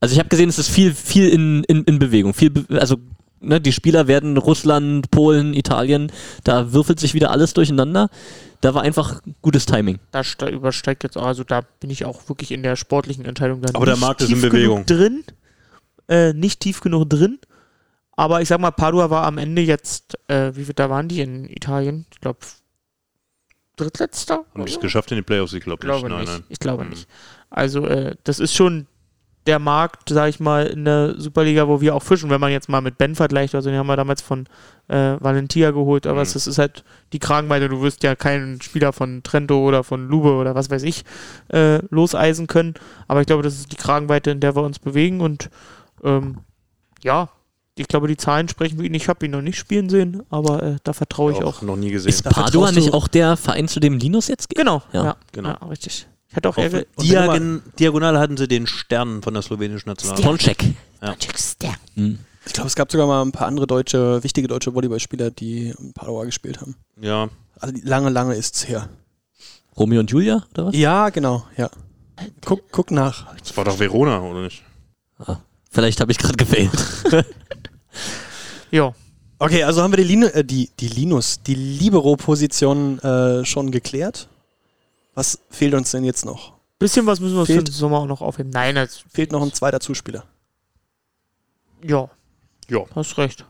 [0.00, 2.32] Also ich habe gesehen, es ist viel, viel in, in, in Bewegung.
[2.32, 2.96] Viel, Be also
[3.40, 6.12] ne, die Spieler werden Russland, Polen, Italien,
[6.44, 8.08] da würfelt sich wieder alles durcheinander.
[8.60, 9.98] Da war einfach gutes Timing.
[10.12, 13.62] da ste- übersteigt jetzt auch, also da bin ich auch wirklich in der sportlichen Entscheidung
[13.62, 14.84] dann Aber der Markt ist in tief Bewegung.
[14.84, 15.24] genug drin,
[16.08, 17.38] äh, nicht tief genug drin.
[18.20, 21.22] Aber ich sag mal, Padua war am Ende jetzt, äh, wie viel da waren die
[21.22, 22.04] in Italien?
[22.12, 22.40] Ich glaube
[23.76, 24.44] drittletzter.
[24.54, 25.54] Haben die es geschafft in die Playoffs?
[25.54, 26.18] Ich glaube Ich glaube nicht.
[26.18, 26.26] nicht.
[26.28, 26.44] Nein, nein.
[26.50, 26.90] Ich glaube Mhm.
[26.90, 27.08] nicht.
[27.48, 28.86] Also äh, das ist schon
[29.46, 32.68] der Markt, sag ich mal, in der Superliga, wo wir auch fischen, wenn man jetzt
[32.68, 34.46] mal mit Ben vergleicht, also den haben wir damals von
[34.88, 36.24] äh, Valentia geholt, aber Mhm.
[36.34, 36.84] das ist halt
[37.14, 40.82] die Kragenweite, du wirst ja keinen Spieler von Trento oder von Lube oder was weiß
[40.82, 41.04] ich
[41.48, 42.74] äh, loseisen können,
[43.08, 45.48] aber ich glaube, das ist die Kragenweite, in der wir uns bewegen und
[46.04, 46.40] ähm,
[47.02, 47.30] ja,
[47.80, 48.94] ich glaube, die Zahlen sprechen für ihn.
[48.94, 51.62] Ich habe ihn noch nicht spielen sehen, aber äh, da vertraue ich auch.
[51.62, 52.08] noch nie gesehen.
[52.10, 54.58] Ist Da Padua nicht auch der Verein, zu dem Linus jetzt geht?
[54.58, 55.48] Genau, Ja, ja, genau.
[55.48, 56.06] ja, richtig.
[56.28, 60.22] Ich hätte auch mal- Diagon Diagonal hatten sie den Stern von der slowenischen National.
[60.22, 60.64] Polczek.
[61.02, 61.14] Ja.
[61.96, 62.18] Hm.
[62.46, 65.92] Ich glaube, es gab sogar mal ein paar andere deutsche, wichtige deutsche Volleyballspieler, die in
[65.92, 66.76] Padua gespielt haben.
[67.00, 67.28] Ja,
[67.58, 68.88] Also lange, lange ist es her.
[69.76, 70.76] Romeo und Julia, oder was?
[70.76, 71.68] Ja, genau, ja.
[72.44, 73.34] Guck, guck nach.
[73.38, 74.62] das war doch Verona, oder nicht?
[75.70, 76.70] Vielleicht habe ich gerade gewählt.
[78.70, 78.94] Ja,
[79.42, 84.28] Okay, also haben wir die, Lin äh, die, die Linus, die Libero-Position äh, schon geklärt.
[85.14, 86.52] Was fehlt uns denn jetzt noch?
[86.78, 88.50] bisschen was müssen wir für Fehlt- den Sommer auch noch aufheben.
[88.52, 90.24] Nein, das, Fehlt noch ein zweiter Zuspieler.
[91.82, 92.10] ja,
[92.68, 92.84] Ja.
[92.94, 93.46] hast recht.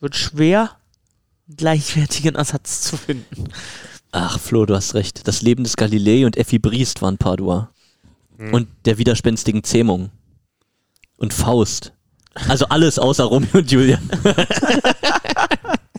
[0.00, 0.76] Wird schwer,
[1.48, 3.48] einen gleichwertigen Ersatz zu finden.
[4.12, 5.26] Ach, Flo, du hast recht.
[5.26, 7.70] Das Leben des Galilei und Effi Briest waren Padua.
[8.36, 8.52] Hm.
[8.54, 10.10] Und der widerspenstigen Zähmung.
[11.16, 11.92] Und Faust.
[12.48, 13.98] Also alles außer Romeo und Julia.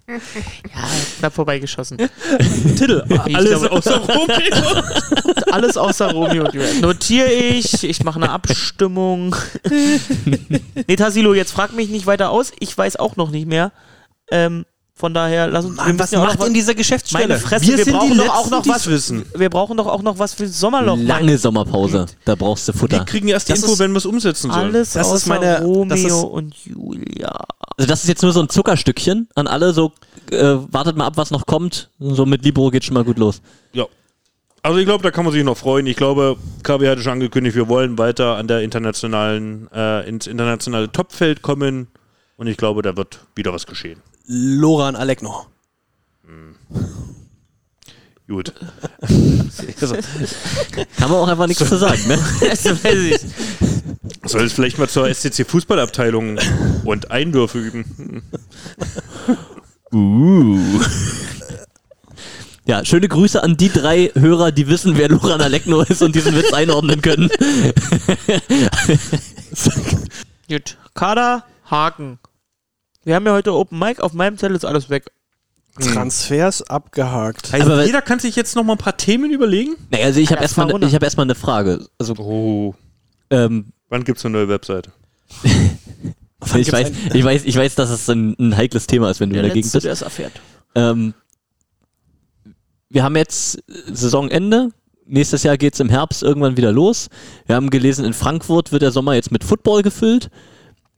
[0.10, 0.88] Ja,
[1.20, 1.98] knapp vorbeigeschossen.
[2.76, 3.04] Titel.
[3.34, 4.84] Alles glaube- außer Romeo.
[5.52, 6.74] Alles außer Romeo und Julia.
[6.82, 9.36] Notiere ich, ich mache eine Abstimmung.
[10.88, 12.52] nee, Tassilo, jetzt frag mich nicht weiter aus.
[12.60, 13.72] Ich weiß auch noch nicht mehr.
[14.32, 14.66] Ähm,
[15.00, 15.78] von daher, lass uns.
[15.78, 17.28] wir müssen ja auch noch was- dieser Geschäftsstelle?
[17.30, 18.88] Meine Fresse, Wir wir, sind brauchen die doch auch noch was.
[18.88, 19.26] wissen.
[19.34, 20.98] Wir brauchen doch auch noch was für Sommerloch.
[21.00, 22.06] Lange Sommerpause.
[22.26, 23.06] Da brauchst du Wir Futter.
[23.06, 24.66] kriegen erst die Das Info, wenn wir es umsetzen sollen.
[24.76, 27.32] Alles Das ist meine- Romeo das ist- und Julia.
[27.78, 29.72] Also das ist jetzt nur so ein Zuckerstückchen an alle.
[29.74, 29.94] So,
[30.32, 31.90] äh, wartet mal ab, was noch kommt.
[32.00, 33.42] So mit Libro geht schon mal gut los.
[33.72, 33.86] Ja.
[34.62, 35.88] Also ich glaube, da kann man sich noch freuen.
[35.88, 40.92] Ich glaube, KB hatte schon angekündigt, wir wollen weiter an der internationalen, äh, ins internationale
[40.92, 41.88] Topfeld kommen.
[42.36, 44.02] Und ich glaube, da wird wieder was geschehen.
[44.32, 45.48] Loran Alekno.
[48.28, 48.54] Gut.
[49.82, 52.20] also, Kann man auch einfach nichts zu sagen, ne?
[52.42, 54.30] Das weiß ich.
[54.30, 56.38] soll es vielleicht mal zur SCC Fußballabteilung
[56.86, 58.24] und Einwürfe üben?
[59.92, 60.80] Uh.
[62.68, 66.36] Ja, schöne Grüße an die drei Hörer, die wissen, wer Loran Alekno ist und diesen
[66.36, 67.32] Witz einordnen können.
[70.48, 70.78] Gut.
[70.94, 72.20] Kader, Haken.
[73.04, 74.00] Wir haben ja heute Open Mic.
[74.02, 75.06] Auf meinem Zettel ist alles weg.
[75.80, 77.54] Transfers abgehakt.
[77.54, 79.76] Also Aber- jeder kann sich jetzt noch mal ein paar Themen überlegen.
[79.92, 81.86] Naja, also ich habe erstmal ich hab erstmal eine Frage.
[81.98, 82.76] Also, Oh.
[83.30, 84.92] ähm, Wann gibt es eine neue Webseite?
[86.56, 89.34] Ich, weiß, ich, weiß, ich weiß, dass es ein, ein heikles Thema ist, wenn du
[89.34, 89.84] Der in der Gegend bist.
[89.84, 90.32] der es erfährt.
[90.74, 91.14] Ähm,
[92.90, 93.62] wir haben jetzt
[93.92, 94.70] Saisonende.
[95.06, 97.10] Nächstes Jahr geht es im Herbst irgendwann wieder los.
[97.46, 100.30] Wir haben gelesen, in Frankfurt wird der Sommer jetzt mit Football gefüllt.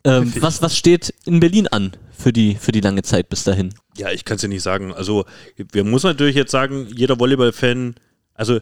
[0.03, 3.73] Ähm, was, was steht in Berlin an für die, für die lange Zeit bis dahin?
[3.97, 4.93] Ja, ich kann es dir nicht sagen.
[4.93, 5.25] Also,
[5.57, 7.95] wir muss natürlich jetzt sagen, jeder Volleyball-Fan,
[8.33, 8.59] also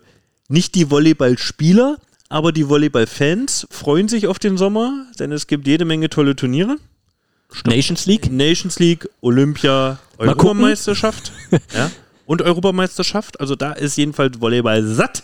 [0.47, 1.97] nicht die Volleyballspieler,
[2.29, 6.77] aber die Volleyball-Fans freuen sich auf den Sommer, denn es gibt jede Menge tolle Turniere.
[7.65, 8.31] Nations League?
[8.31, 10.27] Nations League, Olympia, Mal.
[10.27, 11.31] Europameisterschaft
[11.73, 11.89] ja,
[12.25, 13.39] und Europameisterschaft.
[13.39, 15.23] Also da ist jedenfalls Volleyball satt.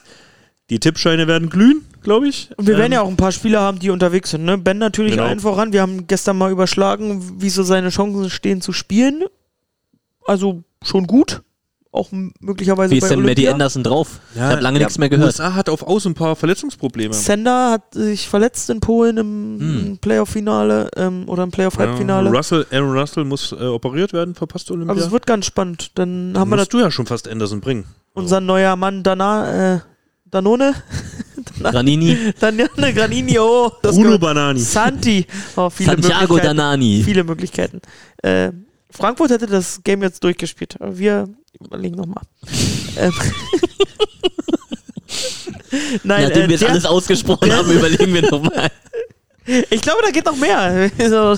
[0.71, 2.49] Die Tippscheine werden glühen, glaube ich.
[2.57, 4.45] Und wir werden Ähm, ja auch ein paar Spieler haben, die unterwegs sind.
[4.45, 4.57] Ne?
[4.57, 5.25] Ben natürlich Genau.
[5.25, 5.73] allen voran.
[5.73, 9.23] Wir haben gestern mal überschlagen, wie so seine Chancen stehen zu spielen.
[10.25, 11.41] Also schon gut.
[11.91, 12.09] Auch
[12.41, 13.51] möglicherweise Wie ist bei denn Maddie Olympia.
[13.53, 14.19] Anderson drauf?
[14.35, 15.27] ja, ich habe lange ja, nichts mehr gehört.
[15.27, 17.13] USA hat auf Außen ein paar Verletzungsprobleme.
[17.13, 19.97] Sender hat sich verletzt in Polen im Hm.
[19.99, 22.29] Playoff-Finale ähm, oder im Playoff-Halbfinale.
[22.29, 24.93] Ja, Russell, Aaron Russell muss äh, operiert werden, verpasst Olympia.
[24.93, 25.91] also es wird ganz spannend.
[25.97, 27.85] Dann haben wir das, musst du ja schon fast Anderson bringen.
[28.13, 29.79] unser neuer Mann Dana, äh,
[30.35, 30.75] Danone,
[31.63, 34.59] Granini, Danone Granini, oh, das Bruno Banani.
[34.59, 35.25] Santi,
[35.55, 36.57] oh, viele Santiago Möglichkeiten.
[36.57, 37.03] Danani.
[37.05, 37.81] Viele Möglichkeiten.
[38.21, 38.51] Äh,
[38.91, 42.23] Frankfurt hätte das Game jetzt durchgespielt, aber wir überlegen nochmal.
[42.97, 43.13] ähm.
[46.03, 48.69] Nein, Nachdem äh, wir jetzt alles ausgesprochen haben, überlegen wir nochmal.
[49.45, 50.89] Ich glaube, da geht noch mehr.
[50.97, 51.37] So,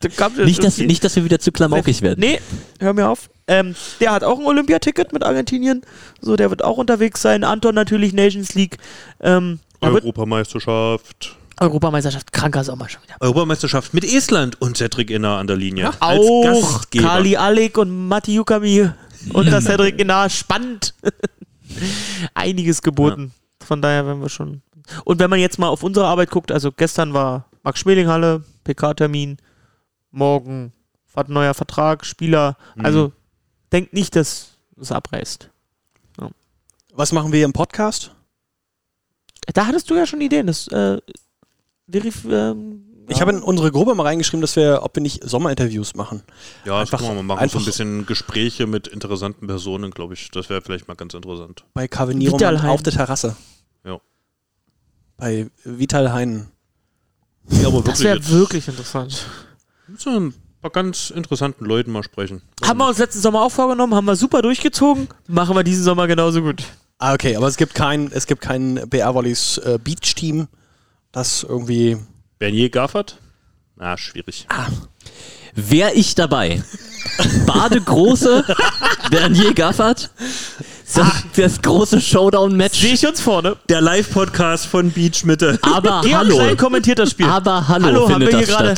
[0.00, 2.20] da kam schon Nicht dass, nicht, dass wir wieder zu klamaukig werden.
[2.20, 2.40] Nee,
[2.80, 3.28] hör mir auf.
[3.46, 5.82] Ähm, der hat auch ein Olympiaticket mit Argentinien.
[6.20, 7.44] So, der wird auch unterwegs sein.
[7.44, 8.78] Anton natürlich Nations League.
[9.20, 11.36] Ähm, er Europameisterschaft.
[11.60, 13.16] Europameisterschaft, kranker Sommer schon wieder.
[13.20, 15.90] Europameisterschaft mit Estland und Cedric Inner an der Linie.
[16.00, 17.08] als Auch Gastgeber.
[17.08, 18.88] Kali Alek und Matti Yukami
[19.32, 20.30] und das Cedric Inar.
[20.30, 20.94] Spannend.
[22.34, 23.32] Einiges geboten.
[23.64, 24.62] Von daher werden wir schon.
[25.04, 29.36] Und wenn man jetzt mal auf unsere Arbeit guckt, also gestern war Max Schmelinghalle, PK-Termin,
[30.10, 30.72] morgen
[31.14, 32.56] hat ein neuer Vertrag, Spieler.
[32.82, 33.12] Also
[33.72, 34.50] denkt nicht, dass
[34.80, 35.48] es abreißt.
[36.94, 38.14] Was machen wir im Podcast?
[39.54, 40.46] Da hattest du ja schon Ideen.
[40.46, 40.98] Das, äh,
[41.90, 45.94] verif ähm, Ich habe in unsere Gruppe mal reingeschrieben, dass wir, ob wir nicht Sommerinterviews
[45.94, 46.22] machen.
[46.64, 47.38] Ja, das Einfach- können wir mal machen.
[47.38, 50.30] So einfach- ein bisschen Gespräche mit interessanten Personen, glaube ich.
[50.30, 51.64] Das wäre vielleicht mal ganz interessant.
[51.74, 52.70] Bei Vitalheim.
[52.70, 53.36] auf der Terrasse.
[55.22, 56.48] Bei Vital Heinen.
[57.48, 59.24] Ja, aber das wirklich, wäre wirklich interessant.
[59.86, 62.42] mit so ein paar ganz interessanten Leuten mal sprechen.
[62.64, 66.08] Haben wir uns letzten Sommer auch vorgenommen, haben wir super durchgezogen, machen wir diesen Sommer
[66.08, 66.64] genauso gut.
[66.98, 70.48] Ah, okay, aber es gibt kein, es gibt kein BR Volleys äh, Beach Team,
[71.12, 71.98] das irgendwie.
[72.40, 73.18] Bernier Gaffert?
[73.76, 74.48] Na, schwierig.
[75.54, 76.64] Wär ich dabei?
[77.46, 78.44] Badegroße
[79.12, 80.10] Bernier Gaffert?
[80.94, 82.80] Das, das große Showdown-Match.
[82.80, 83.56] Sehe ich uns vorne.
[83.68, 85.58] Der Live-Podcast von Beach Mitte.
[85.62, 86.36] Aber Georg hallo.
[86.36, 87.26] Klein kommentiert das Spiel.
[87.26, 88.74] Aber hallo, Hallo, haben wir hier gerade.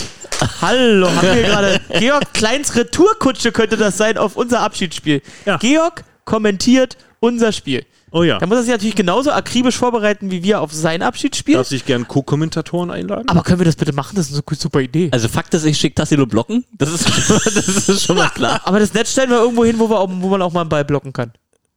[0.60, 1.80] Hallo, haben wir gerade.
[1.98, 5.22] Georg Kleins Retourkutsche könnte das sein auf unser Abschiedsspiel.
[5.44, 5.56] Ja.
[5.56, 7.84] Georg kommentiert unser Spiel.
[8.12, 8.38] Oh ja.
[8.38, 11.56] Da muss er sich natürlich genauso akribisch vorbereiten wie wir auf sein Abschiedsspiel.
[11.56, 13.28] Darf sich gern Co-Kommentatoren einladen?
[13.28, 14.14] Aber können wir das bitte machen?
[14.14, 15.08] Das ist eine super Idee.
[15.10, 16.64] Also Fakt ist, ich schicke Tassilo blocken.
[16.78, 17.08] Das ist,
[17.44, 18.60] das ist schon mal klar.
[18.64, 20.68] Aber das Netz stellen wir irgendwo hin, wo, wir auch, wo man auch mal einen
[20.68, 21.32] Ball blocken kann.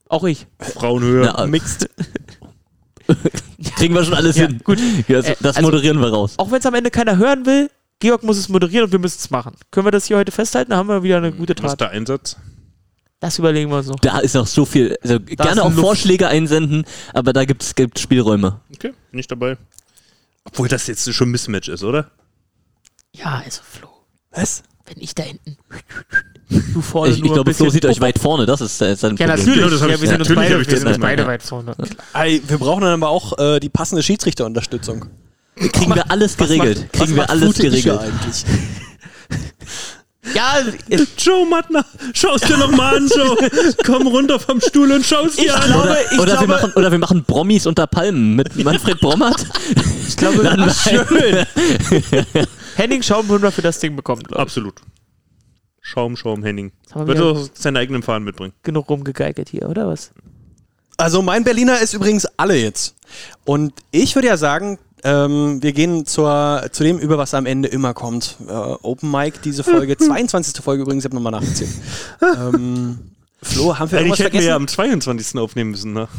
[0.10, 0.48] Auch ich.
[0.60, 1.26] Frauenhöhe.
[1.26, 1.90] Na, Mixed.
[3.78, 4.60] Kriegen wir schon alles Ja, hin.
[4.64, 4.80] gut.
[5.08, 6.34] Das, Äh, das also- moderieren wir raus.
[6.38, 7.70] Auch wenn es am Ende keiner hören will,
[8.00, 9.56] Georg muss es moderieren und wir müssen es machen.
[9.72, 10.72] Können wir das hier heute festhalten?
[10.72, 11.82] Da haben wir wieder eine gute Was ist Tat.
[11.82, 12.38] der Einsatz?
[13.20, 13.96] Das überlegen wir uns noch.
[14.02, 14.96] Da ist noch so viel.
[15.02, 15.80] Also gerne auch Luft.
[15.80, 18.60] Vorschläge einsenden, aber da gibt es Spielräume.
[18.74, 19.58] Okay, nicht dabei.
[20.44, 22.12] Obwohl das jetzt schon ein Mismatch ist, oder?
[23.14, 23.90] Ja, also Flo,
[24.30, 24.62] Was?
[24.86, 25.58] wenn ich da hinten.
[26.50, 28.46] Du vorne Ich, ich glaube, Flo sieht euch weit vorne.
[28.46, 29.30] Das ist, äh, sein Ja, Problem.
[29.30, 29.56] natürlich.
[29.56, 31.28] Genau, das ja, wir sind uns natürlich beide, wir das sind beide ja.
[31.28, 31.76] weit vorne.
[32.14, 35.06] Ey, wir brauchen dann aber auch äh, die passende Schiedsrichterunterstützung.
[35.74, 36.92] Kriegen wir alles geregelt.
[36.94, 38.00] Kriegen wir alles geregelt.
[38.00, 38.46] eigentlich?
[40.36, 40.56] Ja,
[40.90, 43.38] äh, Joe Mattner, schau's dir noch mal an, Joe.
[43.86, 45.62] Komm runter vom Stuhl und schau's dir ich an.
[45.72, 49.00] glaube, Oder, ich oder, glaube, wir machen, oder wir machen Brommis unter Palmen mit Manfred
[49.00, 49.46] Brommert.
[50.08, 51.06] ich glaube, Dann Ach, schön.
[52.76, 54.36] Henning Schaumwunder für das Ding ich.
[54.36, 54.76] Absolut.
[55.88, 56.74] Schaum, Schaum, Henning.
[56.94, 58.52] Wir Wird wieder auch seine eigenen Fahnen mitbringen.
[58.62, 60.12] genug rumgegeigelt hier, oder was?
[60.98, 62.94] Also mein Berliner ist übrigens alle jetzt.
[63.46, 67.70] Und ich würde ja sagen, ähm, wir gehen zur, zu dem über, was am Ende
[67.70, 68.36] immer kommt.
[68.46, 70.62] Äh, Open Mic, diese Folge, 22.
[70.62, 71.72] Folge übrigens, ich habe nochmal nachgezählt.
[72.22, 73.00] ähm,
[73.42, 74.48] Flo, haben wir Eigentlich irgendwas hätten wir vergessen?
[74.50, 75.40] ja am 22.
[75.40, 76.10] aufnehmen müssen, ne?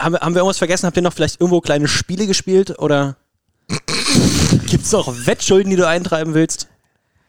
[0.00, 0.86] haben, wir, haben wir irgendwas vergessen?
[0.86, 2.78] Habt ihr noch vielleicht irgendwo kleine Spiele gespielt?
[2.78, 3.16] Oder
[4.70, 6.68] gibt es noch Wettschulden, die du eintreiben willst?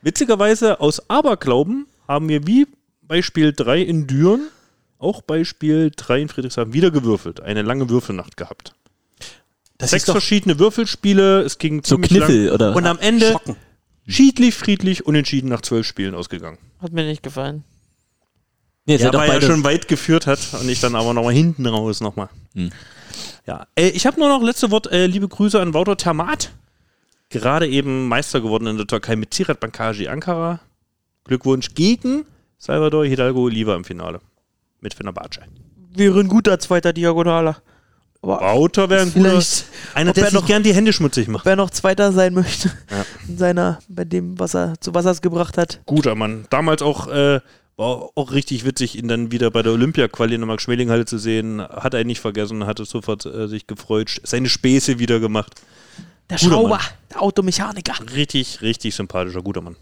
[0.01, 2.67] Witzigerweise aus Aberglauben haben wir wie
[3.03, 4.49] bei Spiel 3 in Düren
[4.97, 7.39] auch bei Spiel 3 in Friedrichshafen wieder gewürfelt.
[7.39, 8.73] Eine lange Würfelnacht gehabt.
[9.77, 12.53] Das Sechs ist doch verschiedene Würfelspiele, es ging So Kniffel lang.
[12.53, 12.75] oder.
[12.75, 13.55] Und am Ende Schocken.
[14.05, 16.57] schiedlich, friedlich, unentschieden nach zwölf Spielen ausgegangen.
[16.81, 17.63] Hat mir nicht gefallen.
[18.85, 22.01] nee, Ja, weil er schon weit geführt hat und ich dann aber nochmal hinten raus
[22.01, 22.27] nochmal.
[22.55, 22.71] Hm.
[23.47, 26.51] Ja, äh, ich habe nur noch letzte Wort, äh, liebe Grüße an Wouter Termat.
[27.29, 30.59] Gerade eben Meister geworden in der Türkei mit Tirat Bankaji Ankara.
[31.29, 32.25] Glückwunsch gegen
[32.57, 34.19] Salvador Hidalgo Oliva im Finale.
[34.81, 35.41] Mit Fenerbahce.
[35.95, 37.57] Wäre ein guter zweiter Diagonaler.
[38.21, 39.41] Aber Wouter wäre ein guter,
[39.93, 41.45] einer, der er sich noch- gern die Hände schmutzig macht.
[41.45, 43.05] wer noch zweiter sein möchte Ja.
[43.27, 45.79] in seiner, bei dem, was er, zu was er es gebracht hat.
[45.85, 46.45] Guter Mann.
[46.49, 47.39] Damals auch, äh,
[47.77, 51.61] war auch richtig witzig, ihn dann wieder bei der Olympia-Quali in der Max-Schmeling-Halle zu sehen.
[51.61, 55.61] Hat er nicht vergessen, hatte sofort äh, sich gefreut, seine Späße wieder gemacht.
[56.29, 56.79] Der Guter Schrauber, Mann.
[57.11, 57.93] der Automechaniker.
[58.15, 59.77] Richtig, richtig sympathischer, guter Mann.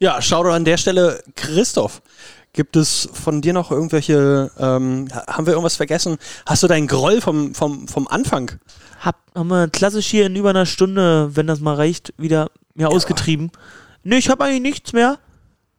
[0.00, 2.02] Ja, schau doch an der Stelle, Christoph.
[2.52, 6.16] Gibt es von dir noch irgendwelche, ähm, ha- haben wir irgendwas vergessen?
[6.46, 8.52] Hast du deinen Groll vom, vom, vom Anfang?
[9.00, 12.88] Hab, haben wir klassisch hier in über einer Stunde, wenn das mal reicht, wieder mir
[12.88, 13.50] ausgetrieben.
[14.02, 15.18] Nee, ich habe eigentlich nichts mehr.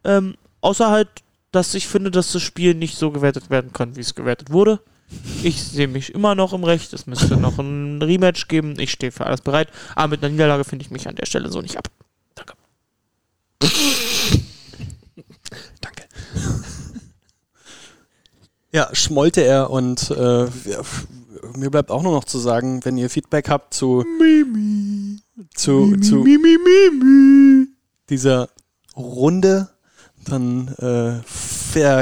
[0.03, 1.09] Ähm, außer halt,
[1.51, 4.79] dass ich finde, dass das Spiel nicht so gewertet werden kann, wie es gewertet wurde.
[5.43, 6.93] Ich sehe mich immer noch im Recht.
[6.93, 8.75] Es müsste noch ein Rematch geben.
[8.79, 9.69] Ich stehe für alles bereit.
[9.95, 11.87] Aber mit einer Niederlage finde ich mich an der Stelle so nicht ab.
[12.35, 12.53] Danke.
[18.71, 20.45] Ja, schmollte er und äh,
[21.57, 24.05] mir bleibt auch nur noch zu sagen, wenn ihr Feedback habt zu,
[25.55, 26.23] zu, zu
[28.09, 28.49] dieser
[28.95, 29.69] Runde,
[30.25, 31.21] dann äh,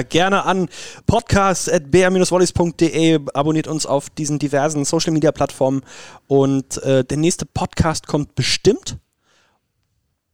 [0.04, 0.68] gerne an
[1.06, 5.84] podcast.br-wallis.de, abonniert uns auf diesen diversen Social Media Plattformen
[6.28, 8.98] und äh, der nächste Podcast kommt bestimmt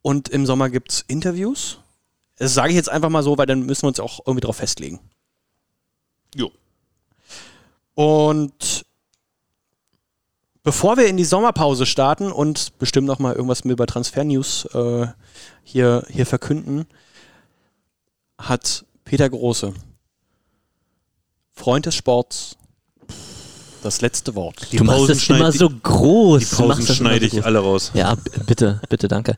[0.01, 1.79] und im Sommer gibt es Interviews.
[2.37, 4.55] Das sage ich jetzt einfach mal so, weil dann müssen wir uns auch irgendwie drauf
[4.57, 4.99] festlegen.
[6.35, 6.51] Jo.
[7.95, 8.85] Und
[10.63, 15.07] bevor wir in die Sommerpause starten und bestimmt noch mal irgendwas über Transfer News äh,
[15.63, 16.87] hier, hier verkünden,
[18.37, 19.73] hat Peter Große,
[21.51, 22.57] Freund des Sports,
[23.83, 24.67] das letzte Wort.
[24.71, 26.49] Die du machst Pausen das immer so groß.
[26.49, 27.91] Die Pausen schneide so ich alle raus.
[27.93, 28.15] Ja,
[28.47, 29.37] bitte, bitte, danke.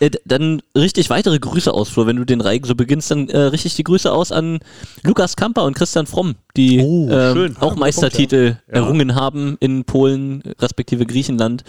[0.00, 2.06] Äh, dann richte ich weitere Grüße aus, Flo.
[2.06, 4.60] Wenn du den Reigen so beginnst, dann äh, richte ich die Grüße aus an
[5.02, 7.56] Lukas Kamper und Christian Fromm, die Oh, ähm, schön.
[7.58, 8.74] auch Meistertitel Ja.
[8.74, 11.64] errungen haben in Polen, respektive Griechenland.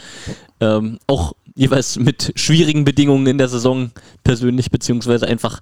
[0.59, 3.91] Ähm, auch jeweils mit schwierigen Bedingungen in der Saison
[4.23, 5.61] persönlich, beziehungsweise einfach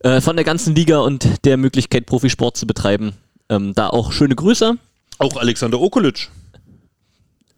[0.00, 3.12] äh, von der ganzen Liga und der Möglichkeit, Profisport zu betreiben.
[3.50, 4.74] Ähm, da auch schöne Grüße.
[5.18, 6.28] Auch Alexander Okulic.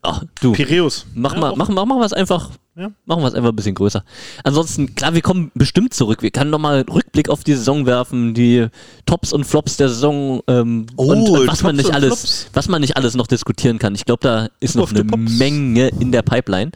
[0.03, 0.53] Ach, du.
[0.53, 1.05] Piräus.
[1.15, 1.57] Mach Ja, mal, auch.
[1.57, 2.51] machen, machen wir es einfach.
[2.74, 2.91] Ja.
[3.05, 4.03] Machen wir es einfach ein bisschen größer.
[4.45, 6.23] Ansonsten, klar, wir kommen bestimmt zurück.
[6.23, 8.69] Wir können nochmal einen Rückblick auf die Saison werfen, die
[9.05, 12.51] Tops und Flops der Saison ähm, Oh, und, was man Tops nicht und alles, Flops.
[12.55, 13.95] was man nicht alles noch diskutieren kann.
[13.95, 15.05] Ich glaube, da ist noch eine.
[15.05, 16.70] Menge in der Pipeline.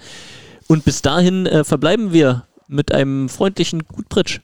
[0.66, 4.40] Und bis dahin äh, verbleiben wir mit einem freundlichen Gutpritsch.